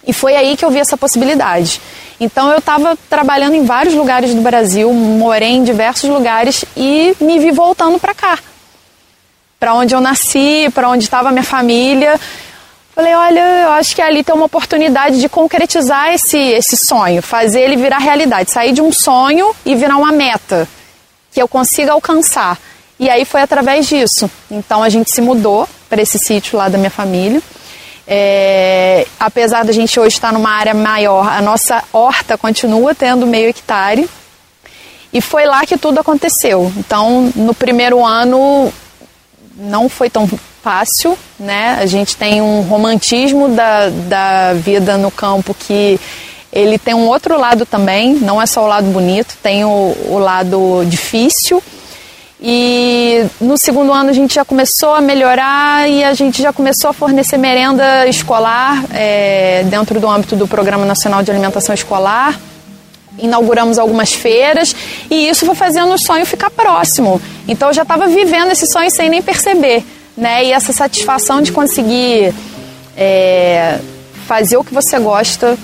E 0.07 0.13
foi 0.13 0.37
aí 0.37 0.55
que 0.55 0.65
eu 0.65 0.71
vi 0.71 0.79
essa 0.79 0.97
possibilidade. 0.97 1.81
Então 2.21 2.51
eu 2.51 2.59
estava 2.59 2.99
trabalhando 3.09 3.55
em 3.55 3.65
vários 3.65 3.95
lugares 3.95 4.35
do 4.35 4.43
Brasil, 4.43 4.93
morei 4.93 5.51
em 5.53 5.65
diversos 5.65 6.09
lugares 6.11 6.67
e 6.77 7.17
me 7.19 7.39
vi 7.39 7.51
voltando 7.51 7.99
para 7.99 8.15
cá. 8.15 8.39
Para 9.59 9.75
onde 9.75 9.95
eu 9.95 10.01
nasci, 10.01 10.71
para 10.75 10.89
onde 10.89 11.05
estava 11.05 11.31
minha 11.31 11.43
família. 11.43 12.21
Falei, 12.99 13.15
olha, 13.15 13.41
eu 13.63 13.71
acho 13.75 13.95
que 13.95 14.03
ali 14.03 14.25
tem 14.25 14.35
uma 14.35 14.47
oportunidade 14.47 15.21
de 15.21 15.29
concretizar 15.29 16.13
esse, 16.13 16.37
esse 16.37 16.77
sonho, 16.77 17.23
fazer 17.23 17.61
ele 17.61 17.77
virar 17.77 17.99
realidade, 17.99 18.51
sair 18.51 18.73
de 18.73 18.83
um 18.83 18.91
sonho 18.91 19.55
e 19.65 19.77
virar 19.77 19.97
uma 19.97 20.11
meta 20.11 20.67
que 21.31 21.41
eu 21.41 21.47
consiga 21.47 21.93
alcançar. 21.93 22.59
E 22.99 23.09
aí 23.09 23.25
foi 23.25 23.41
através 23.41 23.87
disso. 23.87 24.29
Então 24.51 24.83
a 24.83 24.89
gente 24.89 25.13
se 25.13 25.21
mudou 25.21 25.69
para 25.89 26.03
esse 26.03 26.19
sítio 26.19 26.59
lá 26.59 26.69
da 26.69 26.77
minha 26.77 26.91
família. 26.91 27.41
É, 28.05 29.07
apesar 29.21 29.65
da 29.65 29.71
gente 29.71 30.01
hoje 30.01 30.17
estar 30.17 30.33
numa 30.33 30.51
área 30.51 30.75
maior, 30.75 31.29
a 31.29 31.41
nossa 31.41 31.85
horta 31.93 32.37
continua 32.37 32.97
tendo 32.97 33.29
meio 33.29 33.49
hectare. 33.49 34.11
E 35.13 35.21
foi 35.21 35.47
lá 35.47 35.65
que 35.65 35.79
tudo 35.79 36.01
aconteceu. 36.01 36.73
Então, 36.77 37.33
no 37.37 37.55
primeiro 37.55 38.05
ano 38.05 38.73
não 39.55 39.89
foi 39.89 40.11
tão 40.11 40.29
fácil, 40.69 41.17
né? 41.41 41.79
A 41.81 41.87
gente 41.87 42.15
tem 42.15 42.43
um 42.43 42.61
romantismo 42.61 43.49
da, 43.49 43.89
da 43.89 44.53
vida 44.53 44.99
no 44.99 45.11
campo 45.11 45.57
que 45.59 45.99
ele 46.53 46.79
tem 46.79 46.93
um 46.93 47.07
outro 47.07 47.41
lado 47.41 47.65
também, 47.65 48.13
não 48.17 48.41
é 48.41 48.45
só 48.45 48.63
o 48.65 48.67
lado 48.67 48.87
bonito, 48.89 49.35
tem 49.43 49.65
o, 49.65 49.97
o 50.11 50.19
lado 50.19 50.85
difícil. 50.85 51.63
E 52.39 53.25
no 53.41 53.57
segundo 53.57 53.95
ano 53.95 54.11
a 54.11 54.13
gente 54.13 54.35
já 54.35 54.45
começou 54.45 54.93
a 54.95 55.01
melhorar 55.01 55.89
e 55.89 56.05
a 56.05 56.13
gente 56.13 56.43
já 56.43 56.53
começou 56.53 56.91
a 56.91 56.93
fornecer 56.93 57.39
merenda 57.39 58.07
escolar 58.07 58.85
é, 58.93 59.65
dentro 59.71 59.99
do 59.99 60.07
âmbito 60.07 60.37
do 60.37 60.47
Programa 60.47 60.85
Nacional 60.85 61.23
de 61.23 61.31
Alimentação 61.31 61.75
Escolar. 61.75 62.39
Inauguramos 63.19 63.79
algumas 63.79 64.13
feiras 64.13 64.77
e 65.11 65.31
isso 65.31 65.47
foi 65.47 65.55
fazendo 65.55 65.95
o 65.95 65.99
sonho 65.99 66.27
ficar 66.27 66.51
próximo. 66.51 67.23
Então 67.49 67.69
eu 67.69 67.75
já 67.75 67.85
estava 67.85 68.07
vivendo 68.07 68.51
esse 68.51 68.67
sonho 68.67 68.91
sem 68.91 69.09
nem 69.09 69.23
perceber 69.23 69.83
né? 70.19 70.45
E 70.45 70.53
essa 70.53 70.73
satisfação 70.73 71.41
de 71.41 71.53
conseguir 71.53 72.35
é, 72.97 73.79
fazer 74.27 74.57
o 74.57 74.65
que 74.65 74.75
você 74.75 74.99
gosta, 74.99 75.57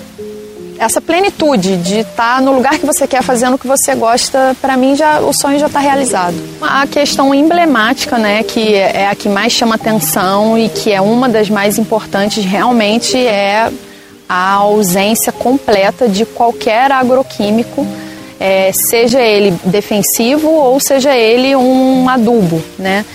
essa 0.79 0.99
plenitude 0.99 1.77
de 1.77 1.99
estar 1.99 2.37
tá 2.37 2.41
no 2.41 2.53
lugar 2.53 2.79
que 2.79 2.85
você 2.85 3.07
quer 3.07 3.21
fazendo 3.21 3.55
o 3.55 3.57
que 3.57 3.67
você 3.67 3.93
gosta, 3.95 4.55
para 4.61 4.75
mim 4.75 4.95
já 4.95 5.19
o 5.19 5.33
sonho 5.33 5.59
já 5.59 5.67
está 5.67 5.79
realizado. 5.79 6.35
A 6.61 6.87
questão 6.87 7.33
emblemática, 7.33 8.17
né, 8.17 8.43
que 8.43 8.73
é 8.73 9.07
a 9.07 9.15
que 9.15 9.29
mais 9.29 9.53
chama 9.53 9.75
atenção 9.75 10.57
e 10.57 10.69
que 10.69 10.91
é 10.91 11.01
uma 11.01 11.29
das 11.29 11.49
mais 11.49 11.77
importantes 11.77 12.43
realmente 12.43 13.17
é 13.17 13.71
a 14.27 14.53
ausência 14.53 15.31
completa 15.31 16.09
de 16.09 16.25
qualquer 16.25 16.91
agroquímico, 16.91 17.85
é, 18.39 18.71
seja 18.73 19.21
ele 19.21 19.57
defensivo 19.65 20.49
ou 20.49 20.79
seja 20.79 21.15
ele 21.15 21.55
um 21.55 22.09
adubo, 22.09 22.61
né? 22.77 23.05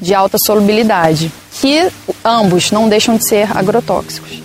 De 0.00 0.14
alta 0.14 0.38
solubilidade. 0.38 1.32
que 1.60 1.90
ambos 2.24 2.70
não 2.70 2.88
deixam 2.88 3.16
de 3.16 3.24
ser 3.24 3.56
agrotóxicos. 3.56 4.42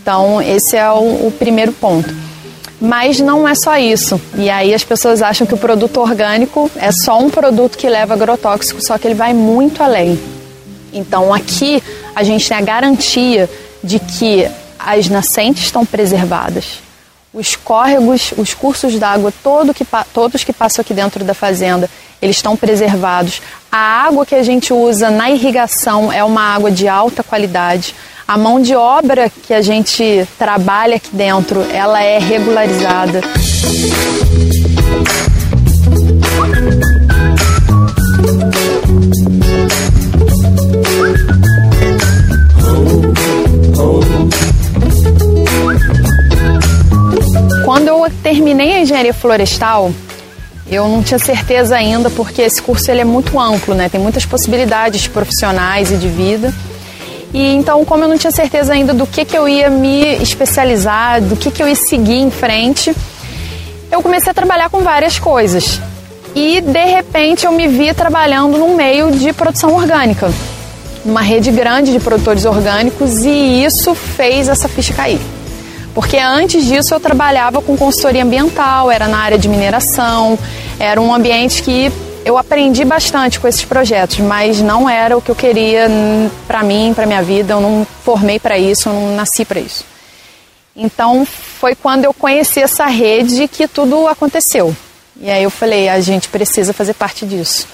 Então, 0.00 0.40
esse 0.40 0.76
é 0.76 0.90
o, 0.90 1.26
o 1.26 1.34
primeiro 1.38 1.72
ponto. 1.72 2.14
Mas 2.80 3.20
não 3.20 3.46
é 3.46 3.54
só 3.54 3.78
isso. 3.78 4.20
E 4.36 4.50
aí 4.50 4.74
as 4.74 4.82
pessoas 4.82 5.22
acham 5.22 5.46
que 5.46 5.54
o 5.54 5.58
produto 5.58 6.00
orgânico 6.00 6.68
é 6.76 6.90
só 6.90 7.18
um 7.18 7.30
produto 7.30 7.78
que 7.78 7.88
leva 7.88 8.14
agrotóxico, 8.14 8.84
só 8.84 8.98
que 8.98 9.06
ele 9.06 9.14
vai 9.14 9.32
muito 9.32 9.80
além. 9.82 10.18
Então 10.92 11.32
aqui 11.32 11.80
a 12.14 12.24
gente 12.24 12.48
tem 12.48 12.56
a 12.56 12.60
garantia 12.60 13.48
de 13.84 14.00
que 14.00 14.48
as 14.78 15.08
nascentes 15.08 15.62
estão 15.62 15.86
preservadas. 15.86 16.80
Os 17.32 17.54
córregos, 17.54 18.34
os 18.36 18.52
cursos 18.52 18.98
d'água, 18.98 19.32
todo 19.42 19.72
que, 19.72 19.86
todos 20.12 20.42
que 20.42 20.52
passam 20.52 20.82
aqui 20.82 20.92
dentro 20.92 21.24
da 21.24 21.34
fazenda, 21.34 21.88
eles 22.22 22.36
estão 22.36 22.56
preservados. 22.56 23.42
A 23.70 24.06
água 24.06 24.24
que 24.24 24.36
a 24.36 24.44
gente 24.44 24.72
usa 24.72 25.10
na 25.10 25.28
irrigação 25.28 26.12
é 26.12 26.22
uma 26.22 26.54
água 26.54 26.70
de 26.70 26.86
alta 26.86 27.24
qualidade. 27.24 27.96
A 28.26 28.38
mão 28.38 28.62
de 28.62 28.76
obra 28.76 29.28
que 29.28 29.52
a 29.52 29.60
gente 29.60 30.26
trabalha 30.38 30.96
aqui 30.96 31.10
dentro, 31.12 31.66
ela 31.72 32.00
é 32.00 32.18
regularizada. 32.18 33.20
Quando 47.64 47.88
eu 47.88 48.06
terminei 48.22 48.74
a 48.74 48.80
engenharia 48.80 49.14
florestal, 49.14 49.90
eu 50.72 50.88
não 50.88 51.02
tinha 51.02 51.18
certeza 51.18 51.76
ainda 51.76 52.08
porque 52.08 52.40
esse 52.42 52.62
curso 52.62 52.90
ele 52.90 53.00
é 53.00 53.04
muito 53.04 53.38
amplo, 53.38 53.74
né? 53.74 53.88
Tem 53.88 54.00
muitas 54.00 54.24
possibilidades 54.24 55.06
profissionais 55.06 55.90
e 55.90 55.96
de 55.96 56.08
vida. 56.08 56.52
E 57.34 57.54
então, 57.54 57.84
como 57.84 58.04
eu 58.04 58.08
não 58.08 58.18
tinha 58.18 58.30
certeza 58.30 58.72
ainda 58.72 58.92
do 58.92 59.06
que, 59.06 59.24
que 59.24 59.36
eu 59.36 59.48
ia 59.48 59.70
me 59.70 60.16
especializar, 60.22 61.20
do 61.20 61.36
que, 61.36 61.50
que 61.50 61.62
eu 61.62 61.68
ia 61.68 61.74
seguir 61.74 62.18
em 62.18 62.30
frente, 62.30 62.94
eu 63.90 64.02
comecei 64.02 64.30
a 64.30 64.34
trabalhar 64.34 64.70
com 64.70 64.80
várias 64.80 65.18
coisas. 65.18 65.80
E 66.34 66.60
de 66.60 66.84
repente 66.86 67.44
eu 67.44 67.52
me 67.52 67.68
vi 67.68 67.92
trabalhando 67.92 68.56
num 68.56 68.74
meio 68.74 69.10
de 69.10 69.32
produção 69.32 69.74
orgânica, 69.74 70.32
numa 71.04 71.20
rede 71.20 71.50
grande 71.50 71.92
de 71.92 72.00
produtores 72.00 72.44
orgânicos, 72.46 73.24
e 73.24 73.64
isso 73.64 73.94
fez 73.94 74.48
essa 74.48 74.68
ficha 74.68 74.94
cair. 74.94 75.20
Porque 75.94 76.16
antes 76.16 76.64
disso 76.64 76.94
eu 76.94 77.00
trabalhava 77.00 77.60
com 77.60 77.76
consultoria 77.76 78.22
ambiental, 78.22 78.90
era 78.90 79.06
na 79.08 79.18
área 79.18 79.38
de 79.38 79.48
mineração, 79.48 80.38
era 80.78 81.00
um 81.00 81.14
ambiente 81.14 81.62
que 81.62 81.92
eu 82.24 82.38
aprendi 82.38 82.84
bastante 82.84 83.38
com 83.38 83.48
esses 83.48 83.64
projetos, 83.64 84.18
mas 84.18 84.60
não 84.60 84.88
era 84.88 85.16
o 85.16 85.20
que 85.20 85.30
eu 85.30 85.34
queria 85.34 85.88
para 86.46 86.62
mim, 86.62 86.92
para 86.94 87.04
minha 87.04 87.22
vida. 87.22 87.54
Eu 87.54 87.60
não 87.60 87.86
formei 88.04 88.38
para 88.38 88.56
isso, 88.56 88.88
eu 88.88 88.92
não 88.92 89.14
nasci 89.14 89.44
para 89.44 89.60
isso. 89.60 89.84
Então 90.74 91.26
foi 91.26 91.74
quando 91.74 92.04
eu 92.04 92.14
conheci 92.14 92.60
essa 92.60 92.86
rede 92.86 93.46
que 93.46 93.68
tudo 93.68 94.06
aconteceu. 94.06 94.74
E 95.20 95.30
aí 95.30 95.42
eu 95.42 95.50
falei, 95.50 95.88
a 95.88 96.00
gente 96.00 96.28
precisa 96.28 96.72
fazer 96.72 96.94
parte 96.94 97.26
disso. 97.26 97.66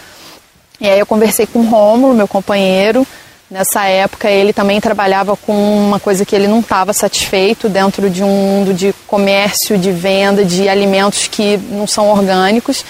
E 0.81 0.89
aí 0.89 0.99
eu 0.99 1.07
conversei 1.07 1.47
com 1.47 1.61
o 1.61 1.69
Rômulo, 1.69 2.15
meu 2.15 2.27
companheiro, 2.27 3.07
Nessa 3.51 3.85
época 3.85 4.31
ele 4.31 4.53
também 4.53 4.79
trabalhava 4.79 5.35
com 5.35 5.55
uma 5.55 5.99
coisa 5.99 6.23
que 6.23 6.37
ele 6.37 6.47
não 6.47 6.61
estava 6.61 6.93
satisfeito 6.93 7.67
dentro 7.67 8.11
de 8.11 8.23
um 8.23 8.29
mundo 8.29 8.75
de 8.75 8.95
comércio, 9.07 9.79
de 9.79 9.91
venda 9.91 10.45
de 10.45 10.69
alimentos 10.69 11.29
que 11.29 11.57
não 11.71 11.87
são 11.87 12.11
orgânicos. 12.11 12.85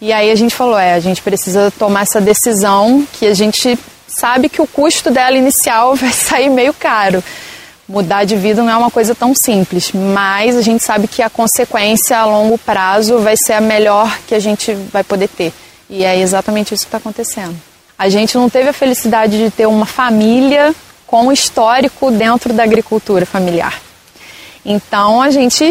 E 0.00 0.10
aí 0.10 0.30
a 0.30 0.34
gente 0.34 0.54
falou, 0.54 0.78
é, 0.78 0.94
a 0.94 1.00
gente 1.00 1.20
precisa 1.20 1.70
tomar 1.70 2.02
essa 2.02 2.18
decisão 2.18 3.06
que 3.12 3.26
a 3.26 3.34
gente 3.34 3.78
sabe 4.08 4.48
que 4.48 4.62
o 4.62 4.66
custo 4.66 5.10
dela 5.10 5.36
inicial 5.36 5.94
vai 5.96 6.12
sair 6.12 6.48
meio 6.48 6.72
caro. 6.72 7.22
Mudar 7.86 8.24
de 8.24 8.36
vida 8.36 8.62
não 8.62 8.72
é 8.72 8.76
uma 8.76 8.90
coisa 8.90 9.14
tão 9.14 9.34
simples, 9.34 9.92
mas 9.92 10.56
a 10.56 10.62
gente 10.62 10.82
sabe 10.82 11.08
que 11.08 11.20
a 11.20 11.28
consequência 11.28 12.16
a 12.16 12.24
longo 12.24 12.56
prazo 12.56 13.18
vai 13.18 13.36
ser 13.36 13.54
a 13.54 13.60
melhor 13.60 14.18
que 14.26 14.34
a 14.34 14.38
gente 14.38 14.72
vai 14.72 15.04
poder 15.04 15.28
ter. 15.28 15.52
E 15.90 16.04
é 16.04 16.18
exatamente 16.18 16.72
isso 16.72 16.84
que 16.84 16.88
está 16.88 16.98
acontecendo. 16.98 17.69
A 18.00 18.08
gente 18.08 18.34
não 18.34 18.48
teve 18.48 18.70
a 18.70 18.72
felicidade 18.72 19.36
de 19.36 19.50
ter 19.50 19.66
uma 19.66 19.84
família 19.84 20.74
com 21.06 21.30
histórico 21.30 22.10
dentro 22.10 22.50
da 22.54 22.62
agricultura 22.62 23.26
familiar. 23.26 23.78
Então 24.64 25.20
a 25.20 25.28
gente 25.28 25.66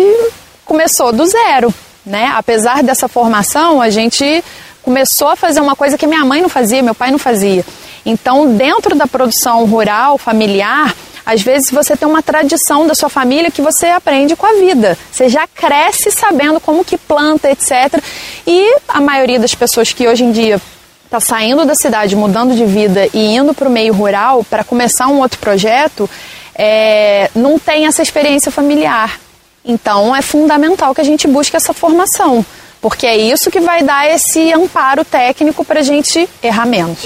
começou 0.64 1.12
do 1.12 1.26
zero, 1.26 1.74
né? 2.06 2.32
Apesar 2.36 2.84
dessa 2.84 3.08
formação, 3.08 3.82
a 3.82 3.90
gente 3.90 4.44
começou 4.84 5.30
a 5.30 5.36
fazer 5.36 5.60
uma 5.60 5.76
coisa 5.76 5.98
que 5.98 6.06
minha 6.06 6.24
mãe 6.24 6.40
não 6.40 6.50
fazia, 6.50 6.84
meu 6.84 6.94
pai 6.94 7.10
não 7.10 7.18
fazia. 7.18 7.66
Então, 8.06 8.56
dentro 8.56 8.96
da 8.96 9.08
produção 9.08 9.66
rural, 9.66 10.20
familiar, 10.20 10.96
às 11.26 11.42
vezes 11.42 11.72
você 11.72 11.98
tem 11.98 12.08
uma 12.08 12.22
tradição 12.22 12.86
da 12.86 12.94
sua 12.94 13.10
família 13.10 13.50
que 13.50 13.60
você 13.64 13.88
aprende 13.88 14.36
com 14.36 14.46
a 14.46 14.54
vida. 14.54 14.96
Você 15.12 15.30
já 15.30 15.48
cresce 15.48 16.12
sabendo 16.12 16.60
como 16.60 16.86
que 16.86 16.96
planta, 16.96 17.50
etc. 17.50 18.00
E 18.46 18.78
a 18.88 19.02
maioria 19.02 19.40
das 19.40 19.56
pessoas 19.56 19.92
que 19.92 20.08
hoje 20.08 20.24
em 20.24 20.32
dia 20.32 20.62
está 21.10 21.20
saindo 21.20 21.66
da 21.66 21.74
cidade, 21.74 22.16
mudando 22.16 22.56
de 22.56 22.64
vida 22.66 23.08
e 23.12 23.36
indo 23.36 23.52
para 23.52 23.68
o 23.68 23.72
meio 23.72 23.92
rural 23.92 24.44
para 24.48 24.64
começar 24.64 25.08
um 25.08 25.20
outro 25.20 25.40
projeto, 25.40 26.08
é, 26.54 27.32
não 27.34 27.58
tem 27.58 27.88
essa 27.88 28.04
experiência 28.04 28.52
familiar. 28.52 29.20
Então 29.66 30.16
é 30.16 30.22
fundamental 30.22 30.94
que 30.94 31.02
a 31.02 31.04
gente 31.04 31.28
busque 31.28 31.56
essa 31.56 31.74
formação, 31.74 32.46
porque 32.80 33.08
é 33.08 33.18
isso 33.18 33.50
que 33.50 33.60
vai 33.60 33.82
dar 33.82 34.08
esse 34.08 34.54
amparo 34.54 35.04
técnico 35.04 35.66
para 35.66 35.80
a 35.80 35.84
gente 35.84 36.30
errar 36.44 36.68
menos. 36.68 37.00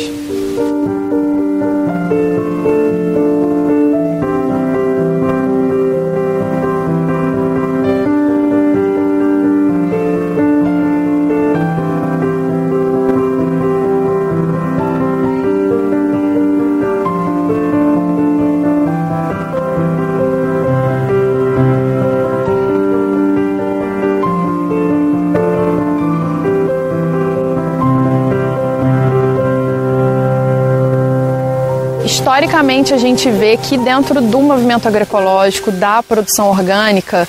A 32.73 32.97
gente 32.97 33.29
vê 33.29 33.55
que 33.55 33.77
dentro 33.77 34.19
do 34.19 34.41
movimento 34.41 34.87
agroecológico, 34.87 35.71
da 35.71 36.01
produção 36.01 36.49
orgânica, 36.49 37.27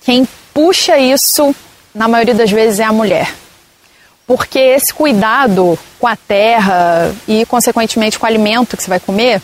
quem 0.00 0.28
puxa 0.54 0.96
isso, 0.96 1.52
na 1.92 2.06
maioria 2.06 2.34
das 2.34 2.52
vezes, 2.52 2.78
é 2.78 2.84
a 2.84 2.92
mulher. 2.92 3.34
Porque 4.28 4.58
esse 4.58 4.94
cuidado 4.94 5.76
com 5.98 6.06
a 6.06 6.14
terra 6.14 7.12
e, 7.26 7.44
consequentemente, 7.46 8.16
com 8.16 8.26
o 8.26 8.28
alimento 8.28 8.76
que 8.76 8.82
você 8.84 8.88
vai 8.88 9.00
comer, 9.00 9.42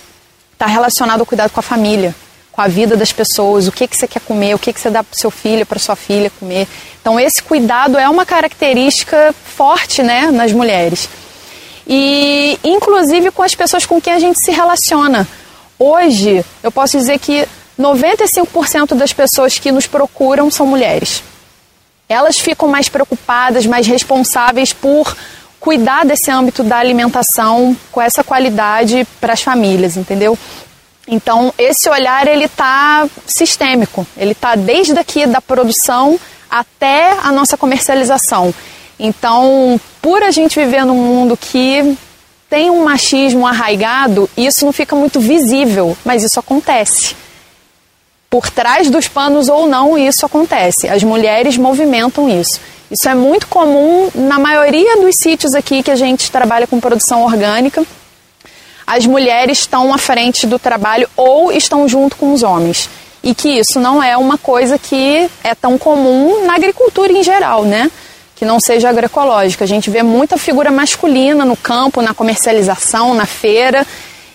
está 0.52 0.66
relacionado 0.66 1.20
ao 1.20 1.26
cuidado 1.26 1.50
com 1.50 1.58
a 1.58 1.62
família, 1.62 2.14
com 2.52 2.60
a 2.60 2.68
vida 2.68 2.96
das 2.96 3.12
pessoas, 3.12 3.66
o 3.66 3.72
que, 3.72 3.88
que 3.88 3.96
você 3.96 4.06
quer 4.06 4.20
comer, 4.20 4.54
o 4.54 4.58
que, 4.60 4.72
que 4.72 4.78
você 4.80 4.90
dá 4.90 5.02
para 5.02 5.18
seu 5.18 5.30
filho, 5.30 5.66
para 5.66 5.80
sua 5.80 5.96
filha 5.96 6.30
comer. 6.38 6.68
Então, 7.00 7.18
esse 7.18 7.42
cuidado 7.42 7.98
é 7.98 8.08
uma 8.08 8.24
característica 8.24 9.34
forte 9.44 10.04
né, 10.04 10.30
nas 10.30 10.52
mulheres 10.52 11.08
e 11.86 12.58
inclusive 12.62 13.30
com 13.30 13.42
as 13.42 13.54
pessoas 13.54 13.86
com 13.86 14.00
quem 14.00 14.12
a 14.12 14.18
gente 14.18 14.38
se 14.40 14.50
relaciona. 14.50 15.26
Hoje, 15.78 16.44
eu 16.62 16.70
posso 16.70 16.96
dizer 16.96 17.18
que 17.18 17.46
95% 17.78 18.94
das 18.94 19.12
pessoas 19.12 19.58
que 19.58 19.72
nos 19.72 19.86
procuram 19.86 20.50
são 20.50 20.66
mulheres. 20.66 21.22
Elas 22.08 22.38
ficam 22.38 22.68
mais 22.68 22.88
preocupadas, 22.88 23.66
mais 23.66 23.86
responsáveis 23.86 24.72
por 24.72 25.16
cuidar 25.58 26.04
desse 26.04 26.30
âmbito 26.30 26.62
da 26.62 26.78
alimentação 26.78 27.76
com 27.90 28.00
essa 28.00 28.22
qualidade 28.22 29.06
para 29.20 29.32
as 29.32 29.42
famílias, 29.42 29.96
entendeu? 29.96 30.38
Então, 31.06 31.52
esse 31.58 31.88
olhar 31.88 32.26
ele 32.28 32.48
tá 32.48 33.08
sistêmico, 33.26 34.06
ele 34.16 34.34
tá 34.34 34.54
desde 34.54 34.98
aqui 34.98 35.26
da 35.26 35.40
produção 35.40 36.18
até 36.50 37.12
a 37.22 37.32
nossa 37.32 37.56
comercialização. 37.56 38.54
Então, 39.04 39.80
por 40.00 40.22
a 40.22 40.30
gente 40.30 40.56
viver 40.56 40.86
num 40.86 40.94
mundo 40.94 41.36
que 41.36 41.98
tem 42.48 42.70
um 42.70 42.84
machismo 42.84 43.44
arraigado, 43.44 44.30
isso 44.36 44.64
não 44.64 44.72
fica 44.72 44.94
muito 44.94 45.18
visível, 45.18 45.96
mas 46.04 46.22
isso 46.22 46.38
acontece. 46.38 47.16
Por 48.30 48.48
trás 48.48 48.88
dos 48.88 49.08
panos 49.08 49.48
ou 49.48 49.66
não, 49.66 49.98
isso 49.98 50.24
acontece. 50.24 50.88
As 50.88 51.02
mulheres 51.02 51.58
movimentam 51.58 52.28
isso. 52.28 52.60
Isso 52.92 53.08
é 53.08 53.14
muito 53.14 53.48
comum 53.48 54.08
na 54.14 54.38
maioria 54.38 54.96
dos 54.98 55.16
sítios 55.16 55.52
aqui 55.52 55.82
que 55.82 55.90
a 55.90 55.96
gente 55.96 56.30
trabalha 56.30 56.68
com 56.68 56.78
produção 56.78 57.24
orgânica. 57.24 57.84
As 58.86 59.04
mulheres 59.04 59.58
estão 59.58 59.92
à 59.92 59.98
frente 59.98 60.46
do 60.46 60.60
trabalho 60.60 61.10
ou 61.16 61.50
estão 61.50 61.88
junto 61.88 62.14
com 62.14 62.32
os 62.32 62.44
homens. 62.44 62.88
E 63.20 63.34
que 63.34 63.48
isso 63.48 63.80
não 63.80 64.00
é 64.00 64.16
uma 64.16 64.38
coisa 64.38 64.78
que 64.78 65.28
é 65.42 65.56
tão 65.56 65.76
comum 65.76 66.46
na 66.46 66.54
agricultura 66.54 67.12
em 67.12 67.24
geral, 67.24 67.64
né? 67.64 67.90
Que 68.42 68.46
não 68.46 68.58
seja 68.58 68.88
agroecológica. 68.88 69.62
A 69.62 69.68
gente 69.68 69.88
vê 69.88 70.02
muita 70.02 70.36
figura 70.36 70.68
masculina 70.68 71.44
no 71.44 71.56
campo, 71.56 72.02
na 72.02 72.12
comercialização, 72.12 73.14
na 73.14 73.24
feira, 73.24 73.86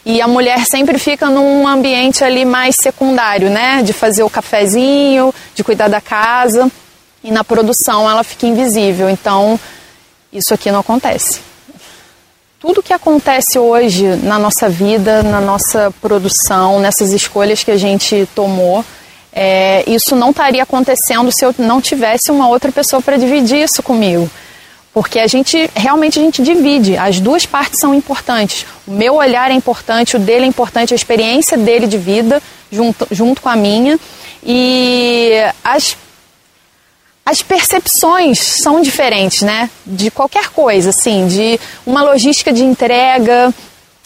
e 0.06 0.22
a 0.22 0.28
mulher 0.30 0.66
sempre 0.66 0.98
fica 0.98 1.30
num 1.30 1.68
ambiente 1.68 2.24
ali 2.24 2.46
mais 2.46 2.78
secundário, 2.78 3.50
né? 3.50 3.84
De 3.84 3.92
fazer 3.92 4.24
o 4.24 4.30
cafezinho, 4.30 5.34
de 5.54 5.62
cuidar 5.62 5.90
da 5.90 6.00
casa. 6.00 6.72
E 7.22 7.30
na 7.32 7.44
produção 7.44 8.10
ela 8.10 8.24
fica 8.24 8.48
invisível. 8.48 9.10
Então, 9.10 9.60
isso 10.32 10.54
aqui 10.54 10.72
não 10.72 10.80
acontece. 10.80 11.42
Tudo 12.62 12.82
que 12.82 12.94
acontece 12.94 13.60
hoje 13.60 14.06
na 14.24 14.40
nossa 14.40 14.70
vida, 14.70 15.22
na 15.22 15.42
nossa 15.42 15.94
produção, 16.00 16.80
nessas 16.80 17.12
escolhas 17.12 17.62
que 17.62 17.72
a 17.72 17.78
gente 17.78 18.26
tomou, 18.34 18.86
é, 19.40 19.84
isso 19.86 20.16
não 20.16 20.32
estaria 20.32 20.64
acontecendo 20.64 21.32
se 21.32 21.46
eu 21.46 21.54
não 21.60 21.80
tivesse 21.80 22.32
uma 22.32 22.50
outra 22.50 22.72
pessoa 22.72 23.00
para 23.04 23.18
dividir 23.18 23.60
isso 23.64 23.84
comigo. 23.84 24.28
Porque 24.92 25.20
a 25.20 25.28
gente 25.28 25.70
realmente 25.76 26.18
a 26.18 26.24
gente 26.24 26.42
divide, 26.42 26.98
as 26.98 27.20
duas 27.20 27.46
partes 27.46 27.80
são 27.80 27.94
importantes. 27.94 28.66
O 28.88 28.92
meu 28.92 29.14
olhar 29.14 29.52
é 29.52 29.54
importante, 29.54 30.16
o 30.16 30.20
dele 30.20 30.46
é 30.46 30.48
importante, 30.48 30.92
a 30.92 30.96
experiência 30.96 31.56
dele 31.56 31.86
de 31.86 32.00
vida 32.00 32.42
junto, 32.72 33.08
junto 33.12 33.40
com 33.40 33.50
a 33.50 33.56
minha. 33.56 34.00
E 34.44 35.34
as, 35.64 35.96
as 37.24 37.44
percepções 37.44 38.40
são 38.40 38.82
diferentes, 38.82 39.44
né? 39.44 39.70
De 39.86 40.10
qualquer 40.10 40.50
coisa, 40.50 40.90
assim, 40.90 41.28
de 41.28 41.60
uma 41.86 42.02
logística 42.02 42.52
de 42.52 42.64
entrega, 42.64 43.54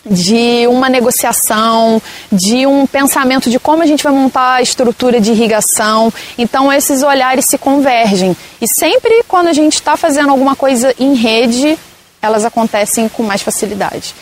de 0.05 0.67
uma 0.67 0.89
negociação, 0.89 2.01
de 2.31 2.65
um 2.65 2.87
pensamento 2.87 3.49
de 3.49 3.59
como 3.59 3.83
a 3.83 3.85
gente 3.85 4.03
vai 4.03 4.13
montar 4.13 4.55
a 4.55 4.61
estrutura 4.61 5.21
de 5.21 5.31
irrigação. 5.31 6.11
Então, 6.37 6.71
esses 6.73 7.03
olhares 7.03 7.45
se 7.45 7.57
convergem. 7.57 8.35
E 8.59 8.67
sempre 8.67 9.23
quando 9.27 9.47
a 9.47 9.53
gente 9.53 9.75
está 9.75 9.95
fazendo 9.95 10.29
alguma 10.31 10.55
coisa 10.55 10.93
em 10.99 11.13
rede, 11.13 11.77
elas 12.21 12.45
acontecem 12.45 13.07
com 13.09 13.23
mais 13.23 13.41
facilidade. 13.41 14.15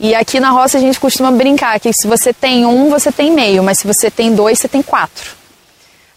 E 0.00 0.14
aqui 0.14 0.38
na 0.38 0.50
roça 0.50 0.78
a 0.78 0.80
gente 0.80 1.00
costuma 1.00 1.30
brincar 1.30 1.78
que 1.80 1.92
se 1.92 2.06
você 2.06 2.32
tem 2.32 2.64
um, 2.64 2.88
você 2.88 3.10
tem 3.10 3.32
meio, 3.32 3.62
mas 3.62 3.78
se 3.78 3.86
você 3.86 4.10
tem 4.10 4.32
dois, 4.32 4.58
você 4.58 4.68
tem 4.68 4.80
quatro. 4.80 5.36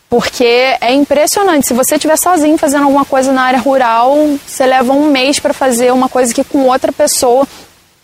Porque 0.07 0.75
é 0.81 0.93
impressionante, 0.93 1.67
se 1.67 1.73
você 1.73 1.95
estiver 1.95 2.17
sozinho 2.17 2.57
fazendo 2.57 2.83
alguma 2.83 3.05
coisa 3.05 3.31
na 3.31 3.43
área 3.43 3.59
rural, 3.59 4.13
você 4.45 4.65
leva 4.65 4.93
um 4.93 5.09
mês 5.09 5.39
para 5.39 5.53
fazer 5.53 5.91
uma 5.93 6.09
coisa 6.09 6.33
que 6.33 6.43
com 6.43 6.65
outra 6.65 6.91
pessoa 6.91 7.47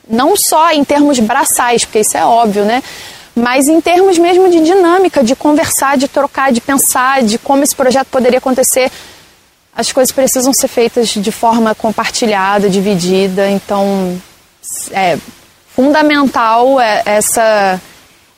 não 0.10 0.36
só 0.36 0.72
em 0.72 0.84
termos 0.84 1.20
braçais, 1.20 1.86
porque 1.86 1.99
isso 1.99 2.18
é 2.18 2.26
óbvio, 2.26 2.66
né? 2.66 2.82
Mas 3.36 3.68
em 3.68 3.80
termos 3.80 4.18
mesmo 4.18 4.49
de 4.49 4.62
dinâmica, 4.62 5.24
de 5.24 5.36
conversar, 5.36 5.97
de 5.97 6.08
trocar, 6.08 6.51
de 6.51 6.60
pensar, 6.60 7.22
de 7.22 7.38
como 7.38 7.64
esse 7.64 7.76
projeto 7.76 8.08
poderia 8.08 8.39
acontecer. 8.39 8.91
As 9.76 9.91
coisas 9.91 10.12
precisam 10.12 10.51
ser 10.53 10.68
feitas 10.68 11.10
de 11.10 11.32
forma 11.32 11.76
compartilhada, 11.76 12.68
dividida. 12.68 13.47
Então, 13.49 14.20
é 14.91 15.18
fundamental 15.76 16.82
é 16.82 17.03
essa 17.05 17.80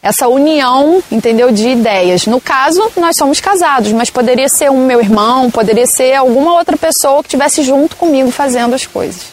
essa 0.02 0.30
união, 0.30 1.04
entendeu, 1.12 1.52
de 1.52 1.70
ideias. 1.70 2.26
No 2.26 2.40
caso, 2.40 2.90
nós 2.96 3.18
somos 3.18 3.42
casados, 3.42 3.92
mas 3.92 4.10
poderia 4.10 4.48
ser 4.48 4.72
um 4.72 4.86
meu 4.86 5.02
irmão, 5.02 5.52
poderia 5.52 5.86
ser 5.86 6.14
alguma 6.14 6.54
outra 6.54 6.78
pessoa 6.78 7.22
que 7.22 7.28
estivesse 7.28 7.64
junto 7.64 7.98
comigo 7.98 8.32
fazendo 8.32 8.74
as 8.74 8.86
coisas. 8.86 9.24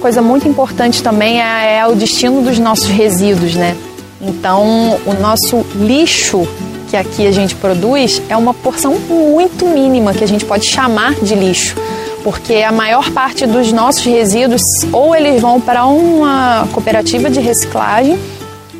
Coisa 0.00 0.22
muito 0.22 0.48
importante 0.48 1.02
também 1.02 1.40
é, 1.40 1.78
é 1.78 1.86
o 1.86 1.94
destino 1.94 2.42
dos 2.42 2.58
nossos 2.58 2.88
resíduos, 2.88 3.54
né? 3.54 3.76
Então, 4.20 4.98
o 5.06 5.12
nosso 5.20 5.64
lixo 5.76 6.48
que 6.88 6.96
aqui 6.96 7.26
a 7.26 7.30
gente 7.30 7.54
produz 7.54 8.20
é 8.28 8.36
uma 8.36 8.52
porção 8.52 8.94
muito 8.94 9.66
mínima 9.66 10.12
que 10.12 10.24
a 10.24 10.26
gente 10.26 10.44
pode 10.44 10.66
chamar 10.66 11.14
de 11.14 11.34
lixo, 11.36 11.76
porque 12.24 12.54
a 12.54 12.72
maior 12.72 13.10
parte 13.12 13.46
dos 13.46 13.72
nossos 13.72 14.04
resíduos 14.04 14.62
ou 14.92 15.14
eles 15.14 15.40
vão 15.40 15.60
para 15.60 15.86
uma 15.86 16.66
cooperativa 16.72 17.30
de 17.30 17.38
reciclagem 17.38 18.18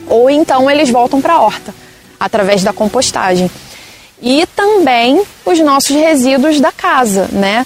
ou 0.08 0.28
então 0.28 0.68
eles 0.68 0.90
voltam 0.90 1.20
para 1.20 1.34
a 1.34 1.40
horta 1.40 1.72
através 2.18 2.64
da 2.64 2.72
compostagem. 2.72 3.48
E 4.20 4.44
também 4.54 5.22
os 5.46 5.60
nossos 5.60 5.94
resíduos 5.94 6.60
da 6.60 6.72
casa, 6.72 7.28
né? 7.32 7.64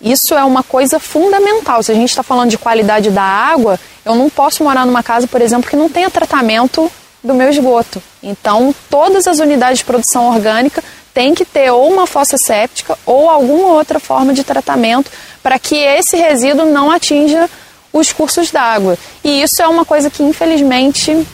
Isso 0.00 0.34
é 0.34 0.44
uma 0.44 0.62
coisa 0.62 0.98
fundamental. 0.98 1.82
Se 1.82 1.92
a 1.92 1.94
gente 1.94 2.10
está 2.10 2.22
falando 2.22 2.50
de 2.50 2.58
qualidade 2.58 3.10
da 3.10 3.22
água, 3.22 3.78
eu 4.04 4.14
não 4.14 4.28
posso 4.28 4.62
morar 4.62 4.84
numa 4.86 5.02
casa, 5.02 5.26
por 5.26 5.40
exemplo, 5.40 5.68
que 5.68 5.76
não 5.76 5.88
tenha 5.88 6.10
tratamento 6.10 6.90
do 7.22 7.34
meu 7.34 7.48
esgoto. 7.48 8.02
Então, 8.22 8.74
todas 8.90 9.26
as 9.26 9.38
unidades 9.38 9.78
de 9.78 9.84
produção 9.84 10.28
orgânica 10.28 10.82
têm 11.12 11.34
que 11.34 11.44
ter 11.44 11.70
ou 11.70 11.90
uma 11.90 12.06
fossa 12.06 12.36
séptica 12.36 12.98
ou 13.06 13.30
alguma 13.30 13.68
outra 13.68 13.98
forma 13.98 14.34
de 14.34 14.44
tratamento 14.44 15.10
para 15.42 15.58
que 15.58 15.76
esse 15.76 16.16
resíduo 16.16 16.66
não 16.66 16.90
atinja 16.90 17.48
os 17.92 18.12
cursos 18.12 18.50
d'água. 18.50 18.98
E 19.24 19.42
isso 19.42 19.62
é 19.62 19.66
uma 19.66 19.84
coisa 19.84 20.10
que, 20.10 20.22
infelizmente, 20.22 21.26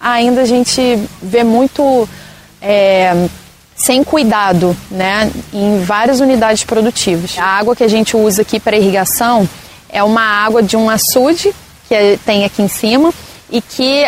ainda 0.00 0.42
a 0.42 0.44
gente 0.44 0.98
vê 1.22 1.44
muito 1.44 2.08
é, 2.60 3.28
sem 3.80 4.04
cuidado, 4.04 4.76
né, 4.90 5.30
em 5.52 5.82
várias 5.82 6.20
unidades 6.20 6.64
produtivas. 6.64 7.36
A 7.38 7.44
água 7.44 7.74
que 7.74 7.82
a 7.82 7.88
gente 7.88 8.16
usa 8.16 8.42
aqui 8.42 8.60
para 8.60 8.76
irrigação 8.76 9.48
é 9.88 10.02
uma 10.02 10.22
água 10.22 10.62
de 10.62 10.76
um 10.76 10.90
açude 10.90 11.54
que 11.88 12.18
tem 12.24 12.44
aqui 12.44 12.62
em 12.62 12.68
cima 12.68 13.12
e 13.50 13.60
que 13.60 14.06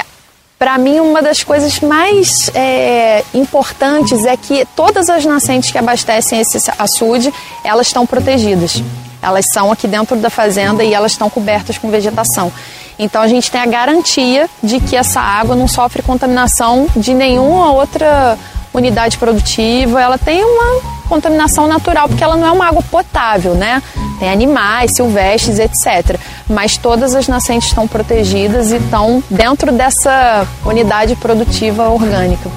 para 0.59 0.77
mim 0.77 1.01
uma 1.01 1.23
das 1.23 1.43
coisas 1.43 1.81
mais 1.81 2.51
é, 2.55 3.25
importantes 3.35 4.25
é 4.27 4.37
que 4.37 4.67
todas 4.77 5.09
as 5.09 5.25
nascentes 5.25 5.73
que 5.73 5.79
abastecem 5.79 6.39
esse 6.39 6.59
açude 6.79 7.33
elas 7.65 7.87
estão 7.87 8.07
protegidas. 8.07 8.83
Elas 9.23 9.47
são 9.53 9.73
aqui 9.73 9.89
dentro 9.89 10.17
da 10.17 10.29
fazenda 10.29 10.85
e 10.85 10.93
elas 10.93 11.13
estão 11.13 11.31
cobertas 11.31 11.79
com 11.79 11.91
vegetação. 11.91 12.53
Então 12.99 13.23
a 13.23 13.27
gente 13.27 13.51
tem 13.51 13.61
a 13.61 13.67
garantia 13.67 14.49
de 14.63 14.79
que 14.81 14.97
essa 14.97 15.21
água 15.21 15.57
não 15.57 15.67
sofre 15.67 16.03
contaminação 16.03 16.87
de 16.95 17.15
nenhuma 17.15 17.73
outra 17.73 18.39
unidade 18.73 19.19
produtiva, 19.19 20.01
ela 20.01 20.17
tem 20.17 20.43
uma 20.43 20.81
contaminação 21.09 21.67
natural, 21.67 22.09
porque 22.09 22.25
ela 22.25 22.37
não 22.37 22.47
é 22.47 22.53
uma 22.53 22.67
água 22.67 22.83
potável, 22.83 23.55
né? 23.55 23.83
Tem 24.19 24.31
animais, 24.31 24.93
silvestres, 24.95 25.59
etc. 25.59 26.19
Mas 26.49 26.77
todas 26.77 27.15
as 27.15 27.29
nascentes 27.29 27.69
estão 27.69 27.87
protegidas 27.87 28.73
e 28.73 28.77
estão 28.77 29.23
dentro 29.29 29.73
dessa 29.73 30.47
unidade 30.65 31.15
produtiva 31.17 31.89
orgânica. 31.89 32.51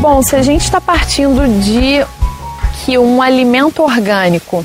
Bom, 0.00 0.22
se 0.22 0.36
a 0.36 0.42
gente 0.42 0.62
está 0.62 0.80
partindo 0.80 1.46
de 1.60 2.04
que 2.84 2.96
um 2.98 3.20
alimento 3.20 3.82
orgânico 3.82 4.64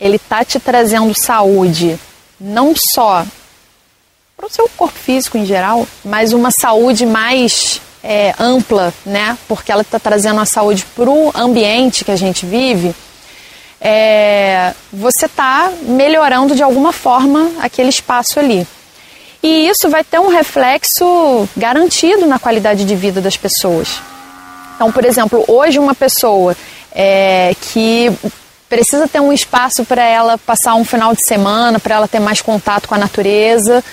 ele 0.00 0.16
está 0.16 0.44
te 0.44 0.58
trazendo 0.58 1.12
saúde, 1.14 1.98
não 2.40 2.74
só 2.76 3.24
para 4.36 4.46
o 4.46 4.50
seu 4.50 4.68
corpo 4.76 4.98
físico 4.98 5.38
em 5.38 5.46
geral, 5.46 5.86
mas 6.04 6.32
uma 6.32 6.50
saúde 6.50 7.06
mais 7.06 7.80
é, 8.02 8.34
ampla, 8.38 8.92
né? 9.06 9.38
Porque 9.46 9.70
ela 9.70 9.82
está 9.82 9.98
trazendo 9.98 10.40
a 10.40 10.44
saúde 10.44 10.84
para 10.94 11.08
o 11.08 11.30
ambiente 11.34 12.04
que 12.04 12.10
a 12.10 12.16
gente 12.16 12.44
vive. 12.44 12.94
É, 13.80 14.74
você 14.92 15.26
está 15.26 15.72
melhorando 15.82 16.54
de 16.54 16.62
alguma 16.62 16.92
forma 16.92 17.52
aquele 17.60 17.88
espaço 17.90 18.40
ali. 18.40 18.66
E 19.42 19.68
isso 19.68 19.88
vai 19.88 20.02
ter 20.02 20.18
um 20.18 20.28
reflexo 20.28 21.48
garantido 21.56 22.26
na 22.26 22.38
qualidade 22.38 22.84
de 22.84 22.96
vida 22.96 23.20
das 23.20 23.36
pessoas. 23.36 24.00
Então, 24.74 24.90
por 24.90 25.04
exemplo, 25.04 25.44
hoje 25.46 25.78
uma 25.78 25.94
pessoa 25.94 26.56
é, 26.92 27.54
que 27.60 28.10
precisa 28.68 29.06
ter 29.06 29.20
um 29.20 29.32
espaço 29.32 29.84
para 29.84 30.02
ela 30.02 30.36
passar 30.38 30.74
um 30.74 30.84
final 30.84 31.14
de 31.14 31.24
semana, 31.24 31.78
para 31.78 31.94
ela 31.94 32.08
ter 32.08 32.18
mais 32.18 32.40
contato 32.40 32.88
com 32.88 32.94
a 32.94 32.98
natureza, 32.98 33.84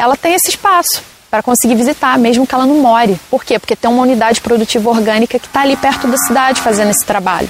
ela 0.00 0.16
tem 0.16 0.32
esse 0.32 0.48
espaço 0.48 1.02
para 1.30 1.42
conseguir 1.42 1.74
visitar, 1.74 2.18
mesmo 2.18 2.46
que 2.46 2.54
ela 2.54 2.64
não 2.64 2.76
more. 2.76 3.20
Por 3.30 3.44
quê? 3.44 3.58
Porque 3.58 3.76
tem 3.76 3.90
uma 3.90 4.02
unidade 4.02 4.40
produtiva 4.40 4.88
orgânica 4.88 5.38
que 5.38 5.46
está 5.46 5.60
ali 5.60 5.76
perto 5.76 6.08
da 6.08 6.16
cidade 6.16 6.62
fazendo 6.62 6.90
esse 6.90 7.04
trabalho. 7.04 7.48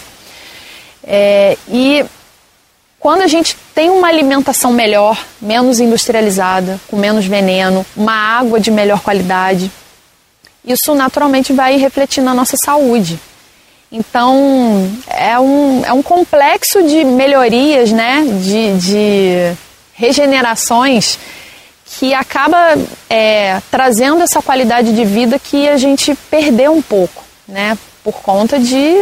É, 1.04 1.56
e 1.68 2.04
quando 2.98 3.22
a 3.22 3.28
gente 3.28 3.56
tem 3.72 3.88
uma 3.88 4.08
alimentação 4.08 4.72
melhor, 4.72 5.16
menos 5.40 5.78
industrializada, 5.78 6.80
com 6.88 6.96
menos 6.96 7.24
veneno, 7.24 7.86
uma 7.96 8.12
água 8.12 8.58
de 8.58 8.72
melhor 8.72 9.00
qualidade, 9.00 9.70
isso 10.64 10.92
naturalmente 10.94 11.52
vai 11.52 11.76
refletir 11.76 12.20
na 12.20 12.34
nossa 12.34 12.56
saúde. 12.56 13.18
Então, 13.92 14.90
é 15.06 15.38
um, 15.38 15.84
é 15.84 15.92
um 15.92 16.02
complexo 16.02 16.82
de 16.82 17.04
melhorias, 17.04 17.92
né, 17.92 18.24
de, 18.42 18.76
de 18.78 19.56
regenerações 19.94 21.16
que 21.98 22.14
acaba 22.14 22.76
é, 23.08 23.60
trazendo 23.70 24.22
essa 24.22 24.40
qualidade 24.40 24.94
de 24.94 25.04
vida 25.04 25.38
que 25.38 25.68
a 25.68 25.76
gente 25.76 26.14
perdeu 26.30 26.72
um 26.72 26.82
pouco, 26.82 27.24
né? 27.48 27.76
Por 28.04 28.14
conta 28.14 28.58
de 28.58 28.94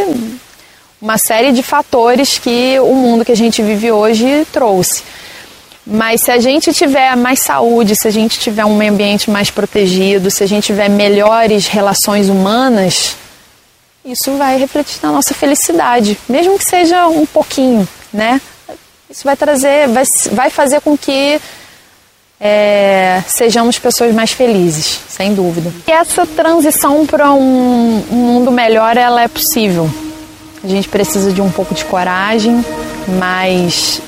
uma 1.00 1.18
série 1.18 1.52
de 1.52 1.62
fatores 1.62 2.38
que 2.38 2.78
o 2.80 2.94
mundo 2.94 3.24
que 3.24 3.32
a 3.32 3.36
gente 3.36 3.62
vive 3.62 3.92
hoje 3.92 4.46
trouxe. 4.52 5.02
Mas 5.86 6.22
se 6.22 6.30
a 6.30 6.38
gente 6.38 6.72
tiver 6.72 7.16
mais 7.16 7.40
saúde, 7.40 7.94
se 7.94 8.08
a 8.08 8.10
gente 8.10 8.38
tiver 8.38 8.64
um 8.64 8.76
meio 8.76 8.92
ambiente 8.92 9.30
mais 9.30 9.50
protegido, 9.50 10.30
se 10.30 10.42
a 10.42 10.46
gente 10.46 10.66
tiver 10.66 10.88
melhores 10.88 11.66
relações 11.66 12.28
humanas, 12.28 13.16
isso 14.04 14.36
vai 14.36 14.58
refletir 14.58 14.98
na 15.02 15.12
nossa 15.12 15.34
felicidade, 15.34 16.18
mesmo 16.28 16.58
que 16.58 16.64
seja 16.64 17.06
um 17.06 17.24
pouquinho, 17.24 17.86
né? 18.12 18.40
Isso 19.08 19.24
vai 19.24 19.36
trazer, 19.36 19.88
vai, 19.88 20.04
vai 20.32 20.50
fazer 20.50 20.80
com 20.80 20.96
que 20.96 21.40
é, 22.40 23.22
sejamos 23.26 23.78
pessoas 23.78 24.14
mais 24.14 24.30
felizes, 24.32 25.00
sem 25.08 25.34
dúvida. 25.34 25.72
E 25.86 25.90
essa 25.90 26.24
transição 26.24 27.04
para 27.06 27.32
um, 27.32 28.04
um 28.10 28.16
mundo 28.16 28.50
melhor, 28.50 28.96
ela 28.96 29.22
é 29.22 29.28
possível. 29.28 29.90
A 30.62 30.66
gente 30.66 30.88
precisa 30.88 31.32
de 31.32 31.40
um 31.40 31.50
pouco 31.50 31.74
de 31.74 31.84
coragem, 31.84 32.64
mas 33.18 34.00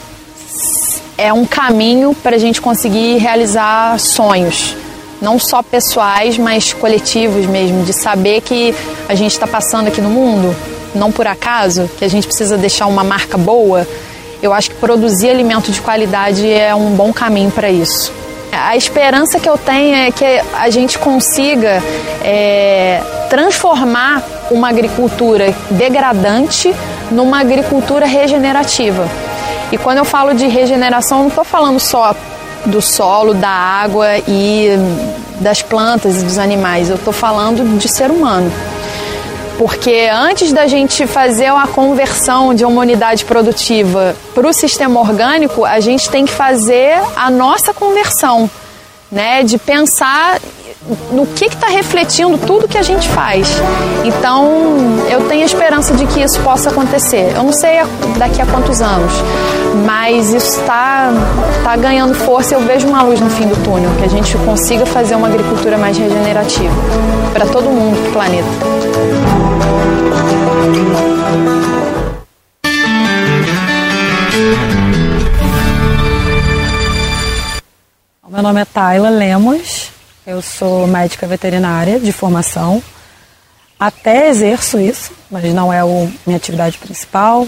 é 1.17 1.33
um 1.33 1.45
caminho 1.45 2.15
para 2.15 2.37
a 2.37 2.39
gente 2.39 2.61
conseguir 2.61 3.19
realizar 3.19 3.99
sonhos, 3.99 4.75
não 5.21 5.39
só 5.39 5.63
pessoais, 5.63 6.39
mas 6.39 6.73
coletivos 6.73 7.47
mesmo, 7.47 7.85
de 7.85 7.93
saber 7.93 8.41
que 8.41 8.75
a 9.09 9.15
gente 9.15 9.33
está 9.33 9.47
passando 9.47 9.89
aqui 9.89 10.01
no 10.01 10.11
mundo, 10.11 10.57
não 10.95 11.13
por 11.13 11.27
acaso, 11.27 11.91
que 11.99 12.05
a 12.05 12.09
gente 12.09 12.27
precisa 12.27 12.57
deixar 12.57 12.87
uma 12.87 13.05
marca 13.05 13.37
boa. 13.37 13.87
Eu 14.43 14.53
acho 14.53 14.71
que 14.71 14.77
produzir 14.77 15.31
alimento 15.31 15.71
de 15.71 15.81
qualidade 15.81 16.51
é 16.51 16.75
um 16.75 16.91
bom 16.91 17.13
caminho 17.13 17.51
para 17.51 17.71
isso. 17.71 18.13
A 18.53 18.77
esperança 18.77 19.39
que 19.39 19.49
eu 19.49 19.57
tenho 19.57 19.95
é 19.95 20.11
que 20.11 20.25
a 20.55 20.71
gente 20.71 20.99
consiga 20.99 21.83
é, 22.25 23.01
transformar 23.29 24.23
uma 24.51 24.69
agricultura 24.69 25.55
degradante 25.71 26.75
numa 27.11 27.41
agricultura 27.41 28.07
regenerativa. 28.07 29.09
E 29.71 29.79
quando 29.79 29.99
eu 29.99 30.05
falo 30.05 30.35
de 30.35 30.49
regeneração, 30.49 31.21
não 31.21 31.29
estou 31.29 31.45
falando 31.45 31.79
só 31.79 32.15
do 32.67 32.83
solo, 32.83 33.35
da 33.35 33.49
água 33.49 34.19
e 34.27 34.71
das 35.41 35.63
plantas 35.63 36.21
e 36.21 36.25
dos 36.25 36.39
animais, 36.39 36.91
eu 36.91 36.97
estou 36.97 37.13
falando 37.13 37.79
de 37.79 37.89
ser 37.89 38.11
humano. 38.11 38.51
Porque 39.61 40.09
antes 40.11 40.55
da 40.55 40.67
gente 40.67 41.07
fazer 41.07 41.49
a 41.49 41.67
conversão 41.67 42.55
de 42.55 42.65
uma 42.65 42.81
unidade 42.81 43.27
produtiva 43.27 44.17
para 44.35 44.49
o 44.49 44.55
sistema 44.55 44.99
orgânico, 44.99 45.67
a 45.67 45.79
gente 45.81 46.09
tem 46.09 46.25
que 46.25 46.33
fazer 46.33 46.99
a 47.15 47.31
nossa 47.31 47.75
conversão, 47.75 48.49
né? 49.13 49.43
De 49.43 49.59
pensar 49.59 50.41
no 51.13 51.27
que 51.27 51.45
está 51.45 51.67
refletindo 51.67 52.39
tudo 52.39 52.67
que 52.67 52.79
a 52.79 52.83
gente 52.83 53.07
faz. 53.11 53.49
Então, 54.03 54.49
eu 55.11 55.29
tenho 55.29 55.45
esperança 55.45 55.93
de 55.93 56.07
que 56.07 56.23
isso 56.23 56.41
possa 56.41 56.71
acontecer. 56.71 57.31
Eu 57.37 57.43
não 57.43 57.53
sei 57.53 57.81
daqui 58.17 58.41
a 58.41 58.47
quantos 58.47 58.81
anos, 58.81 59.13
mas 59.85 60.33
isso 60.33 60.59
está 60.59 61.13
tá 61.63 61.77
ganhando 61.77 62.15
força. 62.15 62.55
Eu 62.55 62.63
vejo 62.63 62.89
uma 62.89 63.03
luz 63.03 63.21
no 63.21 63.29
fim 63.29 63.47
do 63.47 63.63
túnel, 63.63 63.91
que 63.99 64.07
a 64.07 64.09
gente 64.09 64.35
consiga 64.39 64.87
fazer 64.87 65.17
uma 65.17 65.29
agricultura 65.29 65.77
mais 65.77 65.99
regenerativa 65.99 66.75
para 67.35 67.45
todo 67.45 67.65
mundo 67.65 68.03
do 68.03 68.11
planeta. 68.15 69.50
Meu 78.41 78.43
nome 78.45 78.63
é 78.63 78.65
Tayla 78.65 79.11
Lemos, 79.11 79.91
eu 80.27 80.41
sou 80.41 80.87
médica 80.87 81.27
veterinária 81.27 82.01
de 82.01 82.11
formação. 82.11 82.83
Até 83.79 84.31
exerço 84.31 84.81
isso, 84.81 85.13
mas 85.31 85.45
não 85.53 85.71
é 85.71 85.81
a 85.81 85.85
minha 86.25 86.39
atividade 86.39 86.79
principal. 86.79 87.47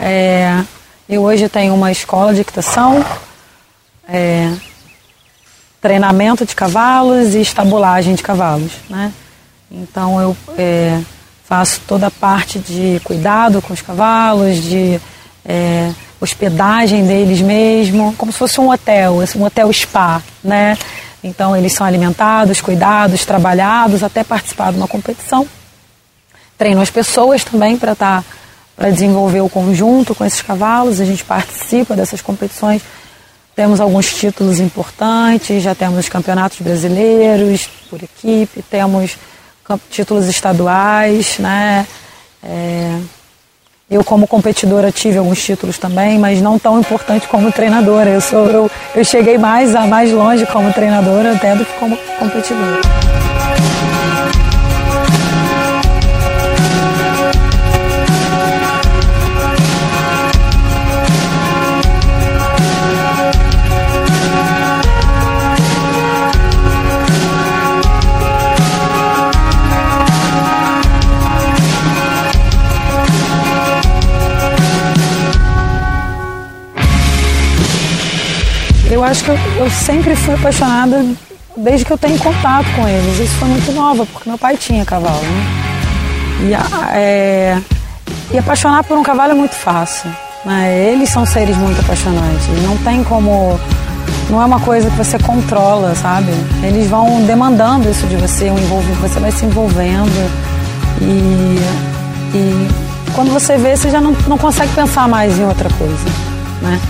É, 0.00 0.64
eu 1.06 1.20
hoje 1.20 1.46
tenho 1.48 1.74
uma 1.74 1.92
escola 1.92 2.32
de 2.32 2.40
equitação, 2.40 3.04
é, 4.08 4.50
treinamento 5.78 6.46
de 6.46 6.54
cavalos 6.54 7.34
e 7.34 7.42
estabulagem 7.42 8.14
de 8.14 8.22
cavalos. 8.22 8.72
Né? 8.88 9.12
Então 9.72 10.20
eu 10.20 10.36
é, 10.58 11.00
faço 11.44 11.80
toda 11.86 12.08
a 12.08 12.10
parte 12.10 12.58
de 12.58 13.00
cuidado 13.02 13.62
com 13.62 13.72
os 13.72 13.80
cavalos, 13.80 14.62
de 14.62 15.00
é, 15.46 15.90
hospedagem 16.20 17.06
deles 17.06 17.40
mesmo, 17.40 18.14
como 18.18 18.30
se 18.30 18.38
fosse 18.38 18.60
um 18.60 18.70
hotel, 18.70 19.20
um 19.34 19.44
hotel 19.44 19.72
spa, 19.72 20.22
né? 20.44 20.76
Então 21.24 21.56
eles 21.56 21.72
são 21.72 21.86
alimentados, 21.86 22.60
cuidados, 22.60 23.24
trabalhados 23.24 24.02
até 24.02 24.22
participar 24.22 24.72
de 24.72 24.76
uma 24.76 24.88
competição. 24.88 25.48
Treino 26.58 26.82
as 26.82 26.90
pessoas 26.90 27.42
também 27.42 27.78
para 27.78 27.92
estar 27.92 28.22
tá, 28.22 28.28
para 28.76 28.90
desenvolver 28.90 29.40
o 29.40 29.48
conjunto 29.48 30.14
com 30.14 30.24
esses 30.24 30.42
cavalos. 30.42 31.00
A 31.00 31.04
gente 31.06 31.24
participa 31.24 31.96
dessas 31.96 32.20
competições. 32.20 32.82
Temos 33.56 33.80
alguns 33.80 34.12
títulos 34.14 34.60
importantes, 34.60 35.62
já 35.62 35.74
temos 35.74 36.08
campeonatos 36.08 36.60
brasileiros 36.60 37.68
por 37.88 38.02
equipe, 38.02 38.62
temos 38.62 39.16
títulos 39.90 40.26
estaduais, 40.26 41.38
né? 41.38 41.86
É, 42.42 42.98
eu, 43.90 44.02
como 44.02 44.26
competidora, 44.26 44.90
tive 44.90 45.18
alguns 45.18 45.42
títulos 45.44 45.76
também, 45.76 46.18
mas 46.18 46.40
não 46.40 46.58
tão 46.58 46.80
importante 46.80 47.28
como 47.28 47.52
treinadora. 47.52 48.08
Eu, 48.08 48.20
sou, 48.20 48.46
eu, 48.46 48.70
eu 48.94 49.04
cheguei 49.04 49.36
mais, 49.36 49.74
a 49.74 49.86
mais 49.86 50.10
longe 50.10 50.46
como 50.46 50.72
treinadora 50.72 51.32
até 51.32 51.54
do 51.54 51.64
que 51.64 51.72
como 51.74 51.96
competidora. 52.18 52.80
Acho 79.12 79.24
que 79.24 79.30
eu, 79.30 79.38
eu, 79.58 79.70
sempre 79.70 80.16
fui 80.16 80.34
apaixonada 80.34 81.04
desde 81.54 81.84
que 81.84 81.92
eu 81.92 81.98
tenho 81.98 82.18
contato 82.18 82.66
com 82.74 82.88
eles. 82.88 83.20
Isso 83.20 83.34
foi 83.34 83.48
muito 83.48 83.70
nova, 83.72 84.06
porque 84.06 84.28
meu 84.28 84.38
pai 84.38 84.56
tinha 84.56 84.84
cavalo, 84.86 85.20
né? 85.20 86.48
E, 86.48 86.96
é, 86.96 87.58
e 88.32 88.38
apaixonar 88.38 88.82
por 88.84 88.96
um 88.96 89.02
cavalo 89.02 89.32
é 89.32 89.34
muito 89.34 89.54
fácil. 89.54 90.10
Né? 90.46 90.88
Eles 90.90 91.10
são 91.10 91.26
seres 91.26 91.56
muito 91.56 91.78
apaixonantes. 91.80 92.48
Não 92.62 92.76
tem 92.78 93.04
como. 93.04 93.60
Não 94.30 94.40
é 94.40 94.46
uma 94.46 94.60
coisa 94.60 94.90
que 94.90 94.96
você 94.96 95.18
controla, 95.18 95.94
sabe? 95.94 96.32
Eles 96.62 96.88
vão 96.88 97.22
demandando 97.26 97.90
isso 97.90 98.06
de 98.06 98.16
você, 98.16 98.50
um 98.50 98.58
envolvimento, 98.58 99.00
você 99.00 99.20
vai 99.20 99.30
se 99.30 99.44
envolvendo. 99.44 100.30
E, 101.02 101.58
e 102.34 102.68
quando 103.14 103.30
você 103.30 103.58
vê, 103.58 103.76
você 103.76 103.90
já 103.90 104.00
não, 104.00 104.12
não 104.26 104.38
consegue 104.38 104.72
pensar 104.72 105.06
mais 105.06 105.38
em 105.38 105.44
outra 105.44 105.68
coisa, 105.70 106.04
né? 106.62 106.80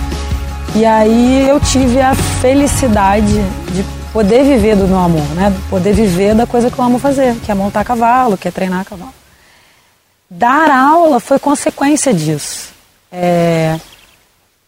E 0.75 0.85
aí 0.87 1.47
eu 1.47 1.59
tive 1.59 2.01
a 2.01 2.15
felicidade 2.15 3.31
de 3.71 3.85
poder 4.11 4.43
viver 4.43 4.75
do 4.75 4.87
meu 4.87 4.97
amor, 4.97 5.25
né? 5.35 5.53
Poder 5.69 5.93
viver 5.93 6.33
da 6.33 6.47
coisa 6.47 6.71
que 6.71 6.79
eu 6.79 6.83
amo 6.83 6.97
fazer, 6.97 7.35
que 7.45 7.51
é 7.51 7.53
montar 7.53 7.85
cavalo, 7.85 8.35
que 8.35 8.47
é 8.47 8.51
treinar 8.51 8.83
cavalo. 8.83 9.13
Dar 10.27 10.71
aula 10.71 11.19
foi 11.19 11.37
consequência 11.37 12.11
disso. 12.11 12.69
É... 13.11 13.79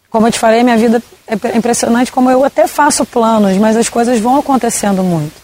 Como 0.08 0.28
eu 0.28 0.30
te 0.30 0.38
falei, 0.38 0.62
minha 0.62 0.76
vida 0.76 1.02
é 1.26 1.56
impressionante 1.56 2.12
como 2.12 2.30
eu 2.30 2.44
até 2.44 2.68
faço 2.68 3.04
planos, 3.04 3.56
mas 3.56 3.76
as 3.76 3.88
coisas 3.88 4.20
vão 4.20 4.38
acontecendo 4.38 5.02
muito. 5.02 5.34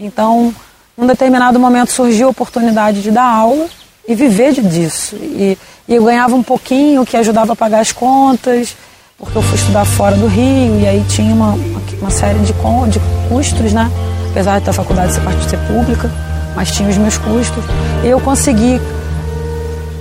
Então, 0.00 0.54
num 0.96 1.06
determinado 1.06 1.60
momento 1.60 1.92
surgiu 1.92 2.28
a 2.28 2.30
oportunidade 2.30 3.02
de 3.02 3.10
dar 3.10 3.26
aula 3.26 3.66
e 4.08 4.14
viver 4.14 4.54
disso. 4.54 5.16
E, 5.16 5.58
e 5.86 5.94
eu 5.94 6.02
ganhava 6.02 6.34
um 6.34 6.42
pouquinho 6.42 7.04
que 7.04 7.14
ajudava 7.14 7.52
a 7.52 7.56
pagar 7.56 7.80
as 7.80 7.92
contas 7.92 8.74
porque 9.18 9.36
eu 9.36 9.42
fui 9.42 9.56
estudar 9.56 9.84
fora 9.84 10.14
do 10.14 10.28
Rio 10.28 10.78
e 10.80 10.86
aí 10.86 11.04
tinha 11.08 11.34
uma, 11.34 11.58
uma 12.00 12.10
série 12.10 12.38
de, 12.38 12.52
de 12.52 13.00
custos, 13.28 13.72
né? 13.72 13.90
Apesar 14.30 14.60
da 14.60 14.72
faculdade 14.72 15.12
ser 15.12 15.20
parte 15.22 15.50
ser 15.50 15.58
pública, 15.66 16.08
mas 16.54 16.70
tinha 16.70 16.88
os 16.88 16.96
meus 16.96 17.18
custos. 17.18 17.64
E 18.04 18.06
eu 18.06 18.20
consegui 18.20 18.80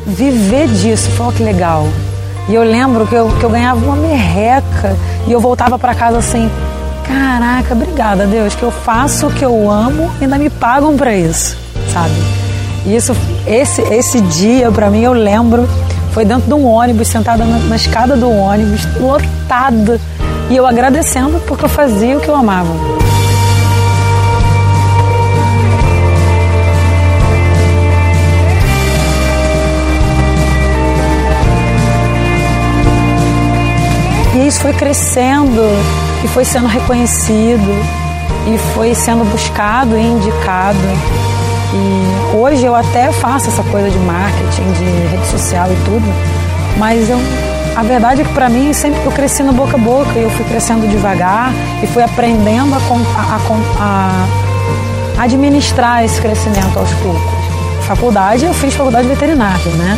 viver 0.06 0.68
disso, 0.68 1.10
foi 1.12 1.34
que 1.34 1.42
legal. 1.44 1.88
E 2.48 2.54
eu 2.54 2.64
lembro 2.64 3.08
que 3.08 3.16
eu, 3.16 3.30
que 3.30 3.44
eu 3.44 3.50
ganhava 3.50 3.84
uma 3.84 3.96
merreca 3.96 4.96
e 5.26 5.32
eu 5.32 5.40
voltava 5.40 5.80
para 5.80 5.96
casa 5.96 6.20
assim, 6.20 6.50
caraca, 7.04 7.74
obrigada 7.74 8.28
Deus, 8.28 8.54
que 8.54 8.64
eu 8.64 8.72
faço 8.72 9.28
o 9.28 9.34
que 9.34 9.44
eu 9.44 9.70
amo 9.70 10.12
e 10.22 10.26
ainda 10.26 10.38
me 10.38 10.50
pagam 10.50 10.96
para 10.96 11.16
isso, 11.16 11.58
sabe? 11.92 12.14
E 12.86 12.96
isso, 12.96 13.14
esse, 13.48 13.82
esse 13.82 14.22
dia 14.22 14.72
para 14.72 14.92
mim 14.92 15.02
eu 15.02 15.12
lembro 15.12 15.68
foi 16.18 16.26
dentro 16.26 16.48
de 16.48 16.54
um 16.56 16.66
ônibus, 16.66 17.10
sentada 17.10 17.46
na, 17.46 17.60
na 17.60 17.76
escada 17.76 18.18
do 18.18 18.28
ônibus, 18.28 18.88
lotada. 19.00 20.02
E 20.50 20.56
eu 20.56 20.66
agradecendo 20.66 21.40
porque 21.42 21.66
eu 21.66 21.70
fazia 21.70 22.18
o 22.18 22.20
que 22.20 22.28
eu 22.28 22.36
amava. 22.36 22.74
E 34.34 34.48
isso 34.48 34.60
foi 34.60 34.74
crescendo 34.74 35.62
e 36.24 36.28
foi 36.30 36.44
sendo 36.44 36.66
reconhecido 36.66 37.72
e 38.52 38.58
foi 38.74 38.96
sendo 38.96 39.24
buscado 39.24 39.96
e 39.96 40.02
indicado. 40.02 41.27
E 41.74 42.36
hoje 42.36 42.66
eu 42.66 42.74
até 42.74 43.12
faço 43.12 43.50
essa 43.50 43.64
coisa 43.64 43.90
de 43.90 43.98
marketing, 44.00 44.72
de 44.74 44.86
rede 45.10 45.28
social 45.28 45.68
e 45.72 45.76
tudo, 45.84 46.06
mas 46.78 47.10
eu, 47.10 47.18
a 47.76 47.84
verdade 47.84 48.22
é 48.22 48.24
que 48.24 48.34
para 48.34 48.50
mim 48.50 48.72
sempre 48.72 49.04
eu 49.06 49.12
cresci 49.12 49.44
no 49.44 49.52
boca 49.52 49.76
a 49.76 49.80
boca 49.80 50.18
eu 50.18 50.30
fui 50.30 50.46
crescendo 50.46 50.88
devagar 50.88 51.52
e 51.84 51.88
fui 51.88 52.02
aprendendo 52.02 52.74
a, 52.74 52.78
a, 52.80 54.26
a 55.18 55.24
administrar 55.24 56.04
esse 56.04 56.22
crescimento 56.22 56.78
aos 56.78 56.92
poucos. 56.96 57.38
Faculdade, 57.86 58.46
eu 58.46 58.54
fiz 58.54 58.74
faculdade 58.74 59.08
veterinária, 59.08 59.72
né? 59.74 59.98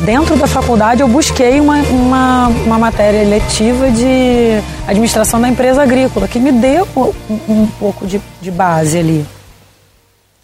Dentro 0.00 0.34
da 0.36 0.46
faculdade 0.46 1.02
eu 1.02 1.08
busquei 1.08 1.60
uma, 1.60 1.76
uma, 1.82 2.48
uma 2.48 2.78
matéria 2.78 3.22
letiva 3.22 3.90
de 3.90 4.62
administração 4.88 5.40
da 5.40 5.48
empresa 5.48 5.82
agrícola, 5.82 6.26
que 6.26 6.38
me 6.38 6.50
deu 6.50 6.88
um, 6.96 7.12
um 7.48 7.66
pouco 7.78 8.06
de, 8.06 8.20
de 8.40 8.50
base 8.50 8.98
ali. 8.98 9.26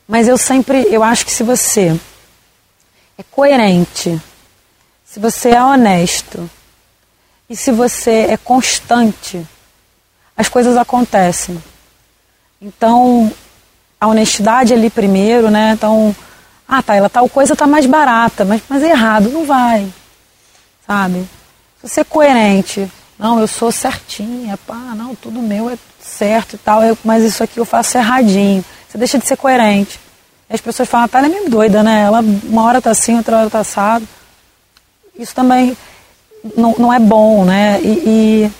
Mas 0.06 0.28
eu 0.28 0.38
sempre, 0.38 0.86
eu 0.90 1.02
acho 1.02 1.24
que 1.24 1.32
se 1.32 1.42
você 1.42 1.98
é 3.18 3.22
coerente, 3.22 4.20
se 5.04 5.18
você 5.18 5.50
é 5.50 5.62
honesto 5.62 6.48
e 7.48 7.56
se 7.56 7.72
você 7.72 8.26
é 8.30 8.36
constante, 8.36 9.44
as 10.36 10.48
coisas 10.48 10.76
acontecem. 10.76 11.62
Então, 12.60 13.32
a 14.00 14.06
honestidade 14.06 14.74
ali 14.74 14.90
primeiro, 14.90 15.50
né? 15.50 15.72
Então, 15.72 16.14
ah, 16.68 16.82
tá, 16.82 16.94
ela 16.94 17.08
tal 17.08 17.28
coisa 17.28 17.56
tá 17.56 17.66
mais 17.66 17.86
barata, 17.86 18.44
mas, 18.44 18.62
mas 18.68 18.82
é 18.82 18.90
errado, 18.90 19.30
não 19.30 19.44
vai. 19.44 19.92
Sabe? 20.86 21.26
Se 21.80 21.88
você 21.88 22.00
é 22.00 22.04
coerente, 22.04 22.90
não, 23.18 23.40
eu 23.40 23.48
sou 23.48 23.72
certinha, 23.72 24.58
pá, 24.66 24.92
não, 24.94 25.14
tudo 25.14 25.40
meu 25.40 25.70
é 25.70 25.78
certo 26.00 26.54
e 26.54 26.58
tal, 26.58 26.82
eu, 26.82 26.96
mas 27.04 27.24
isso 27.24 27.42
aqui 27.42 27.58
eu 27.58 27.64
faço 27.64 27.96
erradinho. 27.96 28.64
Você 28.88 28.98
deixa 28.98 29.18
de 29.18 29.26
ser 29.26 29.36
coerente. 29.36 29.98
E 30.48 30.54
as 30.54 30.60
pessoas 30.60 30.88
falam, 30.88 31.08
tá, 31.08 31.18
ela 31.18 31.26
é 31.26 31.30
meio 31.30 31.50
doida, 31.50 31.82
né? 31.82 32.02
Ela 32.02 32.20
uma 32.20 32.64
hora 32.64 32.80
tá 32.80 32.90
assim, 32.90 33.16
outra 33.16 33.38
hora 33.38 33.50
tá 33.50 33.60
assado. 33.60 34.06
Isso 35.18 35.34
também 35.34 35.76
não, 36.56 36.74
não 36.78 36.92
é 36.92 36.98
bom, 36.98 37.44
né? 37.44 37.80
E, 37.82 37.88
e, 37.88 38.52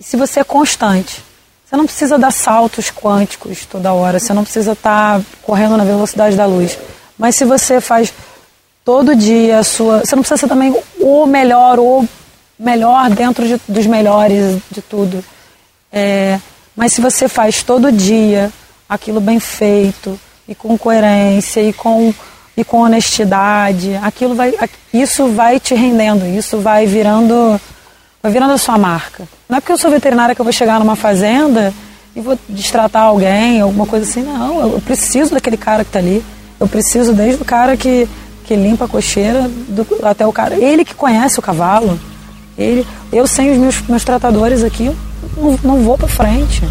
e 0.00 0.04
se 0.04 0.16
você 0.16 0.40
é 0.40 0.44
constante, 0.44 1.22
você 1.64 1.76
não 1.76 1.84
precisa 1.84 2.18
dar 2.18 2.30
saltos 2.30 2.90
quânticos 2.90 3.66
toda 3.66 3.92
hora, 3.92 4.18
você 4.18 4.32
não 4.32 4.42
precisa 4.42 4.72
estar 4.72 5.18
tá 5.18 5.24
correndo 5.42 5.76
na 5.76 5.84
velocidade 5.84 6.36
da 6.36 6.46
luz. 6.46 6.78
Mas 7.18 7.34
se 7.34 7.44
você 7.44 7.80
faz 7.80 8.12
todo 8.88 9.14
dia 9.14 9.58
a 9.58 9.62
sua. 9.62 9.98
Você 9.98 10.16
não 10.16 10.22
precisa 10.22 10.38
ser 10.38 10.48
também 10.48 10.74
o 10.98 11.26
melhor, 11.26 11.78
o 11.78 12.08
melhor 12.58 13.10
dentro 13.10 13.46
de, 13.46 13.60
dos 13.68 13.84
melhores 13.84 14.62
de 14.70 14.80
tudo. 14.80 15.22
É, 15.92 16.40
mas 16.74 16.94
se 16.94 17.02
você 17.02 17.28
faz 17.28 17.62
todo 17.62 17.92
dia 17.92 18.50
aquilo 18.88 19.20
bem 19.20 19.38
feito, 19.38 20.18
e 20.48 20.54
com 20.54 20.78
coerência, 20.78 21.60
e 21.60 21.72
com, 21.72 22.12
e 22.56 22.64
com 22.64 22.78
honestidade, 22.80 23.94
aquilo 24.02 24.34
vai, 24.34 24.54
isso 24.92 25.28
vai 25.28 25.60
te 25.60 25.74
rendendo, 25.74 26.26
isso 26.26 26.58
vai 26.58 26.86
virando, 26.86 27.60
vai 28.22 28.32
virando 28.32 28.54
a 28.54 28.58
sua 28.58 28.78
marca. 28.78 29.28
Não 29.48 29.58
é 29.58 29.60
porque 29.60 29.72
eu 29.72 29.78
sou 29.78 29.90
veterinária 29.90 30.34
que 30.34 30.40
eu 30.40 30.44
vou 30.44 30.52
chegar 30.52 30.78
numa 30.78 30.96
fazenda 30.96 31.72
e 32.16 32.20
vou 32.20 32.38
destratar 32.48 33.02
alguém, 33.02 33.60
alguma 33.60 33.86
coisa 33.86 34.08
assim, 34.08 34.22
não. 34.22 34.72
Eu 34.72 34.80
preciso 34.80 35.34
daquele 35.34 35.56
cara 35.56 35.84
que 35.84 35.90
está 35.90 35.98
ali. 35.98 36.24
Eu 36.58 36.66
preciso 36.66 37.12
desde 37.12 37.40
o 37.40 37.44
cara 37.44 37.76
que, 37.76 38.08
que 38.44 38.56
limpa 38.56 38.86
a 38.86 38.88
cocheira 38.88 39.48
do, 39.48 39.86
até 40.02 40.26
o 40.26 40.32
cara. 40.32 40.56
Ele 40.56 40.84
que 40.84 40.94
conhece 40.94 41.38
o 41.38 41.42
cavalo. 41.42 41.98
Ele, 42.56 42.84
eu 43.12 43.26
sem 43.26 43.52
os 43.52 43.58
meus, 43.58 43.80
meus 43.82 44.04
tratadores 44.04 44.64
aqui, 44.64 44.90
não, 45.62 45.82
vou 45.82 45.96
para 45.96 46.08
frente, 46.08 46.62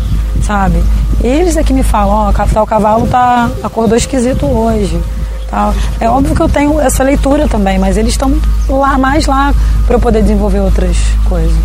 sabe? 0.43 0.83
Eles 1.23 1.57
é 1.57 1.63
que 1.63 1.73
me 1.73 1.83
falam, 1.83 2.13
ó, 2.13 2.31
oh, 2.31 2.61
o 2.61 2.65
cavalo 2.67 3.07
tá, 3.07 3.49
acordou 3.63 3.97
esquisito 3.97 4.45
hoje. 4.45 5.01
Tal. 5.49 5.73
É 5.99 6.09
óbvio 6.09 6.35
que 6.35 6.41
eu 6.41 6.49
tenho 6.49 6.79
essa 6.79 7.03
leitura 7.03 7.47
também, 7.47 7.79
mas 7.79 7.95
eles 7.95 8.11
estão 8.11 8.33
lá 8.67 8.97
mais 8.97 9.25
lá 9.25 9.53
para 9.85 9.95
eu 9.95 9.99
poder 9.99 10.21
desenvolver 10.21 10.59
outras 10.59 10.97
coisas. 11.23 11.55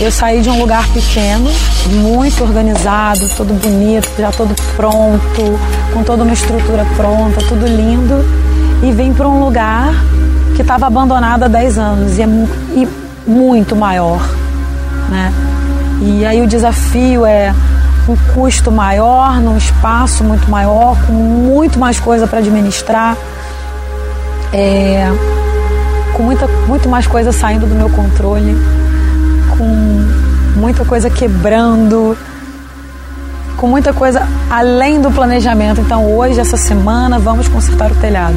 Eu 0.00 0.12
saí 0.12 0.40
de 0.40 0.48
um 0.48 0.60
lugar 0.60 0.86
pequeno, 0.88 1.50
muito 1.86 2.42
organizado, 2.44 3.28
todo 3.36 3.52
bonito, 3.54 4.08
já 4.16 4.30
todo 4.30 4.54
pronto, 4.76 5.58
com 5.92 6.04
toda 6.04 6.22
uma 6.22 6.32
estrutura 6.32 6.84
pronta, 6.96 7.40
tudo 7.48 7.66
lindo, 7.66 8.24
e 8.82 8.92
vim 8.92 9.12
para 9.12 9.28
um 9.28 9.44
lugar 9.44 9.92
que 10.54 10.62
estava 10.62 10.86
abandonado 10.86 11.44
há 11.44 11.48
10 11.48 11.78
anos 11.78 12.18
e, 12.18 12.22
é, 12.22 12.26
e 12.26 12.88
muito 13.26 13.76
maior, 13.76 14.20
né? 15.08 15.32
E 16.00 16.24
aí 16.24 16.40
o 16.40 16.46
desafio 16.46 17.26
é 17.26 17.54
um 18.08 18.16
custo 18.34 18.70
maior, 18.70 19.40
num 19.40 19.56
espaço 19.56 20.24
muito 20.24 20.50
maior, 20.50 20.96
com 21.06 21.12
muito 21.12 21.78
mais 21.78 21.98
coisa 21.98 22.26
para 22.26 22.38
administrar, 22.38 23.16
é, 24.52 25.06
com 26.14 26.22
muita, 26.22 26.46
muito 26.66 26.88
mais 26.88 27.06
coisa 27.06 27.32
saindo 27.32 27.66
do 27.66 27.74
meu 27.74 27.90
controle 27.90 28.56
com 29.58 30.58
muita 30.58 30.84
coisa 30.84 31.10
quebrando, 31.10 32.16
com 33.58 33.66
muita 33.66 33.92
coisa 33.92 34.26
além 34.48 35.00
do 35.00 35.10
planejamento. 35.10 35.80
Então 35.80 36.10
hoje, 36.16 36.40
essa 36.40 36.56
semana, 36.56 37.18
vamos 37.18 37.48
consertar 37.48 37.92
o 37.92 37.94
telhado. 37.96 38.36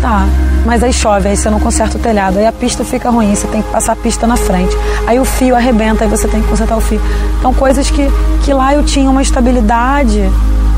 Tá, 0.00 0.26
mas 0.64 0.82
aí 0.82 0.92
chove, 0.92 1.28
aí 1.28 1.36
você 1.36 1.48
não 1.48 1.60
conserta 1.60 1.96
o 1.96 2.00
telhado, 2.00 2.38
aí 2.38 2.46
a 2.46 2.52
pista 2.52 2.84
fica 2.84 3.08
ruim, 3.08 3.34
você 3.34 3.46
tem 3.46 3.62
que 3.62 3.70
passar 3.70 3.92
a 3.92 3.96
pista 3.96 4.26
na 4.26 4.36
frente. 4.36 4.76
Aí 5.06 5.18
o 5.18 5.24
fio 5.24 5.54
arrebenta, 5.54 6.04
aí 6.04 6.10
você 6.10 6.26
tem 6.26 6.42
que 6.42 6.48
consertar 6.48 6.76
o 6.76 6.80
fio. 6.80 7.00
Então 7.38 7.54
coisas 7.54 7.90
que, 7.90 8.10
que 8.44 8.52
lá 8.52 8.74
eu 8.74 8.82
tinha 8.84 9.08
uma 9.08 9.22
estabilidade 9.22 10.30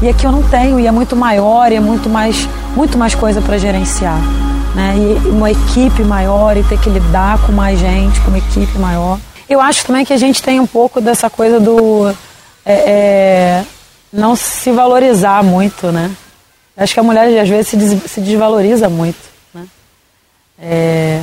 e 0.02 0.08
aqui 0.08 0.24
eu 0.24 0.30
não 0.30 0.42
tenho, 0.42 0.78
e 0.78 0.86
é 0.86 0.92
muito 0.92 1.16
maior, 1.16 1.72
e 1.72 1.76
é 1.76 1.80
muito 1.80 2.08
mais, 2.08 2.48
muito 2.76 2.96
mais 2.96 3.14
coisa 3.14 3.40
para 3.40 3.58
gerenciar. 3.58 4.18
Né? 4.74 4.94
E 4.96 5.28
uma 5.28 5.50
equipe 5.50 6.04
maior 6.04 6.56
e 6.56 6.62
ter 6.62 6.78
que 6.78 6.88
lidar 6.88 7.38
com 7.38 7.52
mais 7.52 7.78
gente, 7.78 8.20
com 8.20 8.28
uma 8.28 8.38
equipe 8.38 8.78
maior. 8.78 9.18
Eu 9.48 9.60
acho 9.60 9.84
também 9.84 10.04
que 10.04 10.12
a 10.12 10.16
gente 10.16 10.42
tem 10.42 10.60
um 10.60 10.66
pouco 10.66 11.00
dessa 11.00 11.28
coisa 11.28 11.58
do 11.58 12.12
é, 12.70 12.74
é, 12.74 13.64
não 14.12 14.36
se 14.36 14.70
valorizar 14.70 15.42
muito, 15.42 15.90
né? 15.90 16.10
Acho 16.76 16.92
que 16.92 17.00
a 17.00 17.02
mulher 17.02 17.40
às 17.40 17.48
vezes 17.48 17.68
se, 17.68 17.76
des, 17.76 18.10
se 18.10 18.20
desvaloriza 18.20 18.90
muito, 18.90 19.18
né? 19.54 19.66
É, 20.60 21.22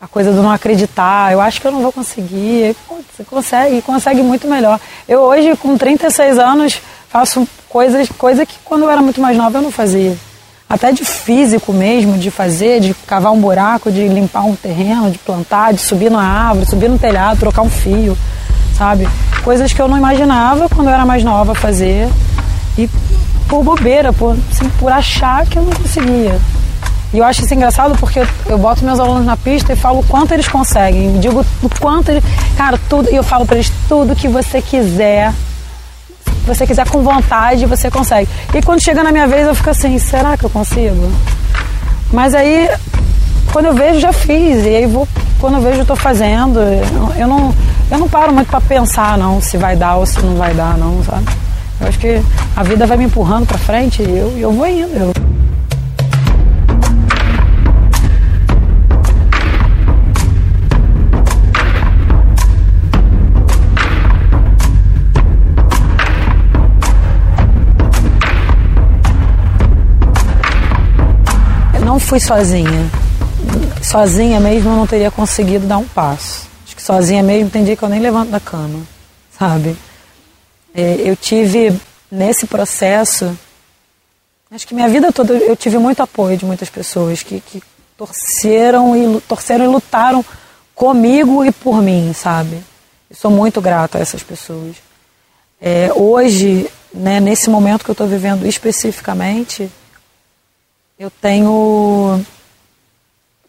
a 0.00 0.08
coisa 0.08 0.32
do 0.32 0.42
não 0.42 0.50
acreditar, 0.50 1.32
eu 1.32 1.40
acho 1.40 1.60
que 1.60 1.66
eu 1.66 1.70
não 1.70 1.80
vou 1.80 1.92
conseguir. 1.92 2.74
você 2.88 3.22
consegue, 3.22 3.80
consegue 3.82 4.20
muito 4.20 4.48
melhor. 4.48 4.80
Eu 5.08 5.20
hoje, 5.20 5.56
com 5.56 5.78
36 5.78 6.38
anos, 6.38 6.80
faço 7.08 7.46
coisas, 7.68 8.08
coisa 8.10 8.44
que 8.44 8.56
quando 8.64 8.82
eu 8.82 8.90
era 8.90 9.00
muito 9.00 9.20
mais 9.20 9.36
nova 9.36 9.58
eu 9.58 9.62
não 9.62 9.70
fazia 9.70 10.16
até 10.68 10.92
de 10.92 11.04
físico 11.04 11.72
mesmo, 11.72 12.18
de 12.18 12.30
fazer, 12.30 12.80
de 12.80 12.94
cavar 13.06 13.32
um 13.32 13.40
buraco, 13.40 13.90
de 13.90 14.06
limpar 14.06 14.44
um 14.44 14.54
terreno, 14.54 15.10
de 15.10 15.18
plantar, 15.18 15.72
de 15.72 15.80
subir 15.80 16.10
na 16.10 16.20
árvore, 16.20 16.66
subir 16.66 16.90
no 16.90 16.98
telhado, 16.98 17.38
trocar 17.38 17.62
um 17.62 17.70
fio, 17.70 18.18
sabe? 18.76 19.08
Coisas 19.48 19.72
que 19.72 19.80
eu 19.80 19.88
não 19.88 19.96
imaginava 19.96 20.68
quando 20.68 20.88
eu 20.88 20.92
era 20.92 21.06
mais 21.06 21.24
nova 21.24 21.54
fazer 21.54 22.06
e 22.76 22.86
por 23.48 23.64
bobeira, 23.64 24.12
por, 24.12 24.36
assim, 24.52 24.68
por 24.78 24.92
achar 24.92 25.46
que 25.46 25.58
eu 25.58 25.62
não 25.62 25.72
conseguia. 25.72 26.38
E 27.14 27.18
eu 27.18 27.24
acho 27.24 27.42
isso 27.42 27.54
engraçado 27.54 27.96
porque 27.98 28.20
eu, 28.44 28.58
boto 28.58 28.84
meus 28.84 29.00
alunos 29.00 29.24
na 29.24 29.38
pista 29.38 29.72
e 29.72 29.76
falo 29.76 30.00
o 30.00 30.02
quanto 30.04 30.34
eles 30.34 30.46
conseguem. 30.46 31.18
Digo 31.18 31.42
o 31.62 31.68
quanto 31.80 32.10
eles. 32.10 32.22
Cara, 32.58 32.78
tudo. 32.90 33.08
E 33.10 33.16
eu 33.16 33.22
falo 33.22 33.46
para 33.46 33.56
eles: 33.56 33.72
tudo 33.88 34.14
que 34.14 34.28
você 34.28 34.60
quiser 34.60 35.32
você 36.46 36.66
quiser 36.66 36.86
com 36.86 37.00
vontade, 37.00 37.64
você 37.64 37.90
consegue. 37.90 38.28
E 38.52 38.60
quando 38.60 38.82
chega 38.82 39.02
na 39.02 39.10
minha 39.10 39.26
vez, 39.26 39.46
eu 39.46 39.54
fico 39.54 39.70
assim, 39.70 39.98
será 39.98 40.36
que 40.36 40.44
eu 40.44 40.50
consigo? 40.50 41.10
Mas 42.12 42.34
aí, 42.34 42.68
quando 43.52 43.66
eu 43.66 43.74
vejo, 43.74 44.00
já 44.00 44.12
fiz. 44.12 44.64
E 44.64 44.68
aí, 44.68 44.86
vou, 44.86 45.06
quando 45.40 45.54
eu 45.54 45.60
vejo, 45.60 45.82
estou 45.82 45.96
fazendo. 45.96 46.60
Eu 47.18 47.26
não, 47.26 47.54
eu 47.90 47.98
não 47.98 48.08
paro 48.08 48.32
muito 48.32 48.48
para 48.48 48.60
pensar, 48.60 49.16
não, 49.16 49.40
se 49.40 49.56
vai 49.56 49.76
dar 49.76 49.96
ou 49.96 50.06
se 50.06 50.20
não 50.20 50.36
vai 50.36 50.54
dar, 50.54 50.76
não, 50.76 51.02
sabe? 51.04 51.26
Eu 51.80 51.88
acho 51.88 51.98
que 51.98 52.20
a 52.56 52.62
vida 52.62 52.86
vai 52.86 52.96
me 52.96 53.04
empurrando 53.04 53.46
para 53.46 53.58
frente 53.58 54.02
e 54.02 54.18
eu, 54.18 54.36
eu 54.38 54.52
vou 54.52 54.66
indo. 54.66 54.94
Eu... 54.94 55.12
não 71.84 71.98
fui 71.98 72.20
sozinha. 72.20 73.07
Sozinha 73.88 74.38
mesmo 74.38 74.70
eu 74.70 74.76
não 74.76 74.86
teria 74.86 75.10
conseguido 75.10 75.66
dar 75.66 75.78
um 75.78 75.88
passo. 75.88 76.46
Acho 76.64 76.76
que 76.76 76.82
sozinha 76.82 77.22
mesmo 77.22 77.50
tem 77.50 77.64
dia 77.64 77.76
que 77.76 77.82
eu 77.82 77.88
nem 77.88 78.00
levanto 78.00 78.30
da 78.30 78.40
cama, 78.40 78.80
sabe? 79.36 79.76
É, 80.74 80.96
eu 81.04 81.16
tive 81.16 81.80
nesse 82.10 82.46
processo 82.46 83.36
Acho 84.50 84.66
que 84.66 84.74
minha 84.74 84.88
vida 84.88 85.12
toda 85.12 85.34
eu 85.34 85.54
tive 85.54 85.76
muito 85.76 86.02
apoio 86.02 86.36
de 86.36 86.46
muitas 86.46 86.70
pessoas 86.70 87.22
que, 87.22 87.38
que 87.38 87.62
torceram 87.98 88.96
e 88.96 89.20
torceram 89.20 89.66
e 89.66 89.68
lutaram 89.68 90.24
comigo 90.74 91.44
e 91.44 91.52
por 91.52 91.82
mim, 91.82 92.12
sabe? 92.14 92.64
Eu 93.10 93.16
sou 93.16 93.30
muito 93.30 93.60
grata 93.60 93.98
a 93.98 94.00
essas 94.00 94.22
pessoas. 94.22 94.76
É, 95.60 95.92
hoje, 95.94 96.66
né, 96.94 97.20
nesse 97.20 97.50
momento 97.50 97.84
que 97.84 97.90
eu 97.90 97.92
estou 97.92 98.06
vivendo 98.06 98.46
especificamente, 98.46 99.70
eu 100.98 101.10
tenho, 101.10 102.24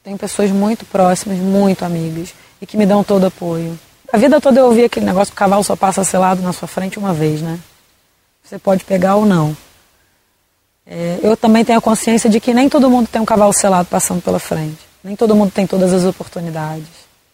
tenho 0.09 0.17
pessoas 0.17 0.49
muito 0.49 0.85
próximas, 0.85 1.37
muito 1.37 1.85
amigas, 1.85 2.33
e 2.59 2.65
que 2.65 2.75
me 2.75 2.83
dão 2.83 3.03
todo 3.03 3.27
apoio. 3.27 3.77
A 4.11 4.17
vida 4.17 4.41
toda 4.41 4.59
eu 4.59 4.65
ouvi 4.65 4.83
aquele 4.83 5.05
negócio 5.05 5.31
que 5.31 5.35
o 5.35 5.37
cavalo 5.37 5.63
só 5.63 5.75
passa 5.75 6.03
selado 6.03 6.41
na 6.41 6.51
sua 6.51 6.67
frente 6.67 6.97
uma 6.97 7.13
vez, 7.13 7.43
né? 7.43 7.59
Você 8.43 8.57
pode 8.57 8.83
pegar 8.83 9.17
ou 9.17 9.25
não. 9.25 9.55
É, 10.83 11.19
eu 11.21 11.37
também 11.37 11.63
tenho 11.63 11.77
a 11.77 11.81
consciência 11.81 12.27
de 12.27 12.39
que 12.39 12.55
nem 12.55 12.67
todo 12.67 12.89
mundo 12.89 13.07
tem 13.07 13.21
um 13.21 13.25
cavalo 13.25 13.53
selado 13.53 13.87
passando 13.87 14.19
pela 14.19 14.39
frente. 14.39 14.79
Nem 15.03 15.15
todo 15.15 15.35
mundo 15.35 15.51
tem 15.51 15.67
todas 15.67 15.93
as 15.93 16.03
oportunidades. 16.03 16.87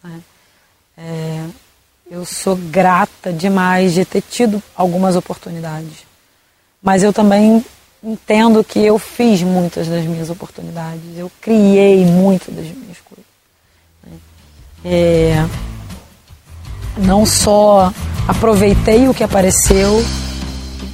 Né? 0.04 0.20
É, 0.98 1.44
eu 2.10 2.26
sou 2.26 2.56
grata 2.56 3.32
demais 3.32 3.94
de 3.94 4.04
ter 4.04 4.20
tido 4.20 4.62
algumas 4.76 5.16
oportunidades. 5.16 6.04
Mas 6.82 7.02
eu 7.02 7.10
também 7.10 7.64
entendo 8.02 8.62
que 8.62 8.78
eu 8.78 8.98
fiz 8.98 9.42
muitas 9.42 9.88
das 9.88 10.04
minhas 10.04 10.30
oportunidades. 10.30 11.02
Eu 11.16 11.30
criei 11.40 12.04
muitas 12.04 12.54
das 12.54 12.66
minhas 12.66 12.98
coisas. 13.04 13.24
Né? 14.04 14.16
É, 14.84 15.46
não 16.98 17.26
só 17.26 17.92
aproveitei 18.26 19.08
o 19.08 19.14
que 19.14 19.24
apareceu, 19.24 20.04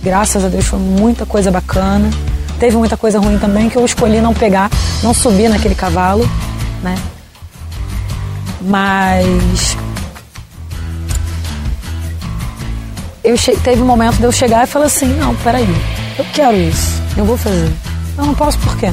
graças 0.02 0.44
a 0.44 0.48
Deus 0.48 0.66
foi 0.66 0.78
muita 0.78 1.24
coisa 1.24 1.50
bacana 1.50 2.10
Teve 2.62 2.76
muita 2.76 2.96
coisa 2.96 3.18
ruim 3.18 3.40
também 3.40 3.68
que 3.68 3.74
eu 3.74 3.84
escolhi 3.84 4.20
não 4.20 4.32
pegar, 4.32 4.70
não 5.02 5.12
subir 5.12 5.48
naquele 5.48 5.74
cavalo, 5.74 6.24
né? 6.80 6.94
Mas 8.60 9.76
eu 13.24 13.34
teve 13.64 13.82
um 13.82 13.84
momento 13.84 14.18
de 14.18 14.22
eu 14.22 14.30
chegar 14.30 14.62
e 14.62 14.68
falar 14.68 14.84
assim, 14.86 15.08
não, 15.08 15.34
peraí, 15.34 15.66
eu 16.18 16.24
quero 16.32 16.56
isso, 16.56 17.02
eu 17.16 17.24
vou 17.24 17.36
fazer. 17.36 17.72
Eu 18.18 18.26
não 18.26 18.34
posso 18.34 18.58
por 18.58 18.76
quê? 18.76 18.92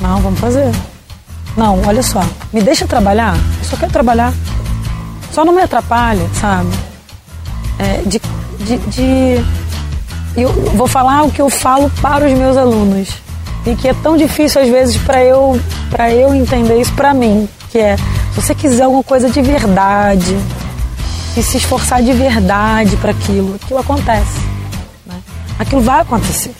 Não, 0.00 0.20
vamos 0.20 0.38
fazer. 0.38 0.70
Não, 1.56 1.82
olha 1.86 2.02
só, 2.02 2.22
me 2.52 2.62
deixa 2.62 2.86
trabalhar, 2.86 3.34
eu 3.34 3.64
só 3.64 3.76
quero 3.76 3.92
trabalhar. 3.92 4.32
Só 5.32 5.44
não 5.44 5.52
me 5.52 5.62
atrapalha, 5.62 6.28
sabe? 6.34 6.70
É, 7.78 8.02
de, 8.06 8.20
de, 8.60 8.78
de 8.88 9.44
eu 10.36 10.52
vou 10.74 10.86
falar 10.86 11.24
o 11.24 11.30
que 11.30 11.42
eu 11.42 11.50
falo 11.50 11.90
para 12.00 12.26
os 12.26 12.32
meus 12.32 12.56
alunos 12.56 13.08
e 13.66 13.74
que 13.74 13.88
é 13.88 13.94
tão 13.94 14.16
difícil 14.16 14.62
às 14.62 14.68
vezes 14.68 14.96
para 14.98 15.22
eu 15.24 15.60
eu 16.14 16.34
entender 16.34 16.80
isso 16.80 16.92
para 16.92 17.12
mim, 17.12 17.48
que 17.70 17.78
é 17.78 17.96
se 17.96 18.40
você 18.40 18.54
quiser 18.54 18.84
alguma 18.84 19.02
coisa 19.02 19.28
de 19.28 19.42
verdade 19.42 20.36
e 21.36 21.42
se 21.42 21.56
esforçar 21.56 22.02
de 22.02 22.12
verdade 22.12 22.96
para 22.96 23.10
aquilo, 23.10 23.56
aquilo 23.56 23.80
acontece? 23.80 24.47
Aquilo 25.58 25.82
vai 25.82 26.00
acontecer. 26.00 26.54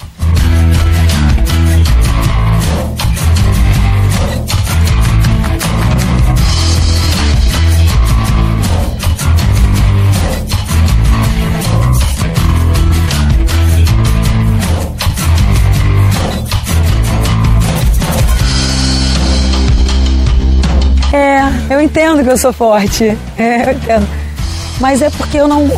É, 21.10 21.74
eu 21.74 21.80
entendo 21.80 22.22
que 22.22 22.30
eu 22.30 22.36
sou 22.36 22.52
forte. 22.52 23.16
É, 23.38 23.70
eu 23.70 23.76
entendo. 23.76 24.08
Mas 24.80 25.00
é 25.00 25.10
porque 25.10 25.38
eu 25.38 25.46
não. 25.46 25.70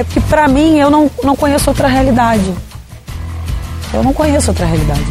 É, 0.00 0.04
porque 0.04 0.20
pra 0.20 0.48
mim 0.48 0.78
eu 0.78 0.90
não, 0.90 1.10
não 1.22 1.36
conheço 1.36 1.68
outra 1.68 1.86
realidade. 1.86 2.54
Eu 3.92 4.02
não 4.02 4.14
conheço 4.14 4.50
outra 4.50 4.64
realidade. 4.64 5.04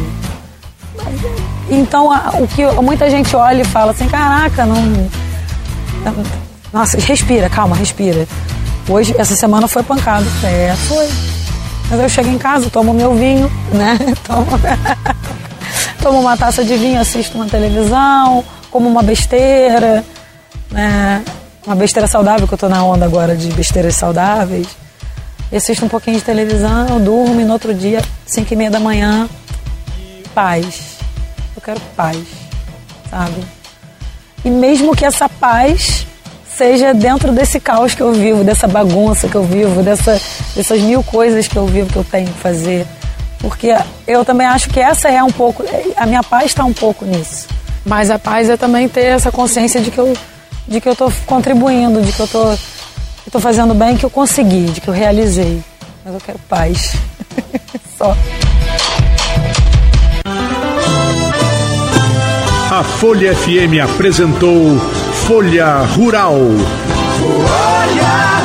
Então, 1.70 2.08
o 2.40 2.48
que 2.48 2.66
muita 2.82 3.08
gente 3.08 3.36
olha 3.36 3.62
e 3.62 3.64
fala 3.64 3.92
assim: 3.92 4.08
caraca, 4.08 4.66
não. 4.66 5.08
Nossa, 6.72 6.98
respira, 6.98 7.48
calma, 7.48 7.76
respira. 7.76 8.26
Hoje, 8.88 9.14
essa 9.16 9.36
semana 9.36 9.68
foi 9.68 9.84
pancada. 9.84 10.26
É, 10.42 10.74
foi. 10.88 11.08
Mas 11.88 12.00
eu 12.00 12.08
chego 12.08 12.28
em 12.28 12.38
casa, 12.38 12.68
tomo 12.68 12.92
meu 12.92 13.14
vinho, 13.14 13.50
né? 13.72 13.96
Tomo, 14.26 14.46
tomo 16.02 16.20
uma 16.20 16.36
taça 16.36 16.64
de 16.64 16.76
vinho, 16.76 17.00
assisto 17.00 17.36
uma 17.36 17.46
televisão, 17.46 18.44
como 18.70 18.88
uma 18.88 19.02
besteira, 19.02 20.04
né? 20.70 21.24
Uma 21.66 21.76
besteira 21.76 22.06
saudável, 22.06 22.48
que 22.48 22.54
eu 22.54 22.58
tô 22.58 22.68
na 22.68 22.82
onda 22.84 23.04
agora 23.04 23.36
de 23.36 23.48
besteiras 23.52 23.94
saudáveis. 23.94 24.66
Eu 25.52 25.58
assisto 25.58 25.84
um 25.84 25.88
pouquinho 25.88 26.16
de 26.16 26.22
televisão, 26.22 27.00
durmo 27.00 27.40
e 27.40 27.44
no 27.44 27.52
outro 27.52 27.74
dia, 27.74 28.02
5 28.24 28.52
e 28.52 28.56
meia 28.56 28.70
da 28.70 28.80
manhã, 28.80 29.28
paz. 30.34 30.98
Eu 31.54 31.60
quero 31.60 31.80
paz, 31.96 32.18
sabe? 33.10 33.44
E 34.44 34.48
mesmo 34.48 34.96
que 34.96 35.04
essa 35.04 35.28
paz 35.28 36.06
seja 36.56 36.94
dentro 36.94 37.32
desse 37.32 37.60
caos 37.60 37.94
que 37.94 38.02
eu 38.02 38.12
vivo, 38.12 38.44
dessa 38.44 38.66
bagunça 38.66 39.28
que 39.28 39.34
eu 39.34 39.44
vivo, 39.44 39.82
dessa, 39.82 40.20
dessas 40.54 40.80
mil 40.80 41.02
coisas 41.02 41.48
que 41.48 41.56
eu 41.56 41.66
vivo 41.66 41.92
que 41.92 41.96
eu 41.96 42.04
tenho 42.04 42.26
que 42.26 42.38
fazer. 42.38 42.86
Porque 43.38 43.74
eu 44.06 44.24
também 44.24 44.46
acho 44.46 44.68
que 44.70 44.78
essa 44.78 45.08
é 45.08 45.22
um 45.22 45.30
pouco, 45.30 45.64
a 45.96 46.06
minha 46.06 46.22
paz 46.22 46.46
está 46.46 46.64
um 46.64 46.72
pouco 46.72 47.04
nisso. 47.04 47.48
Mas 47.84 48.10
a 48.10 48.18
paz 48.18 48.48
é 48.48 48.56
também 48.56 48.88
ter 48.88 49.06
essa 49.06 49.32
consciência 49.32 49.80
de 49.80 49.90
que 49.90 49.98
eu 49.98 50.14
de 50.66 50.80
que 50.80 50.88
eu 50.88 50.92
estou 50.92 51.12
contribuindo, 51.26 52.02
de 52.02 52.12
que 52.12 52.20
eu 52.20 52.28
tô, 52.28 52.52
estou 53.26 53.40
fazendo 53.40 53.74
bem, 53.74 53.96
que 53.96 54.04
eu 54.04 54.10
consegui, 54.10 54.66
de 54.66 54.80
que 54.80 54.88
eu 54.88 54.94
realizei. 54.94 55.62
Mas 56.04 56.14
eu 56.14 56.20
quero 56.20 56.38
paz. 56.48 56.94
Só. 57.98 58.16
A 62.70 62.84
Folha 62.84 63.34
FM 63.34 63.82
apresentou 63.82 64.78
Folha 65.26 65.78
Rural. 65.82 66.36
Folha 67.18 68.39